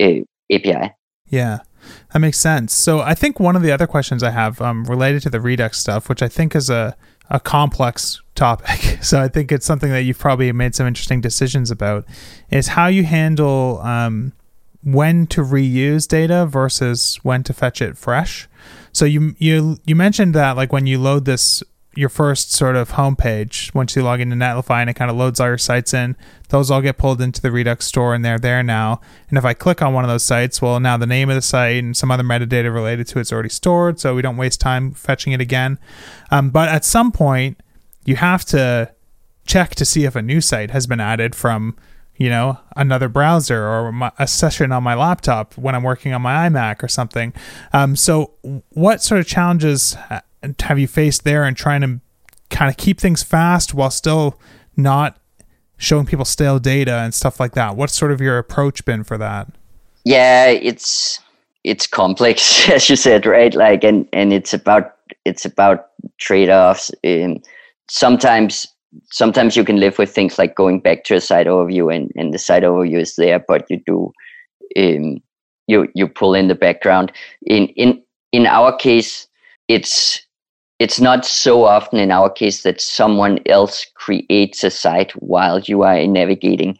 Uh, 0.00 0.20
API. 0.52 0.92
Yeah, 1.26 1.60
that 2.12 2.18
makes 2.18 2.38
sense. 2.38 2.74
So 2.74 3.00
I 3.00 3.14
think 3.14 3.40
one 3.40 3.56
of 3.56 3.62
the 3.62 3.72
other 3.72 3.86
questions 3.86 4.22
I 4.22 4.30
have 4.30 4.60
um, 4.60 4.84
related 4.84 5.22
to 5.22 5.30
the 5.30 5.40
Redux 5.40 5.78
stuff, 5.78 6.08
which 6.08 6.22
I 6.22 6.28
think 6.28 6.54
is 6.54 6.70
a, 6.70 6.96
a 7.30 7.40
complex 7.40 8.20
topic, 8.34 8.98
so 9.02 9.20
I 9.20 9.28
think 9.28 9.50
it's 9.50 9.66
something 9.66 9.90
that 9.90 10.02
you've 10.02 10.18
probably 10.18 10.52
made 10.52 10.74
some 10.74 10.86
interesting 10.86 11.20
decisions 11.20 11.70
about, 11.70 12.04
is 12.50 12.68
how 12.68 12.86
you 12.86 13.04
handle 13.04 13.80
um, 13.82 14.32
when 14.82 15.26
to 15.28 15.42
reuse 15.42 16.06
data 16.06 16.46
versus 16.46 17.18
when 17.22 17.42
to 17.44 17.52
fetch 17.52 17.80
it 17.80 17.96
fresh. 17.96 18.48
So 18.94 19.04
you 19.04 19.34
you 19.38 19.76
you 19.84 19.94
mentioned 19.94 20.34
that 20.34 20.56
like 20.56 20.72
when 20.72 20.86
you 20.86 20.98
load 20.98 21.26
this 21.26 21.62
your 21.96 22.08
first 22.08 22.52
sort 22.52 22.76
of 22.76 22.92
homepage 22.92 23.72
once 23.74 23.94
you 23.94 24.02
log 24.02 24.20
into 24.20 24.36
Netlify 24.36 24.80
and 24.80 24.90
it 24.90 24.94
kind 24.94 25.10
of 25.10 25.16
loads 25.16 25.40
all 25.40 25.48
your 25.48 25.58
sites 25.58 25.94
in. 25.94 26.16
Those 26.48 26.70
all 26.70 26.80
get 26.80 26.98
pulled 26.98 27.20
into 27.20 27.40
the 27.40 27.52
Redux 27.52 27.86
store 27.86 28.14
and 28.14 28.24
they're 28.24 28.38
there 28.38 28.62
now. 28.62 29.00
And 29.28 29.38
if 29.38 29.44
I 29.44 29.54
click 29.54 29.82
on 29.82 29.92
one 29.92 30.04
of 30.04 30.10
those 30.10 30.24
sites, 30.24 30.60
well, 30.60 30.80
now 30.80 30.96
the 30.96 31.06
name 31.06 31.30
of 31.30 31.36
the 31.36 31.42
site 31.42 31.82
and 31.82 31.96
some 31.96 32.10
other 32.10 32.22
metadata 32.22 32.72
related 32.72 33.06
to 33.08 33.18
it's 33.18 33.32
already 33.32 33.48
stored, 33.48 34.00
so 34.00 34.14
we 34.14 34.22
don't 34.22 34.36
waste 34.36 34.60
time 34.60 34.92
fetching 34.92 35.32
it 35.32 35.40
again. 35.40 35.78
Um, 36.30 36.50
but 36.50 36.68
at 36.68 36.84
some 36.84 37.12
point, 37.12 37.60
you 38.04 38.16
have 38.16 38.44
to 38.46 38.92
check 39.46 39.74
to 39.76 39.84
see 39.84 40.04
if 40.04 40.16
a 40.16 40.22
new 40.22 40.40
site 40.40 40.70
has 40.70 40.86
been 40.86 41.00
added 41.00 41.34
from 41.34 41.76
you 42.16 42.28
know 42.28 42.58
another 42.76 43.08
browser 43.08 43.66
or 43.66 43.92
my, 43.92 44.10
a 44.18 44.26
session 44.26 44.72
on 44.72 44.82
my 44.82 44.94
laptop 44.94 45.56
when 45.56 45.74
i'm 45.74 45.82
working 45.82 46.12
on 46.12 46.22
my 46.22 46.48
imac 46.48 46.82
or 46.82 46.88
something 46.88 47.32
um, 47.72 47.96
so 47.96 48.32
what 48.70 49.02
sort 49.02 49.20
of 49.20 49.26
challenges 49.26 49.96
have 50.60 50.78
you 50.78 50.86
faced 50.86 51.24
there 51.24 51.44
and 51.44 51.56
trying 51.56 51.80
to 51.80 52.00
kind 52.50 52.70
of 52.70 52.76
keep 52.76 53.00
things 53.00 53.22
fast 53.22 53.74
while 53.74 53.90
still 53.90 54.38
not 54.76 55.18
showing 55.76 56.06
people 56.06 56.24
stale 56.24 56.58
data 56.58 56.98
and 56.98 57.14
stuff 57.14 57.40
like 57.40 57.52
that? 57.52 57.76
What's 57.76 57.94
sort 57.94 58.12
of 58.12 58.20
your 58.20 58.38
approach 58.38 58.84
been 58.84 59.04
for 59.04 59.18
that? 59.18 59.48
Yeah, 60.04 60.46
it's 60.46 61.20
it's 61.64 61.86
complex 61.86 62.68
as 62.70 62.88
you 62.88 62.96
said, 62.96 63.26
right? 63.26 63.54
Like 63.54 63.84
and 63.84 64.08
and 64.12 64.32
it's 64.32 64.54
about 64.54 64.96
it's 65.24 65.44
about 65.44 65.88
trade-offs. 66.18 66.90
Um, 67.04 67.42
sometimes 67.88 68.66
sometimes 69.10 69.56
you 69.56 69.64
can 69.64 69.80
live 69.80 69.98
with 69.98 70.12
things 70.12 70.38
like 70.38 70.54
going 70.54 70.80
back 70.80 71.04
to 71.04 71.14
a 71.14 71.20
site 71.20 71.46
overview 71.46 71.94
and, 71.94 72.10
and 72.16 72.32
the 72.32 72.38
site 72.38 72.62
overview 72.62 73.00
is 73.00 73.16
there, 73.16 73.38
but 73.46 73.68
you 73.70 73.80
do 73.86 74.12
um, 74.76 75.18
you 75.66 75.88
you 75.94 76.08
pull 76.08 76.34
in 76.34 76.48
the 76.48 76.54
background. 76.54 77.12
In 77.46 77.68
in 77.68 78.02
in 78.32 78.46
our 78.46 78.74
case, 78.76 79.26
it's 79.68 80.20
it's 80.78 81.00
not 81.00 81.24
so 81.24 81.64
often 81.64 81.98
in 81.98 82.10
our 82.10 82.28
case 82.30 82.62
that 82.62 82.80
someone 82.80 83.38
else 83.46 83.86
creates 83.94 84.64
a 84.64 84.70
site 84.70 85.12
while 85.12 85.60
you 85.60 85.82
are 85.82 86.06
navigating 86.06 86.76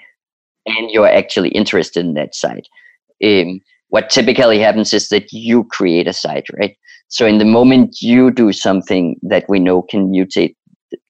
and 0.66 0.90
you're 0.90 1.08
actually 1.08 1.50
interested 1.50 2.04
in 2.04 2.14
that 2.14 2.34
site. 2.34 2.68
Um, 3.22 3.60
what 3.88 4.10
typically 4.10 4.58
happens 4.58 4.92
is 4.92 5.08
that 5.10 5.32
you 5.32 5.64
create 5.64 6.08
a 6.08 6.12
site, 6.12 6.46
right? 6.58 6.76
So 7.08 7.26
in 7.26 7.38
the 7.38 7.44
moment 7.44 8.02
you 8.02 8.30
do 8.30 8.52
something 8.52 9.16
that 9.22 9.44
we 9.48 9.60
know 9.60 9.82
can 9.82 10.10
mutate, 10.10 10.56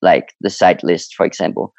like 0.02 0.34
the 0.40 0.50
site 0.50 0.82
list, 0.82 1.14
for 1.14 1.26
example, 1.26 1.72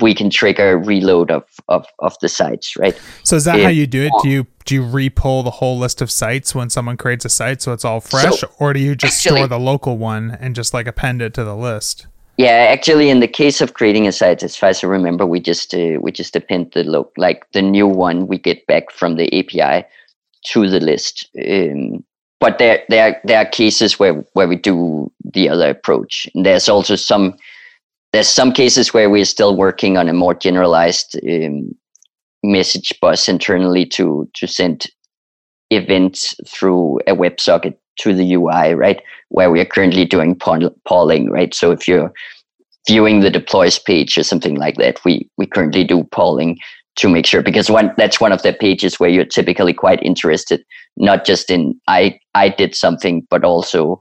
we 0.00 0.14
can 0.14 0.30
trigger 0.30 0.78
reload 0.78 1.30
of, 1.30 1.44
of, 1.68 1.86
of 1.98 2.16
the 2.22 2.28
sites, 2.28 2.74
right? 2.78 2.98
So 3.24 3.36
is 3.36 3.44
that 3.44 3.58
if, 3.58 3.64
how 3.64 3.68
you 3.68 3.86
do 3.86 4.04
it? 4.04 4.12
Do 4.22 4.28
you 4.28 4.46
do 4.64 4.76
you 4.76 4.82
repull 4.82 5.44
the 5.44 5.50
whole 5.50 5.76
list 5.78 6.00
of 6.00 6.10
sites 6.10 6.54
when 6.54 6.70
someone 6.70 6.96
creates 6.96 7.24
a 7.24 7.28
site 7.28 7.60
so 7.60 7.72
it's 7.72 7.84
all 7.84 8.00
fresh, 8.00 8.40
so 8.40 8.50
or 8.58 8.72
do 8.72 8.80
you 8.80 8.94
just 8.94 9.26
actually, 9.26 9.40
store 9.40 9.48
the 9.48 9.58
local 9.58 9.98
one 9.98 10.36
and 10.40 10.54
just 10.54 10.72
like 10.72 10.86
append 10.86 11.20
it 11.20 11.34
to 11.34 11.44
the 11.44 11.56
list? 11.56 12.06
Yeah, 12.38 12.68
actually, 12.70 13.10
in 13.10 13.20
the 13.20 13.28
case 13.28 13.60
of 13.60 13.74
creating 13.74 14.06
a 14.06 14.12
site, 14.12 14.42
as 14.42 14.56
far 14.56 14.70
as 14.70 14.82
I 14.82 14.86
remember, 14.86 15.26
we 15.26 15.40
just 15.40 15.74
uh, 15.74 15.98
we 16.00 16.10
just 16.12 16.34
append 16.34 16.72
the 16.72 16.84
look 16.84 17.12
like 17.18 17.44
the 17.52 17.62
new 17.62 17.86
one 17.86 18.26
we 18.26 18.38
get 18.38 18.66
back 18.66 18.90
from 18.90 19.16
the 19.16 19.26
API 19.38 19.86
to 20.46 20.68
the 20.68 20.80
list. 20.80 21.28
Um, 21.38 22.04
but 22.42 22.58
there 22.58 22.82
there 22.88 23.20
there 23.22 23.38
are 23.38 23.46
cases 23.46 24.00
where 24.00 24.14
where 24.32 24.48
we 24.48 24.56
do 24.56 25.10
the 25.32 25.48
other 25.48 25.70
approach. 25.70 26.26
And 26.34 26.44
there's 26.44 26.68
also 26.68 26.96
some 26.96 27.36
there's 28.12 28.28
some 28.28 28.52
cases 28.52 28.92
where 28.92 29.08
we're 29.08 29.24
still 29.24 29.56
working 29.56 29.96
on 29.96 30.08
a 30.08 30.12
more 30.12 30.34
generalized 30.34 31.16
um, 31.24 31.72
message 32.42 32.92
bus 33.00 33.28
internally 33.28 33.86
to 33.86 34.28
to 34.34 34.48
send 34.48 34.86
events 35.70 36.34
through 36.48 36.98
a 37.06 37.14
WebSocket 37.14 37.76
to 38.00 38.12
the 38.12 38.34
UI, 38.34 38.74
right? 38.74 39.00
Where 39.28 39.50
we 39.52 39.60
are 39.60 39.64
currently 39.74 40.04
doing 40.04 40.34
polling, 40.34 41.30
right? 41.30 41.54
So 41.54 41.70
if 41.70 41.86
you're 41.86 42.12
viewing 42.88 43.20
the 43.20 43.30
deploys 43.30 43.78
page 43.78 44.18
or 44.18 44.24
something 44.24 44.56
like 44.56 44.78
that, 44.78 44.98
we 45.04 45.30
we 45.38 45.46
currently 45.46 45.84
do 45.84 46.02
polling 46.10 46.58
to 46.96 47.08
make 47.08 47.26
sure 47.26 47.42
because 47.42 47.70
one 47.70 47.92
that's 47.96 48.20
one 48.20 48.32
of 48.32 48.42
the 48.42 48.52
pages 48.52 49.00
where 49.00 49.08
you're 49.10 49.24
typically 49.24 49.72
quite 49.72 50.02
interested, 50.02 50.64
not 50.96 51.24
just 51.24 51.50
in 51.50 51.78
I 51.88 52.18
I 52.34 52.48
did 52.48 52.74
something, 52.74 53.26
but 53.30 53.44
also 53.44 54.00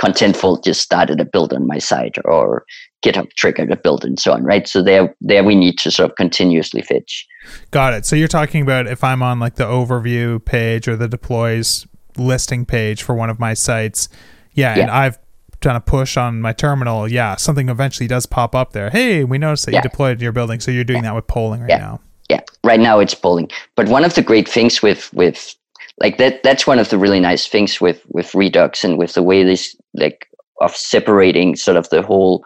contentful 0.00 0.62
just 0.62 0.80
started 0.80 1.20
a 1.20 1.24
build 1.24 1.52
on 1.52 1.66
my 1.66 1.78
site 1.78 2.16
or 2.24 2.64
GitHub 3.04 3.30
triggered 3.36 3.70
a 3.70 3.76
build 3.76 4.04
and 4.04 4.18
so 4.18 4.32
on, 4.32 4.44
right? 4.44 4.66
So 4.66 4.82
there, 4.82 5.14
there 5.20 5.44
we 5.44 5.54
need 5.54 5.78
to 5.78 5.90
sort 5.90 6.10
of 6.10 6.16
continuously 6.16 6.82
fetch. 6.82 7.26
Got 7.70 7.94
it. 7.94 8.06
So 8.06 8.16
you're 8.16 8.28
talking 8.28 8.62
about 8.62 8.86
if 8.86 9.04
I'm 9.04 9.22
on 9.22 9.38
like 9.38 9.54
the 9.54 9.64
overview 9.64 10.44
page 10.44 10.88
or 10.88 10.96
the 10.96 11.08
deploys 11.08 11.86
listing 12.16 12.64
page 12.64 13.02
for 13.02 13.14
one 13.14 13.30
of 13.30 13.38
my 13.38 13.54
sites, 13.54 14.08
yeah, 14.52 14.76
yeah. 14.76 14.82
and 14.82 14.90
I've 14.90 15.18
done 15.60 15.76
a 15.76 15.80
push 15.80 16.16
on 16.16 16.40
my 16.40 16.52
terminal, 16.52 17.08
yeah, 17.08 17.36
something 17.36 17.68
eventually 17.68 18.06
does 18.06 18.26
pop 18.26 18.54
up 18.54 18.72
there. 18.72 18.90
Hey, 18.90 19.24
we 19.24 19.38
noticed 19.38 19.66
that 19.66 19.72
yeah. 19.72 19.78
you 19.78 19.82
deployed 19.82 20.20
your 20.20 20.32
building, 20.32 20.60
so 20.60 20.70
you're 20.70 20.84
doing 20.84 20.98
yeah. 21.04 21.10
that 21.10 21.14
with 21.14 21.26
polling 21.26 21.60
right 21.62 21.68
now. 21.78 22.00
Yeah, 22.28 22.40
right 22.64 22.80
now 22.80 22.98
it's 22.98 23.14
polling. 23.14 23.50
But 23.76 23.88
one 23.88 24.04
of 24.04 24.14
the 24.14 24.22
great 24.22 24.48
things 24.48 24.82
with 24.82 25.12
with 25.14 25.54
like 26.00 26.18
that 26.18 26.42
that's 26.42 26.66
one 26.66 26.78
of 26.78 26.90
the 26.90 26.98
really 26.98 27.20
nice 27.20 27.46
things 27.46 27.80
with 27.80 28.02
with 28.08 28.34
Redux 28.34 28.84
and 28.84 28.98
with 28.98 29.14
the 29.14 29.22
way 29.22 29.42
this 29.42 29.76
like 29.94 30.26
of 30.60 30.76
separating 30.76 31.56
sort 31.56 31.76
of 31.76 31.88
the 31.90 32.02
whole 32.02 32.44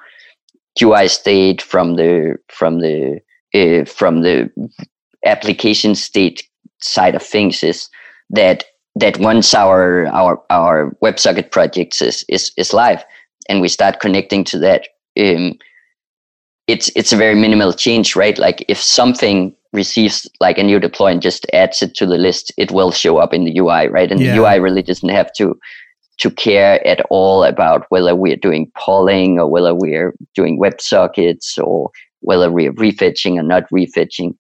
UI 0.81 1.09
state 1.09 1.61
from 1.61 1.97
the 1.97 2.37
from 2.49 2.81
the 2.81 3.21
uh, 3.55 3.85
from 3.85 4.23
the 4.23 4.51
application 5.25 5.95
state 5.95 6.49
side 6.81 7.15
of 7.15 7.23
things 7.23 7.63
is 7.63 7.89
that 8.31 8.65
that 8.95 9.19
once 9.19 9.55
our 9.55 10.07
our 10.09 10.43
our 10.51 10.97
WebSocket 11.03 11.51
project 11.51 12.01
is 12.03 12.25
is, 12.29 12.53
is 12.57 12.73
live 12.73 13.05
and 13.49 13.61
we 13.61 13.69
start 13.69 14.01
connecting 14.01 14.45
to 14.45 14.59
that, 14.59 14.89
um, 15.19 15.59
it's 16.67 16.91
it's 16.95 17.13
a 17.13 17.17
very 17.17 17.35
minimal 17.35 17.73
change, 17.73 18.17
right? 18.17 18.39
Like 18.39 18.65
if 18.69 18.81
something 18.81 19.55
receives 19.73 20.29
like 20.41 20.59
a 20.59 20.63
new 20.63 20.79
deploy 20.79 21.09
and 21.09 21.23
just 21.23 21.47
adds 21.53 21.83
it 21.83 21.95
to 21.95 22.07
the 22.07 22.19
list, 22.19 22.53
it 22.57 22.71
will 22.71 22.91
show 22.91 23.19
up 23.19 23.33
in 23.33 23.45
the 23.45 23.59
UI, 23.59 23.89
right? 23.89 24.11
And 24.11 24.21
yeah. 24.21 24.35
the 24.35 24.43
UI 24.43 24.61
really 24.61 24.83
doesn't 24.83 25.09
have 25.09 25.33
to 25.35 25.59
to 26.19 26.31
care 26.31 26.87
at 26.87 27.01
all 27.11 27.43
about 27.43 27.87
whether 27.89 28.15
we're 28.15 28.37
doing 28.37 28.71
polling 28.77 29.39
or 29.39 29.51
whether 29.51 29.75
we're 29.75 30.15
doing 30.35 30.61
WebSockets 30.61 31.59
or 31.59 31.91
whether 32.21 32.51
we're 32.51 32.73
refetching 32.75 33.37
or 33.37 33.43
not 33.43 33.65
refetching. 33.73 34.37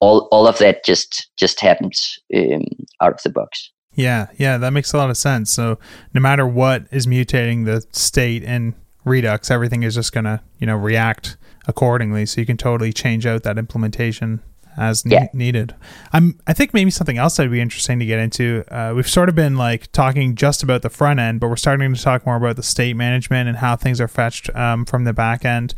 All 0.00 0.28
all 0.32 0.46
of 0.46 0.58
that 0.58 0.84
just 0.84 1.30
just 1.38 1.60
happens 1.60 2.18
um, 2.34 2.64
out 3.00 3.12
of 3.12 3.22
the 3.22 3.30
box. 3.30 3.70
Yeah, 3.94 4.28
yeah, 4.36 4.56
that 4.58 4.72
makes 4.72 4.92
a 4.92 4.96
lot 4.96 5.10
of 5.10 5.16
sense. 5.16 5.50
So 5.50 5.78
no 6.14 6.20
matter 6.20 6.46
what 6.46 6.86
is 6.90 7.06
mutating 7.06 7.64
the 7.64 7.84
state 7.92 8.42
in 8.42 8.74
Redux, 9.04 9.50
everything 9.50 9.82
is 9.82 9.94
just 9.94 10.12
gonna 10.12 10.42
you 10.58 10.66
know 10.66 10.76
react 10.76 11.36
accordingly. 11.66 12.26
So 12.26 12.40
you 12.40 12.46
can 12.46 12.56
totally 12.56 12.92
change 12.92 13.26
out 13.26 13.42
that 13.42 13.58
implementation 13.58 14.42
as 14.76 15.04
ne- 15.04 15.14
yeah. 15.14 15.28
needed. 15.32 15.74
I'm 16.12 16.38
I 16.46 16.52
think 16.52 16.74
maybe 16.74 16.90
something 16.90 17.18
else 17.18 17.36
that'd 17.36 17.50
be 17.50 17.60
interesting 17.60 17.98
to 17.98 18.06
get 18.06 18.18
into. 18.18 18.64
Uh, 18.70 18.92
we've 18.94 19.08
sort 19.08 19.28
of 19.28 19.34
been 19.34 19.56
like 19.56 19.90
talking 19.92 20.34
just 20.34 20.62
about 20.62 20.82
the 20.82 20.90
front 20.90 21.20
end, 21.20 21.40
but 21.40 21.48
we're 21.48 21.56
starting 21.56 21.92
to 21.94 22.02
talk 22.02 22.26
more 22.26 22.36
about 22.36 22.56
the 22.56 22.62
state 22.62 22.96
management 22.96 23.48
and 23.48 23.58
how 23.58 23.76
things 23.76 24.00
are 24.00 24.08
fetched 24.08 24.54
um, 24.56 24.84
from 24.84 25.04
the 25.04 25.12
back 25.12 25.44
end. 25.44 25.74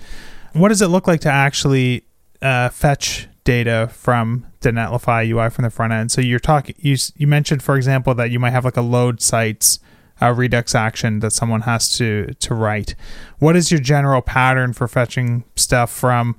What 0.52 0.68
does 0.68 0.82
it 0.82 0.88
look 0.88 1.06
like 1.06 1.20
to 1.20 1.30
actually 1.30 2.04
uh, 2.40 2.68
fetch 2.68 3.28
data 3.44 3.90
from 3.92 4.46
the 4.60 4.70
Netlify 4.70 5.28
UI 5.28 5.50
from 5.50 5.64
the 5.64 5.70
front 5.70 5.92
end? 5.92 6.12
So 6.12 6.20
you're 6.20 6.38
talking 6.38 6.74
you 6.78 6.96
you 7.16 7.26
mentioned 7.26 7.62
for 7.62 7.76
example 7.76 8.14
that 8.14 8.30
you 8.30 8.38
might 8.38 8.50
have 8.50 8.64
like 8.64 8.76
a 8.76 8.82
load 8.82 9.20
sites 9.20 9.78
uh, 10.20 10.32
Redux 10.32 10.74
action 10.74 11.20
that 11.20 11.32
someone 11.32 11.62
has 11.62 11.96
to 11.96 12.34
to 12.38 12.54
write. 12.54 12.94
What 13.38 13.56
is 13.56 13.70
your 13.70 13.80
general 13.80 14.22
pattern 14.22 14.72
for 14.72 14.86
fetching 14.86 15.44
stuff 15.56 15.90
from 15.90 16.36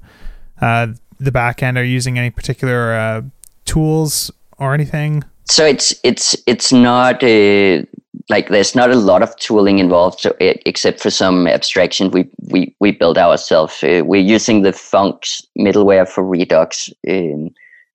uh, 0.62 0.88
the 1.20 1.32
back 1.32 1.64
end? 1.64 1.78
Are 1.78 1.84
using 1.84 2.18
any 2.18 2.30
particular 2.30 2.94
uh, 2.94 3.22
tools 3.66 4.32
or 4.58 4.74
anything? 4.74 5.24
So 5.46 5.66
it's 5.66 5.94
it's 6.04 6.36
it's 6.48 6.72
not 6.72 7.22
a, 7.24 7.80
uh, 7.80 7.84
like 8.30 8.50
there's 8.50 8.76
not 8.76 8.92
a 8.92 8.96
lot 8.96 9.22
of 9.22 9.36
tooling 9.38 9.80
involved, 9.80 10.20
so 10.20 10.36
it, 10.40 10.62
except 10.66 11.02
for 11.02 11.10
some 11.10 11.48
abstraction 11.48 12.12
we 12.12 12.30
we 12.50 12.76
we 12.80 12.92
build 12.92 13.18
ourselves. 13.18 13.84
Uh, 13.84 14.04
we're 14.06 14.22
using 14.22 14.62
the 14.62 14.72
Thunks 14.72 15.46
middleware 15.60 16.08
for 16.08 16.24
Redux. 16.24 16.90
Um, 17.10 17.50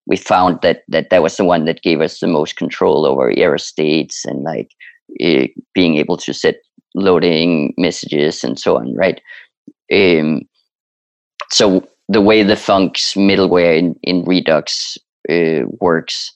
we 0.07 0.17
found 0.17 0.61
that 0.61 0.83
that 0.89 1.11
that 1.11 1.23
was 1.23 1.37
the 1.37 1.45
one 1.45 1.65
that 1.65 1.83
gave 1.83 2.01
us 2.01 2.21
the 2.21 2.27
most 2.27 2.57
control 2.57 3.07
over 3.07 3.33
error 3.37 3.59
states 3.59 4.25
and 4.25 4.43
like 4.43 4.71
uh, 5.23 5.47
being 5.75 5.97
able 5.97 6.17
to 6.19 6.35
set 6.35 6.57
loading 6.95 7.75
messages 7.79 8.45
and 8.45 8.59
so 8.59 8.77
on, 8.77 8.95
right? 8.95 9.21
Um, 9.93 10.43
so 11.51 11.87
the 12.09 12.23
way 12.23 12.43
the 12.43 12.55
Thunks 12.55 13.15
middleware 13.15 13.79
in, 13.79 13.95
in 14.03 14.25
Redux 14.25 14.97
uh, 15.31 15.63
works 15.81 16.33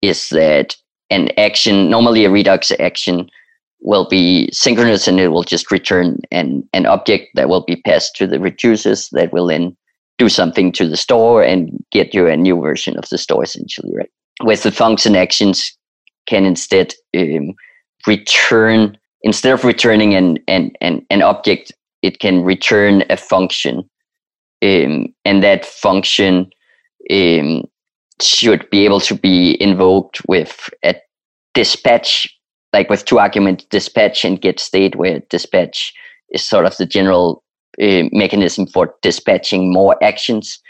is 0.00 0.28
that 0.30 0.76
an 1.10 1.30
action, 1.38 1.90
normally 1.90 2.24
a 2.24 2.30
Redux 2.30 2.72
action, 2.78 3.28
will 3.80 4.08
be 4.08 4.48
synchronous 4.52 5.08
and 5.08 5.18
it 5.18 5.28
will 5.28 5.42
just 5.42 5.70
return 5.70 6.20
an, 6.30 6.66
an 6.72 6.86
object 6.86 7.30
that 7.34 7.48
will 7.48 7.64
be 7.64 7.76
passed 7.76 8.14
to 8.16 8.26
the 8.26 8.38
reducers 8.38 9.10
that 9.10 9.32
will 9.32 9.46
then 9.46 9.76
do 10.18 10.28
something 10.28 10.70
to 10.70 10.86
the 10.86 10.96
store 10.96 11.42
and 11.42 11.84
get 11.90 12.14
you 12.14 12.28
a 12.28 12.36
new 12.36 12.60
version 12.60 12.96
of 12.96 13.08
the 13.08 13.18
store 13.18 13.42
essentially, 13.42 13.92
right? 13.96 14.10
With 14.44 14.62
the 14.62 14.70
function 14.70 15.16
actions 15.16 15.76
can 16.26 16.44
instead 16.44 16.94
um, 17.16 17.54
return, 18.06 18.96
instead 19.22 19.52
of 19.52 19.64
returning 19.64 20.14
an, 20.14 20.38
an, 20.46 20.70
an, 20.80 21.04
an 21.10 21.22
object, 21.22 21.72
it 22.02 22.20
can 22.20 22.44
return 22.44 23.02
a 23.10 23.16
function 23.16 23.88
um, 24.62 25.12
and 25.24 25.42
that 25.42 25.66
function 25.66 26.50
um, 27.10 27.64
should 28.20 28.68
be 28.70 28.84
able 28.84 29.00
to 29.00 29.14
be 29.14 29.60
invoked 29.60 30.22
with 30.28 30.70
a 30.84 30.94
dispatch, 31.54 32.28
like 32.72 32.88
with 32.88 33.04
two 33.04 33.18
arguments, 33.18 33.64
dispatch 33.64 34.24
and 34.24 34.40
get 34.40 34.60
state, 34.60 34.96
where 34.96 35.20
dispatch 35.30 35.92
is 36.30 36.46
sort 36.46 36.66
of 36.66 36.76
the 36.76 36.86
general 36.86 37.42
uh, 37.82 38.04
mechanism 38.12 38.66
for 38.66 38.94
dispatching 39.02 39.72
more 39.72 40.02
actions, 40.02 40.60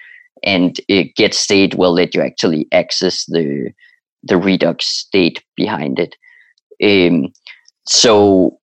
and 0.43 0.81
uh, 0.91 1.03
get 1.17 1.35
state 1.35 1.75
will 1.75 1.93
let 1.93 2.15
you 2.15 2.23
actually 2.23 2.67
access 2.73 3.27
the 3.27 3.71
the 4.25 4.37
Redux 4.37 4.87
state 4.87 5.43
behind 5.57 5.99
it. 5.99 6.17
Um, 6.83 7.33
so 7.87 8.59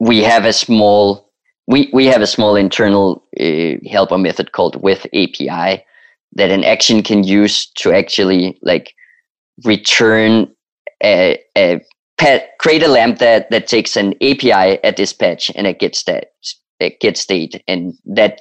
we 0.00 0.22
have 0.22 0.44
a 0.44 0.52
small 0.52 1.27
we, 1.68 1.90
we 1.92 2.06
have 2.06 2.22
a 2.22 2.26
small 2.26 2.56
internal 2.56 3.22
uh, 3.38 3.74
helper 3.88 4.16
method 4.16 4.52
called 4.52 4.82
with 4.82 5.06
API 5.12 5.84
that 6.32 6.50
an 6.50 6.64
action 6.64 7.02
can 7.02 7.22
use 7.22 7.66
to 7.76 7.92
actually 7.92 8.58
like 8.62 8.94
return 9.64 10.50
a, 11.04 11.38
a 11.56 11.80
pet, 12.16 12.52
create 12.58 12.82
a 12.82 12.88
lambda 12.88 13.46
that 13.50 13.66
takes 13.66 13.96
an 13.96 14.14
API 14.22 14.82
at 14.82 14.96
dispatch 14.96 15.50
and 15.54 15.66
it 15.66 15.78
gets 15.78 16.04
that 16.04 16.32
it 16.80 17.00
gets 17.00 17.20
state 17.20 17.62
and 17.68 17.92
that 18.06 18.40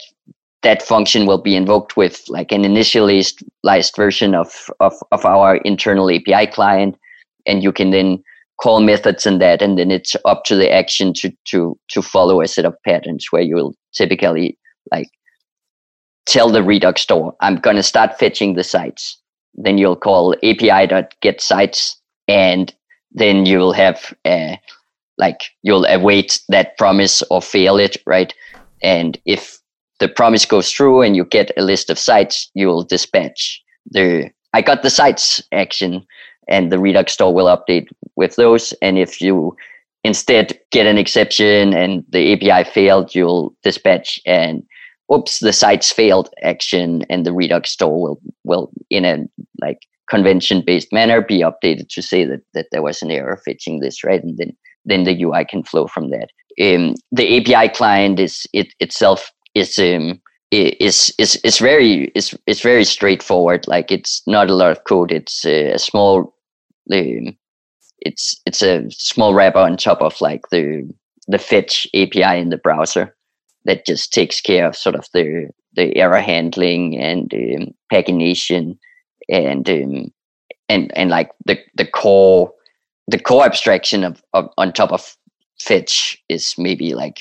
that 0.63 0.81
function 0.81 1.25
will 1.25 1.37
be 1.37 1.55
invoked 1.55 1.97
with 1.97 2.23
like 2.29 2.51
an 2.51 2.63
initialized 2.63 3.95
version 3.95 4.35
of, 4.35 4.69
of, 4.79 4.93
of 5.11 5.25
our 5.25 5.57
internal 5.57 6.09
API 6.09 6.47
client. 6.47 6.97
And 7.45 7.61
you 7.61 7.71
can 7.71 7.91
then 7.91 8.23
call 8.61 8.81
methods 8.81 9.25
and 9.25 9.39
that 9.41 9.61
and 9.61 9.77
then 9.77 9.91
it's 9.91 10.15
up 10.25 10.43
to 10.45 10.55
the 10.55 10.71
action 10.71 11.13
to 11.13 11.31
to 11.45 11.77
to 11.89 12.01
follow 12.01 12.41
a 12.41 12.47
set 12.47 12.65
of 12.65 12.75
patterns 12.83 13.27
where 13.29 13.41
you'll 13.41 13.75
typically 13.93 14.57
like 14.91 15.09
tell 16.25 16.49
the 16.49 16.63
redux 16.63 17.01
store 17.01 17.35
i'm 17.41 17.57
going 17.57 17.75
to 17.75 17.83
start 17.83 18.17
fetching 18.17 18.55
the 18.55 18.63
sites. 18.63 19.19
Then 19.59 19.79
you'll 19.79 19.95
call 19.95 20.35
api.get 20.43 21.41
sites 21.41 21.99
and 22.27 22.73
then 23.11 23.47
you 23.47 23.57
will 23.57 23.73
have 23.73 24.13
a, 24.25 24.59
like 25.17 25.49
you'll 25.63 25.85
await 25.85 26.39
that 26.49 26.77
promise 26.77 27.23
or 27.31 27.41
fail 27.41 27.77
it 27.77 27.97
right? 28.05 28.33
And 28.83 29.19
if 29.25 29.57
the 29.99 30.07
promise 30.07 30.45
goes 30.45 30.71
through 30.71 31.01
and 31.01 31.15
you 31.15 31.25
get 31.25 31.51
a 31.57 31.63
list 31.63 31.89
of 31.89 31.97
sites 31.97 32.51
you'll 32.53 32.83
dispatch 32.83 33.63
the 33.89 34.29
i 34.53 34.61
got 34.61 34.83
the 34.83 34.89
sites 34.89 35.41
action 35.51 36.05
and 36.47 36.71
the 36.71 36.79
Redux 36.79 37.13
store 37.13 37.33
will 37.33 37.45
update 37.45 37.89
with 38.17 38.35
those. 38.35 38.73
And 38.81 38.97
if 38.97 39.21
you 39.21 39.55
instead 40.03 40.59
get 40.71 40.85
an 40.85 40.97
exception 40.97 41.73
and 41.73 42.03
the 42.09 42.33
API 42.33 42.69
failed, 42.69 43.15
you'll 43.15 43.55
dispatch 43.63 44.19
and 44.25 44.63
oops, 45.13 45.39
the 45.39 45.53
sites 45.53 45.91
failed 45.91 46.29
action, 46.43 47.03
and 47.09 47.25
the 47.25 47.33
Redux 47.33 47.71
store 47.71 48.01
will 48.01 48.19
will 48.43 48.71
in 48.89 49.05
a 49.05 49.25
like 49.61 49.79
convention 50.09 50.63
based 50.65 50.91
manner 50.93 51.21
be 51.21 51.39
updated 51.39 51.89
to 51.89 52.01
say 52.01 52.25
that 52.25 52.41
that 52.53 52.67
there 52.71 52.81
was 52.81 53.01
an 53.01 53.11
error 53.11 53.41
fetching 53.45 53.79
this 53.79 54.03
right, 54.03 54.23
and 54.23 54.37
then 54.37 54.55
then 54.85 55.03
the 55.03 55.23
UI 55.23 55.45
can 55.45 55.63
flow 55.63 55.87
from 55.87 56.09
that. 56.11 56.29
Um, 56.59 56.95
the 57.11 57.37
API 57.37 57.69
client 57.73 58.19
is 58.19 58.45
it 58.53 58.73
itself 58.79 59.31
is 59.55 59.77
um, 59.79 60.21
is 60.51 61.13
is 61.17 61.35
is 61.37 61.59
very 61.59 62.11
is 62.15 62.37
is 62.47 62.61
very 62.61 62.83
straightforward. 62.83 63.67
Like 63.67 63.91
it's 63.91 64.21
not 64.27 64.49
a 64.49 64.55
lot 64.55 64.71
of 64.71 64.83
code. 64.85 65.11
It's 65.11 65.45
a, 65.45 65.71
a 65.73 65.79
small 65.79 66.33
um, 66.93 67.37
it's 68.07 68.39
it's 68.45 68.61
a 68.61 68.89
small 68.89 69.33
wrapper 69.33 69.59
on 69.59 69.77
top 69.77 70.01
of 70.01 70.19
like 70.21 70.49
the 70.49 70.89
the 71.27 71.37
fetch 71.37 71.85
API 71.93 72.39
in 72.39 72.49
the 72.49 72.57
browser 72.57 73.15
that 73.65 73.85
just 73.85 74.13
takes 74.13 74.39
care 74.39 74.65
of 74.67 74.75
sort 74.75 74.95
of 74.95 75.05
the 75.13 75.49
the 75.73 75.95
error 75.97 76.21
handling 76.21 76.97
and 76.97 77.33
um, 77.33 77.73
pagination 77.91 78.77
and 79.29 79.69
um, 79.69 80.11
and 80.69 80.97
and 80.97 81.09
like 81.09 81.31
the 81.45 81.59
the 81.75 81.85
core 81.85 82.51
the 83.07 83.19
core 83.19 83.45
abstraction 83.45 84.03
of, 84.03 84.23
of 84.33 84.49
on 84.57 84.71
top 84.71 84.91
of 84.91 85.15
fetch 85.59 86.17
is 86.29 86.55
maybe 86.57 86.93
like 86.93 87.19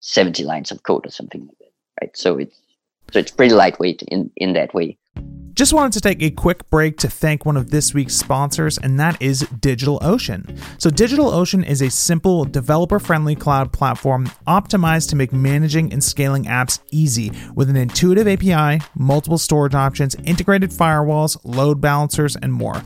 70 0.00 0.44
lines 0.44 0.70
of 0.70 0.82
code 0.82 1.06
or 1.06 1.10
something 1.10 1.42
like 1.42 1.58
that 1.60 1.72
right? 2.02 2.16
So 2.16 2.38
it's 2.38 2.60
so 3.12 3.18
it's 3.20 3.30
pretty 3.30 3.54
lightweight 3.54 4.02
in 4.02 4.30
in 4.36 4.54
that 4.54 4.74
way 4.74 4.98
Just 5.54 5.72
wanted 5.72 5.92
to 5.92 6.00
take 6.00 6.20
a 6.20 6.32
quick 6.32 6.68
break 6.68 6.98
to 6.98 7.08
thank 7.08 7.46
one 7.46 7.56
of 7.56 7.70
this 7.70 7.94
week's 7.94 8.16
sponsors, 8.16 8.76
and 8.76 8.98
that 8.98 9.22
is 9.22 9.44
DigitalOcean. 9.44 10.58
So, 10.78 10.90
DigitalOcean 10.90 11.64
is 11.64 11.80
a 11.80 11.90
simple, 11.90 12.44
developer 12.44 12.98
friendly 12.98 13.36
cloud 13.36 13.72
platform 13.72 14.26
optimized 14.48 15.10
to 15.10 15.16
make 15.16 15.32
managing 15.32 15.92
and 15.92 16.02
scaling 16.02 16.46
apps 16.46 16.80
easy 16.90 17.30
with 17.54 17.70
an 17.70 17.76
intuitive 17.76 18.26
API, 18.26 18.84
multiple 18.96 19.38
storage 19.38 19.76
options, 19.76 20.16
integrated 20.24 20.70
firewalls, 20.70 21.38
load 21.44 21.80
balancers, 21.80 22.34
and 22.34 22.52
more. 22.52 22.78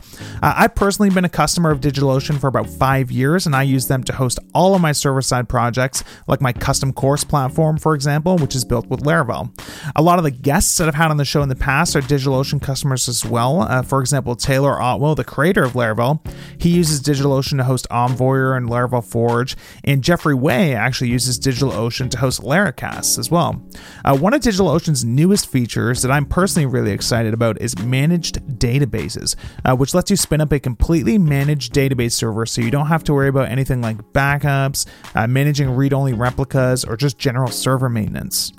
Uh, 0.43 0.53
I've 0.55 0.75
personally 0.75 1.09
been 1.09 1.25
a 1.25 1.29
customer 1.29 1.71
of 1.71 1.81
DigitalOcean 1.81 2.39
for 2.39 2.47
about 2.47 2.69
five 2.69 3.09
years, 3.09 3.47
and 3.47 3.55
I 3.55 3.63
use 3.63 3.87
them 3.87 4.03
to 4.03 4.13
host 4.13 4.37
all 4.53 4.75
of 4.75 4.81
my 4.81 4.91
server 4.91 5.23
side 5.23 5.49
projects, 5.49 6.03
like 6.27 6.39
my 6.39 6.53
custom 6.53 6.93
course 6.93 7.23
platform, 7.23 7.79
for 7.79 7.95
example, 7.95 8.37
which 8.37 8.55
is 8.55 8.63
built 8.63 8.85
with 8.89 8.99
Laravel. 8.99 9.59
A 9.95 10.03
lot 10.03 10.19
of 10.19 10.23
the 10.23 10.29
guests 10.29 10.77
that 10.77 10.87
I've 10.87 10.93
had 10.93 11.09
on 11.09 11.17
the 11.17 11.25
show 11.25 11.41
in 11.41 11.49
the 11.49 11.55
past 11.55 11.95
are 11.95 12.01
DigitalOcean 12.01 12.58
customers 12.59 13.07
as 13.07 13.25
well. 13.25 13.61
Uh, 13.61 13.81
for 13.81 14.01
example, 14.01 14.35
Taylor 14.35 14.81
Otwell, 14.81 15.15
the 15.15 15.23
creator 15.23 15.63
of 15.63 15.73
Laravel, 15.73 16.19
he 16.57 16.69
uses 16.69 17.01
DigitalOcean 17.01 17.57
to 17.57 17.63
host 17.63 17.87
Envoyer 17.89 18.55
and 18.55 18.69
Laravel 18.69 19.03
Forge, 19.03 19.55
and 19.83 20.03
Jeffrey 20.03 20.35
Way 20.35 20.73
actually 20.73 21.09
uses 21.09 21.39
DigitalOcean 21.39 22.09
to 22.11 22.19
host 22.19 22.41
Laracast 22.41 23.17
as 23.17 23.31
well. 23.31 23.61
Uh, 24.05 24.17
one 24.17 24.33
of 24.33 24.41
DigitalOcean's 24.41 25.05
newest 25.05 25.49
features 25.49 26.01
that 26.01 26.11
I'm 26.11 26.25
personally 26.25 26.65
really 26.65 26.91
excited 26.91 27.33
about 27.33 27.61
is 27.61 27.77
managed 27.79 28.39
databases, 28.59 29.35
uh, 29.65 29.75
which 29.75 29.93
lets 29.93 30.09
you 30.09 30.17
spin 30.17 30.41
up 30.41 30.51
a 30.51 30.59
completely 30.59 31.17
managed 31.17 31.73
database 31.73 32.13
server 32.13 32.45
so 32.45 32.61
you 32.61 32.71
don't 32.71 32.87
have 32.87 33.03
to 33.05 33.13
worry 33.13 33.29
about 33.29 33.49
anything 33.49 33.81
like 33.81 33.97
backups, 34.13 34.85
uh, 35.15 35.27
managing 35.27 35.69
read 35.69 35.93
only 35.93 36.13
replicas, 36.13 36.85
or 36.85 36.97
just 36.97 37.17
general 37.17 37.51
server 37.51 37.89
maintenance. 37.89 38.51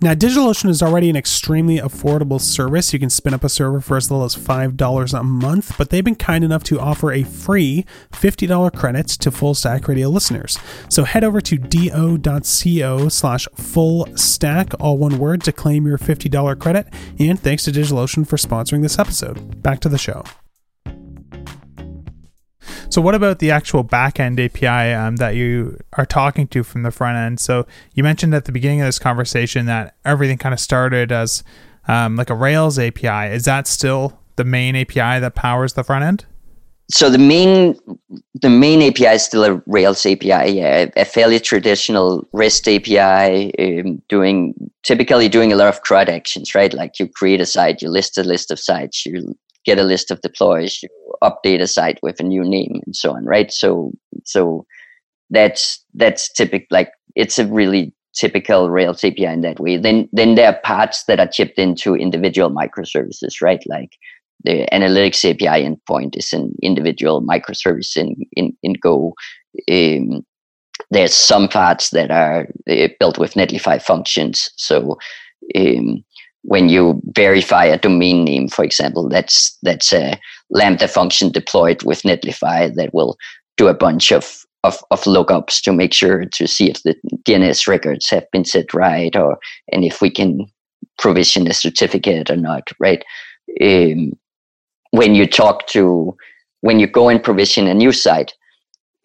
Now, 0.00 0.12
DigitalOcean 0.12 0.68
is 0.68 0.82
already 0.82 1.08
an 1.08 1.16
extremely 1.16 1.78
affordable 1.78 2.40
service. 2.40 2.92
You 2.92 2.98
can 2.98 3.08
spin 3.08 3.32
up 3.32 3.42
a 3.44 3.48
server 3.48 3.80
for 3.80 3.96
as 3.96 4.10
little 4.10 4.26
as 4.26 4.36
$5 4.36 5.18
a 5.18 5.22
month, 5.22 5.76
but 5.78 5.88
they've 5.88 6.04
been 6.04 6.14
kind 6.14 6.44
enough 6.44 6.62
to 6.64 6.78
offer 6.78 7.12
a 7.12 7.22
free 7.22 7.86
$50 8.12 8.74
credit 8.74 9.08
to 9.08 9.30
Full 9.30 9.54
Stack 9.54 9.88
Radio 9.88 10.08
listeners. 10.08 10.58
So 10.90 11.04
head 11.04 11.24
over 11.24 11.40
to 11.40 11.56
do.co 11.56 13.08
slash 13.08 13.48
full 13.54 14.06
stack, 14.16 14.72
all 14.78 14.98
one 14.98 15.18
word, 15.18 15.42
to 15.44 15.52
claim 15.52 15.86
your 15.86 15.98
$50 15.98 16.58
credit. 16.58 16.88
And 17.18 17.40
thanks 17.40 17.64
to 17.64 17.72
DigitalOcean 17.72 18.26
for 18.26 18.36
sponsoring 18.36 18.82
this 18.82 18.98
episode. 18.98 19.62
Back 19.62 19.80
to 19.80 19.88
the 19.88 19.98
show. 19.98 20.24
So, 22.88 23.00
what 23.00 23.14
about 23.14 23.38
the 23.38 23.50
actual 23.50 23.84
backend 23.84 24.44
API 24.44 24.94
um, 24.94 25.16
that 25.16 25.34
you 25.34 25.78
are 25.94 26.06
talking 26.06 26.46
to 26.48 26.62
from 26.62 26.82
the 26.82 26.90
front 26.90 27.16
end? 27.16 27.40
So, 27.40 27.66
you 27.94 28.02
mentioned 28.02 28.34
at 28.34 28.44
the 28.44 28.52
beginning 28.52 28.80
of 28.80 28.86
this 28.86 28.98
conversation 28.98 29.66
that 29.66 29.96
everything 30.04 30.38
kind 30.38 30.52
of 30.52 30.60
started 30.60 31.12
as 31.12 31.42
um, 31.88 32.16
like 32.16 32.30
a 32.30 32.34
Rails 32.34 32.78
API. 32.78 33.32
Is 33.34 33.44
that 33.44 33.66
still 33.66 34.20
the 34.36 34.44
main 34.44 34.76
API 34.76 35.20
that 35.20 35.34
powers 35.34 35.74
the 35.74 35.84
front 35.84 36.04
end? 36.04 36.26
So 36.88 37.10
the 37.10 37.18
main 37.18 37.76
the 38.40 38.48
main 38.48 38.80
API 38.80 39.16
is 39.16 39.24
still 39.24 39.44
a 39.44 39.62
Rails 39.66 40.06
API, 40.06 40.52
yeah, 40.52 40.88
a 40.96 41.04
fairly 41.04 41.40
traditional 41.40 42.28
REST 42.32 42.68
API, 42.68 43.52
um, 43.58 44.00
doing 44.08 44.54
typically 44.84 45.28
doing 45.28 45.52
a 45.52 45.56
lot 45.56 45.66
of 45.66 45.82
CRUD 45.82 46.08
actions, 46.08 46.54
right? 46.54 46.72
Like 46.72 47.00
you 47.00 47.08
create 47.08 47.40
a 47.40 47.46
site, 47.46 47.82
you 47.82 47.88
list 47.88 48.18
a 48.18 48.22
list 48.22 48.52
of 48.52 48.60
sites, 48.60 49.04
you 49.04 49.36
get 49.64 49.80
a 49.80 49.82
list 49.82 50.12
of 50.12 50.20
deploys, 50.20 50.80
you 50.80 50.88
update 51.28 51.60
a 51.60 51.66
site 51.66 51.98
with 52.02 52.20
a 52.20 52.24
new 52.24 52.44
name 52.44 52.80
and 52.84 52.94
so 52.94 53.14
on, 53.14 53.24
right? 53.24 53.52
So 53.52 53.92
so 54.24 54.66
that's 55.30 55.84
that's 55.94 56.32
typical 56.32 56.66
like 56.70 56.92
it's 57.14 57.38
a 57.38 57.46
really 57.46 57.92
typical 58.14 58.70
Rails 58.70 59.04
API 59.04 59.26
in 59.26 59.42
that 59.42 59.60
way. 59.60 59.76
Then 59.76 60.08
then 60.12 60.34
there 60.34 60.48
are 60.48 60.60
parts 60.62 61.04
that 61.04 61.20
are 61.20 61.26
chipped 61.26 61.58
into 61.58 61.94
individual 61.94 62.50
microservices, 62.50 63.42
right? 63.42 63.62
Like 63.66 63.96
the 64.44 64.66
analytics 64.72 65.28
API 65.28 65.64
endpoint 65.64 66.16
is 66.16 66.32
an 66.32 66.54
individual 66.62 67.22
microservice 67.22 67.96
in 67.96 68.16
in, 68.32 68.56
in 68.62 68.74
Go. 68.74 69.14
Um, 69.70 70.24
there's 70.90 71.14
some 71.14 71.48
parts 71.48 71.90
that 71.90 72.10
are 72.10 72.46
uh, 72.70 72.88
built 73.00 73.18
with 73.18 73.34
Netlify 73.34 73.80
functions. 73.80 74.50
So 74.56 74.98
um, 75.56 76.04
when 76.46 76.68
you 76.68 77.00
verify 77.16 77.64
a 77.64 77.78
domain 77.78 78.24
name, 78.24 78.48
for 78.48 78.64
example, 78.64 79.08
that's 79.08 79.56
that's 79.62 79.92
a 79.92 80.18
Lambda 80.50 80.86
function 80.86 81.30
deployed 81.30 81.82
with 81.82 82.02
Netlify 82.02 82.72
that 82.74 82.94
will 82.94 83.16
do 83.56 83.66
a 83.66 83.74
bunch 83.74 84.12
of, 84.12 84.44
of, 84.62 84.78
of 84.92 85.02
lookups 85.02 85.60
to 85.62 85.72
make 85.72 85.92
sure 85.92 86.24
to 86.24 86.46
see 86.46 86.70
if 86.70 86.82
the 86.84 86.94
DNS 87.24 87.66
records 87.66 88.08
have 88.10 88.30
been 88.30 88.44
set 88.44 88.72
right 88.72 89.16
or 89.16 89.38
and 89.72 89.84
if 89.84 90.00
we 90.00 90.08
can 90.08 90.46
provision 90.98 91.48
a 91.48 91.52
certificate 91.52 92.30
or 92.30 92.36
not, 92.36 92.70
right? 92.78 93.04
Um, 93.60 94.12
when 94.92 95.16
you 95.16 95.26
talk 95.26 95.66
to 95.68 96.16
when 96.60 96.78
you 96.78 96.86
go 96.86 97.08
and 97.08 97.22
provision 97.22 97.66
a 97.66 97.74
new 97.74 97.92
site, 97.92 98.32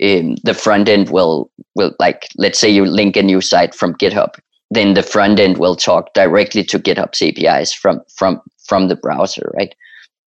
um, 0.03 0.35
the 0.43 0.53
front 0.53 0.87
end 0.87 1.09
will 1.09 1.49
will 1.73 1.95
like 1.97 2.27
let's 2.37 2.59
say 2.59 2.69
you 2.69 2.85
link 2.85 3.17
a 3.17 3.23
new 3.23 3.41
site 3.41 3.73
from 3.73 3.95
GitHub 3.95 4.35
then 4.72 4.93
the 4.93 5.03
front 5.03 5.39
end 5.39 5.57
will 5.57 5.76
talk 5.76 6.13
directly 6.13 6.63
to 6.63 6.80
GitHub's 6.80 7.22
APIs 7.22 7.74
from 7.74 8.01
from 8.15 8.41
from 8.65 8.88
the 8.88 8.95
browser, 8.95 9.51
right? 9.53 9.76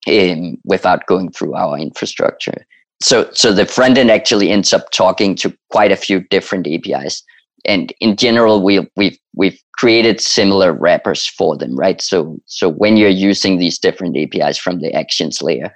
Um, 0.07 0.59
without 0.64 1.07
going 1.07 1.32
through 1.32 1.55
our 1.55 1.78
infrastructure. 1.78 2.66
So 3.03 3.28
so 3.32 3.53
the 3.53 3.66
front 3.66 3.99
end 3.99 4.11
actually 4.11 4.51
ends 4.51 4.72
up 4.72 4.90
talking 4.90 5.34
to 5.36 5.57
quite 5.70 5.90
a 5.90 5.97
few 5.97 6.20
different 6.20 6.68
APIs. 6.68 7.24
And 7.64 7.92
in 8.01 8.16
general, 8.16 8.62
we 8.62 8.86
we've 8.97 9.18
we've 9.34 9.59
created 9.78 10.20
similar 10.20 10.74
wrappers 10.74 11.26
for 11.26 11.57
them, 11.57 11.74
right? 11.74 12.01
So 12.03 12.38
so 12.45 12.68
when 12.68 12.99
you're 12.99 13.09
using 13.09 13.59
these 13.59 13.78
different 13.78 14.16
APIs 14.16 14.59
from 14.59 14.80
the 14.80 14.92
actions 14.92 15.40
layer, 15.40 15.74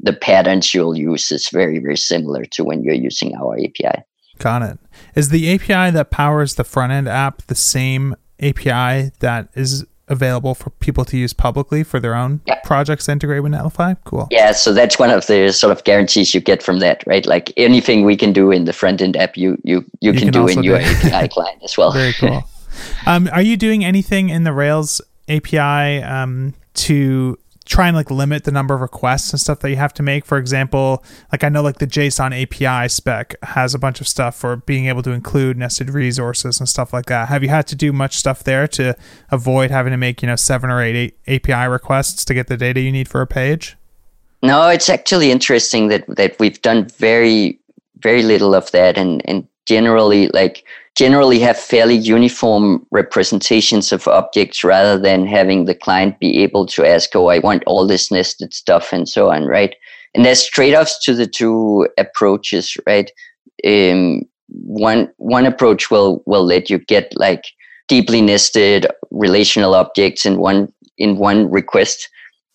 the 0.00 0.12
patterns 0.12 0.74
you'll 0.74 0.98
use 0.98 1.30
is 1.30 1.48
very, 1.50 1.78
very 1.78 1.96
similar 1.96 2.44
to 2.46 2.64
when 2.64 2.82
you're 2.82 2.94
using 2.94 3.36
our 3.36 3.56
API. 3.56 4.02
Got 4.38 4.62
it. 4.62 4.78
Is 5.14 5.28
the 5.28 5.52
API 5.54 5.90
that 5.92 6.10
powers 6.10 6.54
the 6.54 6.64
front 6.64 6.92
end 6.92 7.08
app 7.08 7.42
the 7.42 7.54
same 7.54 8.14
API 8.40 9.12
that 9.20 9.48
is 9.54 9.84
available 10.08 10.54
for 10.54 10.70
people 10.70 11.04
to 11.04 11.18
use 11.18 11.32
publicly 11.32 11.82
for 11.82 12.00
their 12.00 12.14
own 12.14 12.40
yeah. 12.46 12.58
projects 12.64 13.08
integrate 13.08 13.42
with 13.42 13.52
Netlify? 13.52 13.96
Cool. 14.04 14.28
Yeah, 14.30 14.52
so 14.52 14.72
that's 14.72 14.98
one 14.98 15.10
of 15.10 15.26
the 15.26 15.52
sort 15.52 15.76
of 15.76 15.84
guarantees 15.84 16.34
you 16.34 16.40
get 16.40 16.62
from 16.62 16.78
that, 16.80 17.04
right? 17.06 17.26
Like 17.26 17.52
anything 17.56 18.04
we 18.04 18.16
can 18.16 18.32
do 18.32 18.50
in 18.50 18.64
the 18.64 18.72
front 18.72 19.02
end 19.02 19.16
app, 19.16 19.36
you 19.36 19.58
you 19.64 19.84
you, 20.00 20.12
you 20.12 20.12
can, 20.12 20.32
can, 20.32 20.32
do 20.32 20.48
in 20.48 20.62
your 20.62 20.78
API 20.78 21.28
client 21.32 21.62
as 21.62 21.76
well. 21.76 21.92
Very 21.92 22.12
cool. 22.14 22.44
Um, 23.06 23.28
are 23.32 23.42
you 23.42 23.56
doing 23.56 23.84
anything 23.84 24.28
in 24.28 24.44
the 24.44 24.52
Rails 24.52 25.00
API 25.28 26.00
um, 26.04 26.54
to 26.74 27.36
try 27.68 27.86
and 27.86 27.96
like 27.96 28.10
limit 28.10 28.44
the 28.44 28.50
number 28.50 28.74
of 28.74 28.80
requests 28.80 29.30
and 29.32 29.38
stuff 29.38 29.60
that 29.60 29.70
you 29.70 29.76
have 29.76 29.92
to 29.94 30.02
make. 30.02 30.24
For 30.24 30.38
example, 30.38 31.04
like 31.30 31.44
I 31.44 31.48
know 31.48 31.62
like 31.62 31.78
the 31.78 31.86
JSON 31.86 32.32
API 32.42 32.88
spec 32.88 33.36
has 33.42 33.74
a 33.74 33.78
bunch 33.78 34.00
of 34.00 34.08
stuff 34.08 34.34
for 34.34 34.56
being 34.56 34.86
able 34.86 35.02
to 35.02 35.10
include 35.10 35.58
nested 35.58 35.90
resources 35.90 36.58
and 36.58 36.68
stuff 36.68 36.92
like 36.92 37.06
that. 37.06 37.28
Have 37.28 37.42
you 37.42 37.50
had 37.50 37.66
to 37.68 37.76
do 37.76 37.92
much 37.92 38.16
stuff 38.16 38.42
there 38.42 38.66
to 38.68 38.96
avoid 39.30 39.70
having 39.70 39.90
to 39.90 39.98
make, 39.98 40.22
you 40.22 40.26
know, 40.28 40.36
seven 40.36 40.70
or 40.70 40.82
eight 40.82 41.18
API 41.26 41.68
requests 41.68 42.24
to 42.24 42.34
get 42.34 42.46
the 42.46 42.56
data 42.56 42.80
you 42.80 42.90
need 42.90 43.08
for 43.08 43.20
a 43.20 43.26
page? 43.26 43.76
No, 44.42 44.68
it's 44.68 44.88
actually 44.88 45.30
interesting 45.30 45.88
that 45.88 46.04
that 46.16 46.38
we've 46.38 46.60
done 46.62 46.88
very 46.88 47.58
very 47.98 48.22
little 48.22 48.54
of 48.54 48.70
that 48.70 48.96
and 48.96 49.22
and 49.28 49.46
generally 49.66 50.28
like 50.28 50.64
generally 50.98 51.38
have 51.38 51.56
fairly 51.56 51.94
uniform 51.94 52.84
representations 52.90 53.92
of 53.92 54.08
objects 54.08 54.64
rather 54.64 54.98
than 54.98 55.24
having 55.24 55.64
the 55.64 55.74
client 55.74 56.18
be 56.18 56.42
able 56.42 56.66
to 56.66 56.84
ask, 56.84 57.14
oh, 57.14 57.28
I 57.28 57.38
want 57.38 57.62
all 57.66 57.86
this 57.86 58.10
nested 58.10 58.52
stuff 58.52 58.92
and 58.92 59.08
so 59.08 59.30
on, 59.30 59.44
right? 59.44 59.76
And 60.12 60.24
there's 60.24 60.44
trade-offs 60.44 60.98
to 61.04 61.14
the 61.14 61.28
two 61.28 61.86
approaches, 61.98 62.76
right? 62.84 63.12
Um, 63.64 64.22
one 64.48 65.08
one 65.18 65.46
approach 65.46 65.88
will 65.88 66.20
will 66.26 66.44
let 66.44 66.68
you 66.68 66.78
get 66.78 67.12
like 67.16 67.44
deeply 67.86 68.20
nested 68.20 68.86
relational 69.12 69.76
objects 69.76 70.26
in 70.26 70.38
one 70.38 70.72
in 70.96 71.16
one 71.16 71.48
request, 71.48 72.08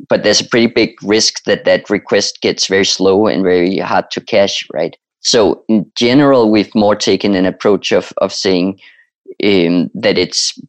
but 0.10 0.24
there's 0.24 0.42
a 0.42 0.50
pretty 0.50 0.68
big 0.68 0.92
risk 1.02 1.44
that 1.46 1.64
that 1.64 1.90
request 1.90 2.42
gets 2.42 2.68
very 2.68 2.86
slow 2.86 3.28
and 3.28 3.42
very 3.44 3.78
hard 3.78 4.12
to 4.12 4.20
cache, 4.20 4.68
right? 4.74 4.98
So 5.24 5.64
in 5.70 5.90
general, 5.96 6.52
we've 6.52 6.74
more 6.76 6.96
taken 6.96 7.36
an 7.36 7.46
approach 7.46 7.92
of 7.92 8.14
of 8.18 8.34
saying 8.34 8.80
um, 9.44 9.90
that 9.94 10.18
it's 10.18 10.60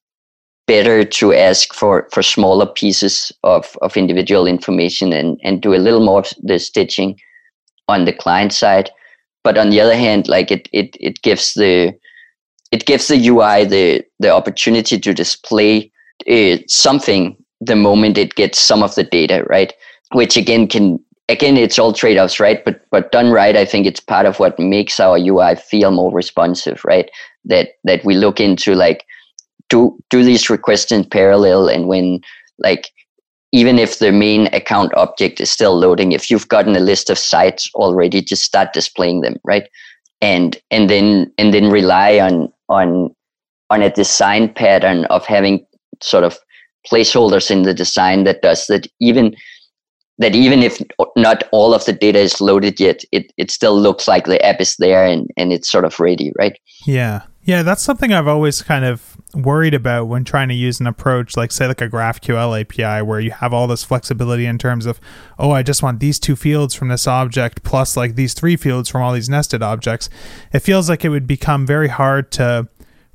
better 0.67 1.05
to 1.05 1.35
ask 1.35 1.75
for 1.75 2.09
for 2.13 2.23
smaller 2.23 2.67
pieces 2.67 3.33
of 3.43 3.77
of 3.83 3.97
individual 3.97 4.47
information 4.47 5.13
and 5.13 5.39
and 5.43 5.61
do 5.61 5.75
a 5.75 5.83
little 5.83 6.05
more 6.05 6.21
of 6.21 6.33
the 6.43 6.59
stitching 6.59 7.21
on 7.89 8.05
the 8.05 8.13
client 8.13 8.53
side. 8.53 8.91
But 9.43 9.59
on 9.59 9.71
the 9.71 9.81
other 9.81 9.97
hand, 9.97 10.29
like 10.29 10.51
it 10.51 10.69
it 10.73 10.97
it 11.01 11.21
gives 11.23 11.55
the 11.55 11.93
it 12.71 12.87
gives 12.87 13.09
the 13.09 13.29
UI 13.29 13.65
the 13.65 14.05
the 14.21 14.31
opportunity 14.31 14.99
to 14.99 15.13
display 15.13 15.91
uh, 16.31 16.59
something 16.69 17.37
the 17.61 17.77
moment 17.77 18.19
it 18.19 18.35
gets 18.35 18.59
some 18.59 18.83
of 18.83 18.95
the 18.95 19.05
data, 19.05 19.45
right? 19.49 19.73
Which 20.13 20.37
again 20.37 20.69
can 20.69 20.99
again 21.29 21.57
it's 21.57 21.79
all 21.79 21.93
trade-offs 21.93 22.39
right? 22.41 22.65
But 22.65 22.85
but 22.91 23.13
done 23.13 23.31
right 23.31 23.57
i 23.57 23.65
think 23.65 23.87
it's 23.87 24.01
part 24.01 24.27
of 24.27 24.39
what 24.39 24.59
makes 24.59 25.01
our 25.01 25.19
ui 25.19 25.57
feel 25.57 25.91
more 25.91 26.13
responsive 26.13 26.85
right? 26.85 27.11
That 27.45 27.71
that 27.85 28.05
we 28.05 28.15
look 28.15 28.41
into 28.41 28.75
like 28.75 29.05
do 29.69 29.99
do 30.11 30.23
these 30.23 30.51
requests 30.51 30.93
in 30.93 31.05
parallel 31.05 31.69
and 31.69 31.89
when 31.89 32.21
like 32.59 32.91
even 33.55 33.79
if 33.79 34.01
the 34.01 34.11
main 34.11 34.49
account 34.53 34.93
object 34.97 35.41
is 35.41 35.49
still 35.49 35.79
loading, 35.79 36.11
if 36.11 36.29
you've 36.29 36.49
gotten 36.49 36.75
a 36.75 36.81
list 36.81 37.09
of 37.09 37.17
sites 37.17 37.71
already, 37.77 38.21
just 38.21 38.43
start 38.43 38.73
displaying 38.73 39.21
them, 39.21 39.37
right? 39.45 39.69
And 40.21 40.59
and 40.73 40.91
then 40.91 41.33
and 41.39 41.55
then 41.55 41.71
rely 41.71 42.19
on 42.19 42.53
on 42.69 43.15
on 43.71 43.81
a 43.81 43.91
design 43.91 44.53
pattern 44.53 45.05
of 45.05 45.25
having 45.25 45.65
sort 46.03 46.25
of 46.25 46.37
placeholders 46.91 47.49
in 47.49 47.63
the 47.63 47.73
design 47.73 48.25
that 48.25 48.43
does 48.43 48.67
that. 48.67 48.89
Even 49.01 49.37
that 50.19 50.35
even 50.35 50.63
if 50.63 50.81
not 51.17 51.45
all 51.51 51.75
of 51.75 51.85
the 51.85 51.93
data 51.93 52.21
is 52.21 52.41
loaded 52.41 52.79
yet, 52.79 53.03
it, 53.13 53.33
it 53.37 53.51
still 53.51 53.79
looks 53.79 54.07
like 54.07 54.27
the 54.27 54.45
app 54.45 54.61
is 54.61 54.77
there 54.77 55.05
and, 55.05 55.31
and 55.37 55.53
it's 55.53 55.71
sort 55.71 55.85
of 55.85 55.99
ready, 55.99 56.33
right? 56.39 56.59
Yeah. 56.87 57.23
Yeah, 57.47 57.63
that's 57.63 57.83
something 57.83 58.13
I've 58.13 58.27
always 58.27 58.63
kind 58.63 58.87
of 58.87 59.19
worried 59.35 59.75
about 59.75 60.07
when 60.07 60.25
trying 60.25 60.49
to 60.49 60.55
use 60.55 60.81
an 60.81 60.87
approach 60.87 61.37
like 61.37 61.53
say 61.53 61.67
like 61.67 61.81
a 61.81 61.89
GraphQL 61.89 62.59
API 62.61 63.03
where 63.03 63.21
you 63.21 63.33
have 63.33 63.53
all 63.53 63.67
this 63.67 63.83
flexibility 63.85 64.47
in 64.47 64.59
terms 64.59 64.87
of 64.87 65.01
oh 65.39 65.51
I 65.51 65.63
just 65.63 65.83
want 65.83 65.99
these 65.99 66.21
two 66.21 66.37
fields 66.37 66.73
from 66.75 66.89
this 66.89 67.07
object 67.07 67.65
plus 67.65 67.97
like 67.97 68.15
these 68.15 68.33
three 68.33 68.57
fields 68.57 68.89
from 68.89 69.03
all 69.03 69.13
these 69.13 69.29
nested 69.29 69.63
objects. 69.63 70.09
It 70.53 70.61
feels 70.61 70.89
like 70.89 71.05
it 71.05 71.11
would 71.11 71.27
become 71.27 71.67
very 71.67 71.89
hard 71.89 72.31
to 72.33 72.69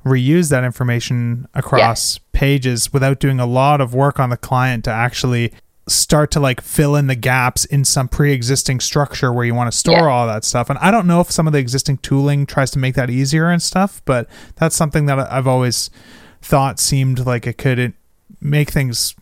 reuse 0.04 0.50
that 0.50 0.64
information 0.64 1.48
across 1.54 2.16
yeah. 2.16 2.20
pages 2.32 2.92
without 2.92 3.18
doing 3.18 3.40
a 3.40 3.46
lot 3.46 3.80
of 3.80 3.94
work 3.94 4.20
on 4.20 4.30
the 4.30 4.36
client 4.36 4.84
to 4.84 4.90
actually 4.90 5.52
start 5.90 6.30
to 6.30 6.40
like 6.40 6.60
fill 6.60 6.96
in 6.96 7.06
the 7.06 7.14
gaps 7.14 7.64
in 7.64 7.84
some 7.84 8.08
pre-existing 8.08 8.80
structure 8.80 9.32
where 9.32 9.44
you 9.44 9.54
want 9.54 9.70
to 9.70 9.76
store 9.76 9.94
yeah. 9.94 10.06
all 10.06 10.26
that 10.26 10.44
stuff. 10.44 10.70
And 10.70 10.78
i 10.78 10.90
don't 10.90 11.06
know 11.06 11.20
if 11.20 11.30
some 11.30 11.46
of 11.46 11.52
the 11.52 11.58
existing 11.58 11.98
tooling 11.98 12.46
tries 12.46 12.70
to 12.72 12.78
make 12.78 12.94
that 12.94 13.10
easier 13.10 13.50
and 13.50 13.62
stuff 13.62 14.02
but 14.04 14.28
that's 14.56 14.76
something 14.76 15.06
that 15.06 15.18
i've 15.32 15.46
always 15.46 15.90
thought 16.42 16.78
seemed 16.78 17.26
like 17.26 17.46
it 17.46 17.58
could 17.58 17.92
make 18.40 18.70
things 18.70 19.14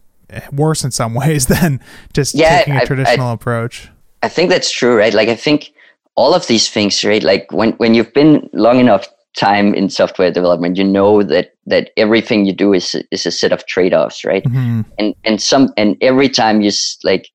worse 0.52 0.84
in 0.84 0.90
some 0.90 1.14
ways 1.22 1.46
than 1.46 1.80
just 2.12 2.34
yeah, 2.34 2.58
taking 2.58 2.76
a 2.76 2.86
traditional 2.86 3.28
I, 3.28 3.32
approach. 3.32 3.88
I 4.22 4.28
think 4.28 4.50
that's 4.50 4.70
true 4.70 4.96
right? 4.96 5.14
Like 5.14 5.28
i 5.28 5.36
think 5.36 5.72
all 6.14 6.34
of 6.34 6.46
these 6.48 6.68
things 6.68 7.04
right? 7.04 7.22
Like 7.22 7.50
when 7.52 7.72
when 7.72 7.94
you've 7.94 8.12
been 8.12 8.48
long 8.52 8.80
enough 8.80 9.06
time 9.36 9.74
in 9.74 9.88
software 9.90 10.30
development, 10.30 10.76
you 10.76 10.84
know 10.84 11.22
that 11.22 11.52
that 11.66 11.90
everything 11.96 12.44
you 12.44 12.52
do 12.52 12.72
is 12.72 12.96
is 13.10 13.26
a 13.26 13.30
set 13.30 13.52
of 13.52 13.66
trade 13.66 13.94
offs, 13.94 14.24
right? 14.24 14.44
Mm-hmm. 14.44 14.82
And 14.98 15.14
and 15.24 15.42
some 15.42 15.72
and 15.76 15.96
every 16.00 16.28
time 16.28 16.60
you 16.60 16.70
like, 17.04 17.28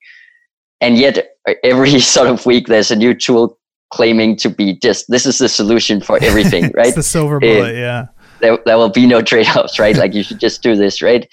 and 0.81 0.97
yet 0.97 1.35
uh, 1.47 1.53
every 1.63 1.99
sort 2.15 2.27
of 2.27 2.45
week 2.45 2.67
there's 2.67 2.91
a 2.91 2.95
new 2.95 3.13
tool 3.13 3.57
claiming 3.91 4.35
to 4.37 4.49
be 4.49 4.77
just 4.79 5.05
this 5.09 5.25
is 5.25 5.37
the 5.37 5.49
solution 5.49 6.01
for 6.01 6.17
everything, 6.21 6.71
right? 6.75 6.95
the 6.95 7.03
silver 7.03 7.39
bullet, 7.39 7.75
yeah. 7.75 8.07
There, 8.41 8.57
there 8.65 8.77
will 8.77 8.89
be 8.89 9.05
no 9.05 9.21
trade 9.21 9.47
offs, 9.55 9.79
right? 9.79 9.95
like 9.95 10.13
you 10.13 10.23
should 10.23 10.39
just 10.39 10.61
do 10.61 10.75
this, 10.75 11.01
right? 11.01 11.27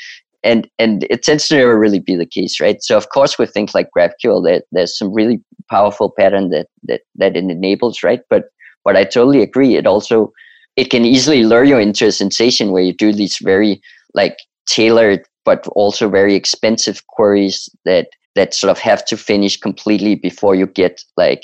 And 0.45 0.69
and 0.79 1.07
it 1.11 1.23
tends 1.23 1.49
to 1.49 1.57
never 1.57 1.79
really 1.79 1.99
be 2.01 2.15
the 2.15 2.27
case, 2.27 2.61
right? 2.61 2.83
So 2.83 2.97
of 2.97 3.09
course 3.11 3.39
with 3.39 3.53
things 3.53 3.75
like 3.75 3.89
GraphQL, 3.97 4.45
there, 4.45 4.63
there's 4.73 4.97
some 4.97 5.13
really 5.13 5.43
powerful 5.69 6.13
pattern 6.17 6.51
that 6.51 6.69
that 6.85 7.03
that 7.17 7.37
it 7.37 7.45
enables, 7.45 8.03
right? 8.03 8.21
But 8.31 8.45
but 8.85 8.97
I 8.97 9.05
totally 9.05 9.43
agree. 9.43 9.77
It 9.77 9.87
also 9.87 10.33
it 10.81 10.89
can 10.89 11.05
easily 11.05 11.45
lure 11.45 11.63
you 11.65 11.77
into 11.77 12.07
a 12.07 12.13
sensation 12.13 12.73
where 12.73 12.83
you 12.83 12.95
do 12.95 13.13
these 13.13 13.37
very 13.43 13.83
like 14.15 14.39
tailored 14.67 15.23
but 15.45 15.67
also 15.69 16.09
very 16.09 16.35
expensive 16.35 17.07
queries 17.09 17.69
that 17.85 18.09
that 18.35 18.55
sort 18.55 18.71
of 18.71 18.79
have 18.79 19.05
to 19.05 19.17
finish 19.17 19.61
completely 19.61 20.15
before 20.15 20.55
you 20.55 20.67
get 20.67 21.05
like 21.19 21.43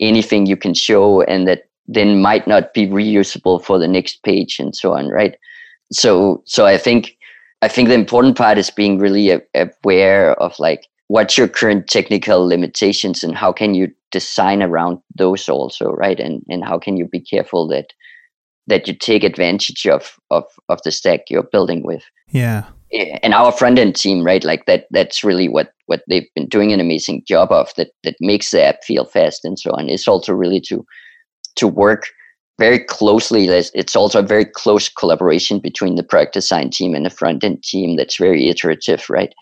anything 0.00 0.46
you 0.46 0.56
can 0.56 0.72
show 0.72 1.20
and 1.22 1.46
that 1.46 1.64
then 1.86 2.22
might 2.22 2.46
not 2.46 2.72
be 2.72 2.86
reusable 2.86 3.62
for 3.62 3.78
the 3.78 3.88
next 3.88 4.22
page 4.22 4.58
and 4.58 4.74
so 4.74 4.94
on 4.94 5.08
right? 5.08 5.36
So 5.92 6.42
so 6.46 6.64
i 6.64 6.78
think 6.78 7.16
i 7.60 7.68
think 7.68 7.88
the 7.88 7.94
important 7.94 8.36
part 8.38 8.56
is 8.56 8.70
being 8.70 8.98
really 8.98 9.38
aware 9.54 10.32
of 10.40 10.58
like 10.58 10.86
what's 11.08 11.36
your 11.36 11.48
current 11.48 11.88
technical 11.88 12.46
limitations 12.46 13.22
and 13.22 13.34
how 13.36 13.52
can 13.52 13.74
you 13.74 13.88
design 14.10 14.62
around 14.62 14.98
those 15.14 15.48
also 15.48 15.90
right? 15.92 16.20
And 16.20 16.42
and 16.48 16.64
how 16.64 16.78
can 16.78 16.96
you 16.96 17.06
be 17.06 17.20
careful 17.20 17.68
that 17.68 17.92
that 18.68 18.86
you 18.86 18.94
take 18.94 19.24
advantage 19.24 19.86
of 19.86 20.18
of 20.30 20.44
of 20.68 20.80
the 20.84 20.92
stack 20.92 21.22
you're 21.28 21.42
building 21.42 21.82
with. 21.82 22.02
Yeah. 22.30 22.64
And 23.22 23.34
our 23.34 23.52
front 23.52 23.78
end 23.78 23.96
team, 23.96 24.24
right? 24.24 24.44
Like 24.44 24.64
that. 24.66 24.86
That's 24.90 25.22
really 25.22 25.48
what 25.48 25.72
what 25.86 26.02
they've 26.08 26.28
been 26.34 26.48
doing 26.48 26.72
an 26.72 26.80
amazing 26.80 27.24
job 27.26 27.50
of. 27.50 27.72
That 27.76 27.90
that 28.04 28.16
makes 28.20 28.50
the 28.50 28.62
app 28.62 28.84
feel 28.84 29.04
fast 29.04 29.44
and 29.44 29.58
so 29.58 29.72
on. 29.72 29.88
It's 29.88 30.08
also 30.08 30.32
really 30.32 30.60
to 30.62 30.86
to 31.56 31.66
work 31.66 32.06
very 32.58 32.78
closely. 32.78 33.46
It's 33.48 33.96
also 33.96 34.20
a 34.20 34.26
very 34.26 34.44
close 34.44 34.88
collaboration 34.88 35.60
between 35.60 35.94
the 35.94 36.02
product 36.02 36.34
design 36.34 36.70
team 36.70 36.94
and 36.94 37.04
the 37.06 37.10
front 37.10 37.44
end 37.44 37.62
team. 37.62 37.96
That's 37.96 38.16
very 38.16 38.48
iterative, 38.48 39.08
right? 39.08 39.34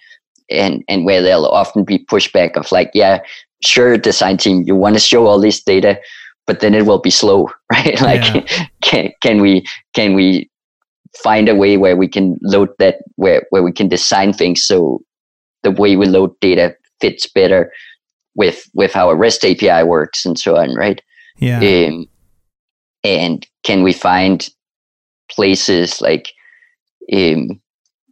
And 0.50 0.82
and 0.88 1.04
where 1.04 1.22
there'll 1.22 1.46
often 1.48 1.84
be 1.84 2.04
pushback 2.04 2.56
of 2.56 2.70
like, 2.72 2.90
yeah, 2.94 3.20
sure, 3.64 3.96
design 3.96 4.36
team, 4.36 4.62
you 4.66 4.74
want 4.74 4.94
to 4.96 5.00
show 5.00 5.26
all 5.26 5.40
this 5.40 5.62
data, 5.62 5.98
but 6.46 6.60
then 6.60 6.74
it 6.74 6.86
will 6.86 7.00
be 7.00 7.10
slow, 7.10 7.48
right? 7.72 8.00
like, 8.00 8.34
yeah. 8.34 8.66
can 8.82 9.12
can 9.22 9.40
we 9.40 9.64
can 9.94 10.14
we 10.14 10.50
find 11.22 11.48
a 11.48 11.54
way 11.54 11.76
where 11.76 11.96
we 11.96 12.08
can 12.08 12.38
load 12.42 12.68
that 12.78 12.96
where 13.16 13.46
where 13.50 13.62
we 13.62 13.72
can 13.72 13.88
design 13.88 14.32
things 14.32 14.62
so 14.64 15.00
the 15.62 15.70
way 15.70 15.96
we 15.96 16.06
load 16.06 16.38
data 16.40 16.76
fits 17.00 17.26
better 17.26 17.72
with 18.34 18.68
with 18.74 18.92
how 18.92 19.10
a 19.10 19.16
REST 19.16 19.44
API 19.44 19.82
works 19.82 20.24
and 20.24 20.38
so 20.38 20.56
on, 20.56 20.74
right? 20.74 21.00
Yeah. 21.38 21.58
Um, 21.58 22.06
and 23.02 23.46
can 23.62 23.82
we 23.82 23.92
find 23.92 24.48
places 25.30 26.00
like 26.00 26.32
um, 27.12 27.60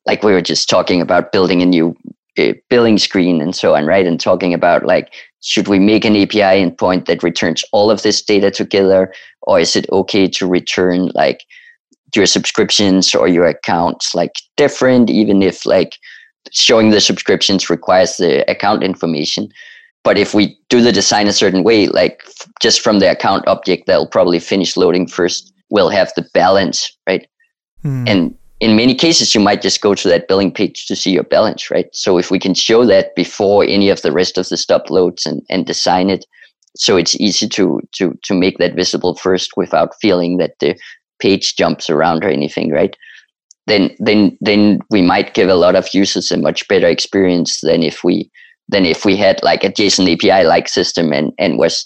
like 0.06 0.22
we 0.22 0.32
were 0.32 0.42
just 0.42 0.68
talking 0.68 1.00
about 1.00 1.32
building 1.32 1.62
a 1.62 1.66
new 1.66 1.96
billing 2.68 2.98
screen 2.98 3.40
and 3.40 3.54
so 3.54 3.74
on, 3.74 3.86
right? 3.86 4.06
And 4.06 4.20
talking 4.20 4.54
about 4.54 4.84
like 4.84 5.12
should 5.44 5.68
we 5.68 5.78
make 5.78 6.04
an 6.04 6.16
API 6.16 6.64
endpoint 6.64 7.04
that 7.06 7.22
returns 7.22 7.62
all 7.72 7.90
of 7.90 8.02
this 8.02 8.22
data 8.22 8.50
together, 8.50 9.12
or 9.42 9.60
is 9.60 9.76
it 9.76 9.86
okay 9.92 10.26
to 10.26 10.46
return 10.46 11.10
like 11.14 11.44
your 12.14 12.26
subscriptions 12.26 13.14
or 13.14 13.28
your 13.28 13.46
accounts 13.46 14.14
like 14.14 14.32
different, 14.56 15.10
even 15.10 15.42
if 15.42 15.66
like 15.66 15.96
showing 16.50 16.90
the 16.90 17.00
subscriptions 17.00 17.68
requires 17.68 18.16
the 18.16 18.48
account 18.50 18.82
information? 18.82 19.50
But 20.02 20.18
if 20.18 20.34
we 20.34 20.58
do 20.68 20.80
the 20.80 20.92
design 20.92 21.26
a 21.26 21.32
certain 21.32 21.62
way, 21.62 21.88
like 21.88 22.22
f- 22.26 22.48
just 22.60 22.80
from 22.80 22.98
the 22.98 23.10
account 23.10 23.46
object 23.46 23.86
that'll 23.86 24.06
probably 24.06 24.38
finish 24.38 24.76
loading 24.76 25.06
first, 25.06 25.52
we'll 25.70 25.88
have 25.90 26.12
the 26.16 26.26
balance, 26.32 26.90
right? 27.06 27.26
Hmm. 27.82 28.04
And 28.06 28.38
in 28.64 28.76
many 28.76 28.94
cases 28.94 29.34
you 29.34 29.40
might 29.40 29.60
just 29.60 29.82
go 29.82 29.94
to 29.94 30.08
that 30.08 30.26
billing 30.26 30.50
page 30.50 30.86
to 30.86 30.96
see 30.96 31.10
your 31.10 31.22
balance 31.24 31.70
right? 31.70 31.86
So 31.92 32.16
if 32.18 32.30
we 32.30 32.38
can 32.38 32.54
show 32.54 32.86
that 32.86 33.14
before 33.14 33.64
any 33.64 33.90
of 33.90 34.00
the 34.00 34.12
rest 34.12 34.38
of 34.38 34.48
the 34.48 34.56
stuff 34.56 34.88
loads 34.88 35.26
and, 35.26 35.42
and 35.50 35.66
design 35.66 36.08
it 36.08 36.24
so 36.76 36.96
it's 36.96 37.14
easy 37.20 37.48
to 37.48 37.80
to 37.92 38.18
to 38.22 38.34
make 38.34 38.58
that 38.58 38.74
visible 38.74 39.14
first 39.14 39.50
without 39.56 39.94
feeling 40.00 40.38
that 40.38 40.58
the 40.60 40.74
page 41.20 41.56
jumps 41.56 41.90
around 41.90 42.24
or 42.24 42.28
anything 42.28 42.72
right? 42.72 42.96
Then 43.66 43.94
then 43.98 44.36
then 44.40 44.80
we 44.90 45.02
might 45.02 45.34
give 45.34 45.48
a 45.48 45.60
lot 45.66 45.76
of 45.76 45.92
users 45.92 46.30
a 46.30 46.38
much 46.38 46.66
better 46.68 46.88
experience 46.88 47.60
than 47.60 47.82
if 47.82 48.02
we 48.02 48.30
than 48.68 48.86
if 48.86 49.04
we 49.04 49.14
had 49.16 49.42
like 49.42 49.62
a 49.62 49.70
JSON 49.70 50.10
API 50.12 50.46
like 50.46 50.68
system 50.68 51.12
and 51.12 51.32
and 51.38 51.58
was 51.58 51.84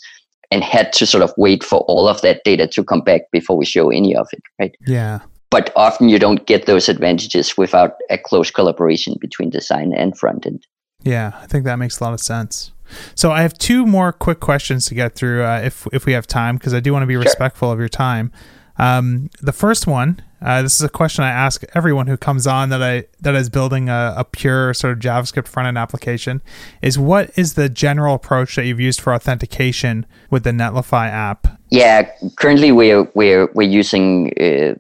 and 0.51 0.65
had 0.65 0.93
to 0.95 1.07
sort 1.07 1.25
of 1.25 1.35
wait 1.37 1.63
for 1.63 1.81
all 1.81 2.09
of 2.09 2.23
that 2.23 2.41
data 2.45 2.67
to 2.69 2.85
come 2.85 3.03
back 3.03 3.23
before 3.33 3.57
we 3.57 3.67
show 3.67 3.91
any 3.91 4.15
of 4.15 4.29
it 4.33 4.43
right? 4.61 4.75
Yeah 4.87 5.21
but 5.51 5.73
often 5.77 6.09
you 6.09 6.19
don't 6.19 6.47
get 6.47 6.67
those 6.67 6.89
advantages 6.89 7.57
without 7.57 7.97
a 8.11 8.19
close 8.19 8.51
collaboration 8.51 9.15
between 9.21 9.51
design 9.51 9.93
and 9.95 10.17
front 10.19 10.47
end. 10.47 10.67
Yeah, 11.03 11.33
I 11.41 11.47
think 11.47 11.65
that 11.65 11.79
makes 11.79 12.01
a 12.01 12.05
lot 12.05 12.13
of 12.13 12.21
sense. 12.21 12.73
So 13.15 13.31
I 13.31 13.43
have 13.43 13.57
two 13.57 13.87
more 13.87 14.13
quick 14.13 14.41
questions 14.41 14.87
to 14.87 14.95
get 14.95 15.15
through, 15.15 15.45
uh, 15.45 15.61
if 15.63 15.87
if 15.93 16.07
we 16.07 16.13
have 16.13 16.27
time, 16.27 16.57
because 16.57 16.75
I 16.75 16.81
do 16.81 16.93
want 16.93 17.03
to 17.03 17.07
be 17.07 17.15
sure. 17.15 17.23
respectful 17.23 17.71
of 17.71 17.79
your 17.79 17.89
time. 17.89 18.33
Um, 18.79 19.29
the 19.43 19.53
first 19.53 19.87
one, 19.87 20.23
uh, 20.41 20.63
this 20.63 20.77
is 20.77 20.83
a 20.83 20.89
question 20.89 21.25
I 21.25 21.31
ask 21.31 21.65
everyone 21.75 22.07
who 22.07 22.17
comes 22.17 22.47
on 22.47 22.71
that 22.71 22.83
I 22.83 23.05
that 23.21 23.35
is 23.35 23.51
building 23.51 23.89
a, 23.89 24.15
a 24.17 24.25
pure 24.25 24.73
sort 24.73 24.93
of 24.93 25.01
JavaScript 25.01 25.49
front 25.49 25.67
end 25.67 25.77
application, 25.77 26.41
is 26.81 26.99
what 26.99 27.37
is 27.37 27.55
the 27.55 27.69
general 27.69 28.15
approach 28.15 28.57
that 28.57 28.65
you've 28.65 28.81
used 28.81 29.01
for 29.01 29.13
authentication 29.13 30.07
with 30.31 30.45
the 30.45 30.53
Netlify 30.53 31.09
app? 31.09 31.61
Yeah, 31.71 32.11
currently 32.37 32.73
we're 32.73 33.11
we're 33.15 33.51
we're 33.53 33.69
using 33.69 34.33
uh, 34.41 34.75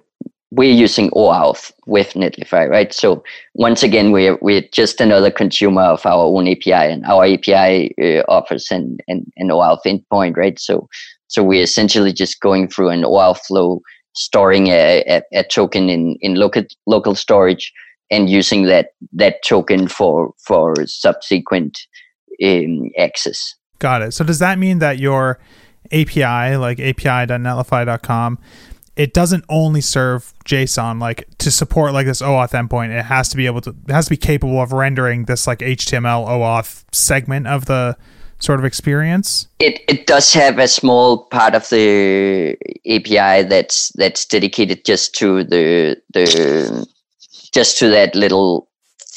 we're 0.50 0.72
using 0.72 1.10
OAuth 1.10 1.72
with 1.86 2.14
Netlify, 2.14 2.68
right? 2.68 2.92
So 2.92 3.22
once 3.54 3.82
again, 3.82 4.12
we're 4.12 4.38
we're 4.40 4.64
just 4.72 5.00
another 5.00 5.30
consumer 5.30 5.82
of 5.82 6.06
our 6.06 6.24
own 6.24 6.48
API, 6.48 6.72
and 6.72 7.04
our 7.04 7.26
API 7.26 7.94
uh, 8.00 8.22
offers 8.28 8.70
an, 8.70 8.98
an 9.08 9.30
an 9.36 9.48
OAuth 9.48 9.80
endpoint, 9.86 10.36
right? 10.36 10.58
So 10.58 10.88
so 11.28 11.42
we're 11.42 11.62
essentially 11.62 12.12
just 12.12 12.40
going 12.40 12.68
through 12.68 12.88
an 12.88 13.02
OAuth 13.02 13.40
flow, 13.46 13.82
storing 14.14 14.68
a, 14.68 15.04
a, 15.06 15.22
a 15.32 15.44
token 15.44 15.90
in 15.90 16.16
in 16.20 16.36
local 16.36 16.64
local 16.86 17.14
storage, 17.14 17.72
and 18.10 18.30
using 18.30 18.64
that 18.64 18.90
that 19.12 19.42
token 19.44 19.86
for 19.88 20.32
for 20.38 20.74
subsequent 20.86 21.78
um, 22.42 22.90
access. 22.98 23.54
Got 23.78 24.02
it. 24.02 24.12
So 24.12 24.24
does 24.24 24.38
that 24.38 24.58
mean 24.58 24.78
that 24.78 24.98
your 24.98 25.38
API, 25.92 26.56
like 26.56 26.80
api.netlify.com, 26.80 28.38
it 28.98 29.14
doesn't 29.14 29.44
only 29.48 29.80
serve 29.80 30.34
JSON 30.44 31.00
like 31.00 31.28
to 31.38 31.52
support 31.52 31.92
like 31.92 32.06
this 32.06 32.20
OAuth 32.20 32.50
endpoint. 32.50 32.90
It 32.90 33.04
has 33.04 33.28
to 33.30 33.36
be 33.36 33.46
able 33.46 33.60
to 33.62 33.70
it 33.70 33.92
has 33.92 34.06
to 34.06 34.10
be 34.10 34.16
capable 34.16 34.60
of 34.60 34.72
rendering 34.72 35.24
this 35.24 35.46
like 35.46 35.60
HTML 35.60 36.26
OAuth 36.26 36.84
segment 36.92 37.46
of 37.46 37.66
the 37.66 37.96
sort 38.40 38.58
of 38.58 38.64
experience. 38.64 39.46
It 39.60 39.80
it 39.88 40.08
does 40.08 40.34
have 40.34 40.58
a 40.58 40.66
small 40.66 41.26
part 41.26 41.54
of 41.54 41.68
the 41.70 42.56
API 42.90 43.48
that's 43.48 43.90
that's 43.94 44.26
dedicated 44.26 44.84
just 44.84 45.14
to 45.14 45.44
the 45.44 45.96
the 46.12 46.86
just 47.52 47.78
to 47.78 47.88
that 47.90 48.16
little 48.16 48.67